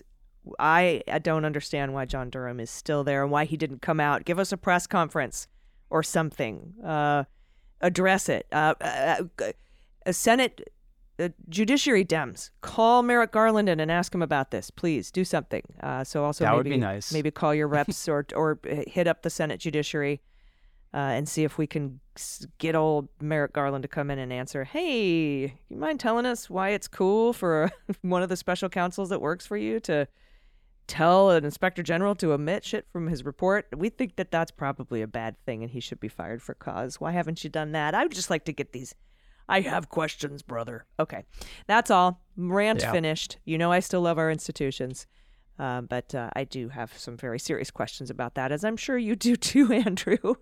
I, 0.58 1.02
I 1.06 1.18
don't 1.18 1.44
understand 1.44 1.92
why 1.92 2.06
John 2.06 2.30
Durham 2.30 2.60
is 2.60 2.70
still 2.70 3.04
there 3.04 3.22
and 3.22 3.30
why 3.30 3.44
he 3.44 3.58
didn't 3.58 3.82
come 3.82 4.00
out, 4.00 4.24
give 4.24 4.38
us 4.38 4.52
a 4.52 4.56
press 4.56 4.86
conference 4.86 5.48
or 5.90 6.02
something, 6.02 6.72
uh, 6.82 7.24
address 7.82 8.30
it. 8.30 8.46
Uh, 8.50 8.74
uh, 8.80 9.24
uh 9.38 9.52
a 10.06 10.12
Senate 10.12 10.72
the 11.16 11.32
judiciary 11.48 12.04
Dems 12.04 12.50
call 12.60 13.02
Merrick 13.02 13.32
Garland 13.32 13.68
in 13.68 13.80
and 13.80 13.90
ask 13.90 14.14
him 14.14 14.22
about 14.22 14.50
this. 14.50 14.70
Please 14.70 15.10
do 15.10 15.24
something. 15.24 15.62
Uh, 15.82 16.04
so 16.04 16.24
also 16.24 16.44
that 16.44 16.50
maybe, 16.50 16.56
would 16.56 16.70
be 16.70 16.76
nice. 16.76 17.12
Maybe 17.12 17.30
call 17.30 17.54
your 17.54 17.68
reps 17.76 18.08
or 18.08 18.26
or 18.34 18.58
hit 18.64 19.06
up 19.06 19.22
the 19.22 19.30
Senate 19.30 19.60
Judiciary 19.60 20.20
uh, 20.94 20.98
and 20.98 21.28
see 21.28 21.44
if 21.44 21.58
we 21.58 21.66
can 21.66 22.00
get 22.58 22.74
old 22.74 23.08
Merrick 23.20 23.52
Garland 23.52 23.82
to 23.82 23.88
come 23.88 24.10
in 24.10 24.18
and 24.18 24.32
answer. 24.32 24.64
Hey, 24.64 25.54
you 25.68 25.76
mind 25.76 26.00
telling 26.00 26.26
us 26.26 26.48
why 26.48 26.70
it's 26.70 26.88
cool 26.88 27.32
for 27.32 27.70
one 28.02 28.22
of 28.22 28.28
the 28.28 28.36
special 28.36 28.68
counsels 28.68 29.08
that 29.10 29.20
works 29.20 29.46
for 29.46 29.56
you 29.56 29.80
to 29.80 30.08
tell 30.86 31.30
an 31.30 31.44
inspector 31.44 31.82
general 31.82 32.14
to 32.14 32.32
omit 32.32 32.64
shit 32.64 32.86
from 32.90 33.08
his 33.08 33.24
report? 33.24 33.66
We 33.76 33.88
think 33.88 34.16
that 34.16 34.30
that's 34.30 34.50
probably 34.50 35.02
a 35.02 35.06
bad 35.06 35.36
thing 35.44 35.62
and 35.62 35.70
he 35.70 35.80
should 35.80 36.00
be 36.00 36.08
fired 36.08 36.40
for 36.42 36.54
cause. 36.54 37.00
Why 37.00 37.12
haven't 37.12 37.44
you 37.44 37.50
done 37.50 37.72
that? 37.72 37.94
I 37.94 38.02
would 38.02 38.14
just 38.14 38.30
like 38.30 38.44
to 38.46 38.52
get 38.52 38.72
these 38.72 38.94
I 39.48 39.60
have 39.60 39.88
questions, 39.88 40.42
brother. 40.42 40.86
Okay. 40.98 41.24
That's 41.66 41.90
all. 41.90 42.22
Rant 42.36 42.82
yeah. 42.82 42.92
finished. 42.92 43.38
You 43.44 43.58
know, 43.58 43.72
I 43.72 43.80
still 43.80 44.00
love 44.00 44.18
our 44.18 44.30
institutions. 44.30 45.06
Um, 45.58 45.86
but 45.86 46.14
uh, 46.14 46.30
I 46.34 46.44
do 46.44 46.68
have 46.68 46.96
some 46.98 47.16
very 47.16 47.38
serious 47.38 47.70
questions 47.70 48.10
about 48.10 48.34
that, 48.34 48.52
as 48.52 48.64
I'm 48.64 48.76
sure 48.76 48.98
you 48.98 49.16
do 49.16 49.36
too, 49.36 49.72
Andrew. 49.72 50.34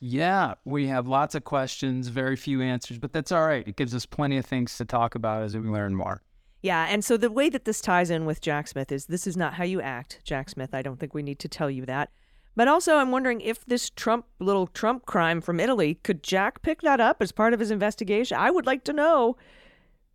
Yeah, 0.00 0.54
we 0.64 0.86
have 0.86 1.08
lots 1.08 1.34
of 1.34 1.42
questions, 1.42 2.08
very 2.08 2.36
few 2.36 2.62
answers, 2.62 2.98
but 2.98 3.12
that's 3.12 3.32
all 3.32 3.44
right. 3.44 3.66
It 3.66 3.74
gives 3.74 3.94
us 3.94 4.06
plenty 4.06 4.36
of 4.36 4.46
things 4.46 4.76
to 4.78 4.84
talk 4.84 5.16
about 5.16 5.42
as 5.42 5.56
we 5.56 5.68
learn 5.68 5.96
more. 5.96 6.22
Yeah, 6.62 6.86
and 6.88 7.04
so 7.04 7.16
the 7.16 7.30
way 7.30 7.48
that 7.50 7.64
this 7.64 7.80
ties 7.80 8.10
in 8.10 8.24
with 8.24 8.40
Jack 8.40 8.68
Smith 8.68 8.92
is 8.92 9.06
this 9.06 9.26
is 9.26 9.36
not 9.36 9.54
how 9.54 9.64
you 9.64 9.80
act, 9.80 10.20
Jack 10.24 10.50
Smith. 10.50 10.72
I 10.72 10.82
don't 10.82 11.00
think 11.00 11.14
we 11.14 11.22
need 11.22 11.40
to 11.40 11.48
tell 11.48 11.70
you 11.70 11.84
that. 11.86 12.10
But 12.56 12.68
also, 12.68 12.96
I'm 12.96 13.10
wondering 13.10 13.40
if 13.40 13.64
this 13.66 13.88
Trump 13.90 14.26
little 14.40 14.66
Trump 14.66 15.06
crime 15.06 15.40
from 15.40 15.60
Italy 15.60 15.94
could 16.02 16.22
Jack 16.22 16.62
pick 16.62 16.82
that 16.82 17.00
up 17.00 17.22
as 17.22 17.30
part 17.32 17.54
of 17.54 17.60
his 17.60 17.70
investigation? 17.70 18.36
I 18.36 18.50
would 18.50 18.66
like 18.66 18.84
to 18.84 18.92
know. 18.92 19.36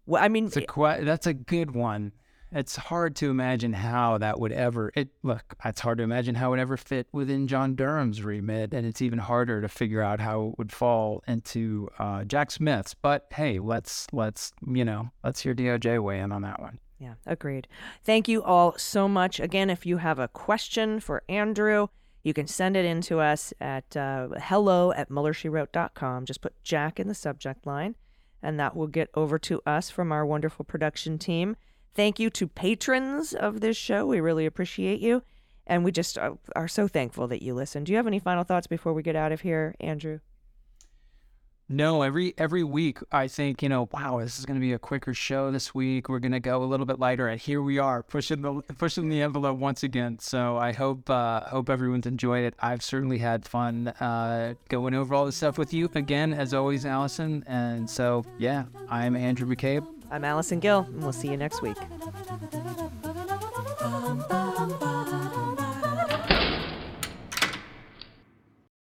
Well, 0.06 0.22
I 0.22 0.28
mean, 0.28 0.48
a 0.56 0.62
que- 0.62 1.06
that's 1.06 1.28
a 1.28 1.34
good 1.34 1.72
one. 1.72 2.12
It's 2.56 2.76
hard 2.76 3.16
to 3.16 3.32
imagine 3.32 3.74
how 3.74 4.20
that 4.20 4.40
would 4.40 4.52
ever. 4.52 4.92
It 4.96 5.10
look, 5.24 5.56
it's 5.66 5.82
hard 5.82 5.98
to 5.98 6.04
imagine 6.04 6.36
how 6.36 6.48
it 6.48 6.50
would 6.52 6.60
ever 6.60 6.78
fit 6.78 7.08
within 7.12 7.48
John 7.48 7.76
Durham's 7.76 8.24
remit, 8.24 8.74
and 8.74 8.86
it's 8.86 9.02
even 9.02 9.18
harder 9.20 9.60
to 9.62 9.68
figure 9.68 10.02
out 10.02 10.20
how 10.20 10.50
it 10.50 10.58
would 10.60 10.72
fall 10.72 11.24
into 11.28 11.90
uh, 11.98 12.26
Jack 12.26 12.52
Smith's. 12.52 12.94
But 12.94 13.26
hey, 13.34 13.58
let's 13.60 14.06
let's 14.12 14.52
you 14.68 14.86
know 14.86 15.10
let's 15.24 15.40
hear 15.42 15.56
DOJ 15.56 16.04
weigh 16.04 16.20
in 16.20 16.32
on 16.32 16.44
that 16.44 16.60
one. 16.60 16.80
Yeah, 17.00 17.16
agreed. 17.26 17.68
Thank 18.04 18.28
you 18.28 18.44
all 18.44 18.78
so 18.78 19.08
much. 19.08 19.40
Again, 19.40 19.70
if 19.70 19.86
you 19.86 19.98
have 19.98 20.20
a 20.20 20.28
question 20.28 21.00
for 21.00 21.24
Andrew 21.28 21.88
you 22.24 22.34
can 22.34 22.48
send 22.48 22.78
it 22.78 22.86
in 22.86 23.02
to 23.02 23.20
us 23.20 23.54
at 23.60 23.96
uh, 23.98 24.30
hello 24.42 24.92
at 24.94 25.10
MuellerSheWrote.com. 25.10 26.26
Just 26.26 26.42
put 26.42 26.62
Jack 26.64 27.00
in 27.00 27.08
the 27.08 27.16
subject 27.16 27.68
line, 27.68 27.96
and 28.42 28.60
that 28.60 28.76
will 28.76 28.88
get 28.88 29.10
over 29.14 29.38
to 29.40 29.62
us 29.66 29.90
from 29.90 30.12
our 30.12 30.26
wonderful 30.26 30.64
production 30.66 31.20
team. 31.20 31.56
Thank 31.94 32.20
you 32.20 32.30
to 32.32 32.48
patrons 32.48 33.34
of 33.34 33.60
this 33.60 33.78
show. 33.78 34.06
We 34.06 34.20
really 34.20 34.46
appreciate 34.46 35.00
you. 35.00 35.24
And 35.66 35.86
we 35.86 35.92
just 35.92 36.18
are, 36.18 36.38
are 36.56 36.68
so 36.68 36.88
thankful 36.88 37.28
that 37.28 37.41
you 37.41 37.54
listen. 37.54 37.84
Do 37.84 37.91
you 37.91 37.98
have 37.98 38.08
any 38.08 38.20
final 38.20 38.44
thoughts 38.44 38.68
before 38.68 38.94
we 38.94 39.04
get 39.04 39.16
out 39.16 39.32
of 39.32 39.41
here, 39.41 39.76
Andrew? 39.80 40.20
No, 41.69 42.02
every 42.02 42.34
every 42.38 42.64
week 42.64 42.99
I 43.11 43.27
think 43.27 43.64
you 43.64 43.69
know, 43.69 43.88
wow, 43.91 44.19
this 44.19 44.38
is 44.38 44.45
going 44.45 44.60
to 44.60 44.61
be 44.61 44.73
a 44.73 44.80
quicker 44.80 45.14
show 45.14 45.49
this 45.49 45.73
week. 45.73 46.10
We're 46.10 46.19
going 46.19 46.34
to 46.34 46.40
go 46.40 46.61
a 46.61 46.65
little 46.65 46.85
bit 46.85 46.99
lighter, 46.99 47.27
and 47.27 47.40
here 47.40 47.61
we 47.61 47.80
are 47.80 48.03
pushing 48.03 48.41
the 48.41 48.61
pushing 48.77 49.07
the 49.10 49.22
envelope 49.22 49.57
once 49.57 49.81
again. 49.81 50.19
So 50.19 50.57
I 50.57 50.73
hope 50.73 51.10
uh, 51.10 51.41
hope 51.41 51.69
everyone's 51.69 52.06
enjoyed 52.06 52.44
it. 52.44 52.53
I've 52.60 52.84
certainly 52.84 53.18
had 53.18 53.45
fun 53.45 53.88
uh, 53.88 54.56
going 54.68 54.94
over 54.94 55.15
all 55.15 55.26
this 55.26 55.38
stuff 55.38 55.57
with 55.57 55.73
you 55.73 55.90
again, 55.95 56.34
as 56.34 56.53
always, 56.53 56.85
Allison. 56.85 57.44
And 57.48 57.90
so 57.90 58.26
yeah, 58.38 58.65
I'm 58.90 59.15
Andrew 59.15 59.48
McCabe. 59.48 59.88
I'm 60.11 60.26
Allison 60.26 60.60
Gill, 60.60 60.80
and 60.80 61.02
we'll 61.02 61.14
see 61.14 61.30
you 61.30 61.38
next 61.38 61.61
week. 61.61 61.77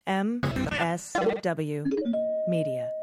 MSW 0.06 1.86
Media. 2.48 3.01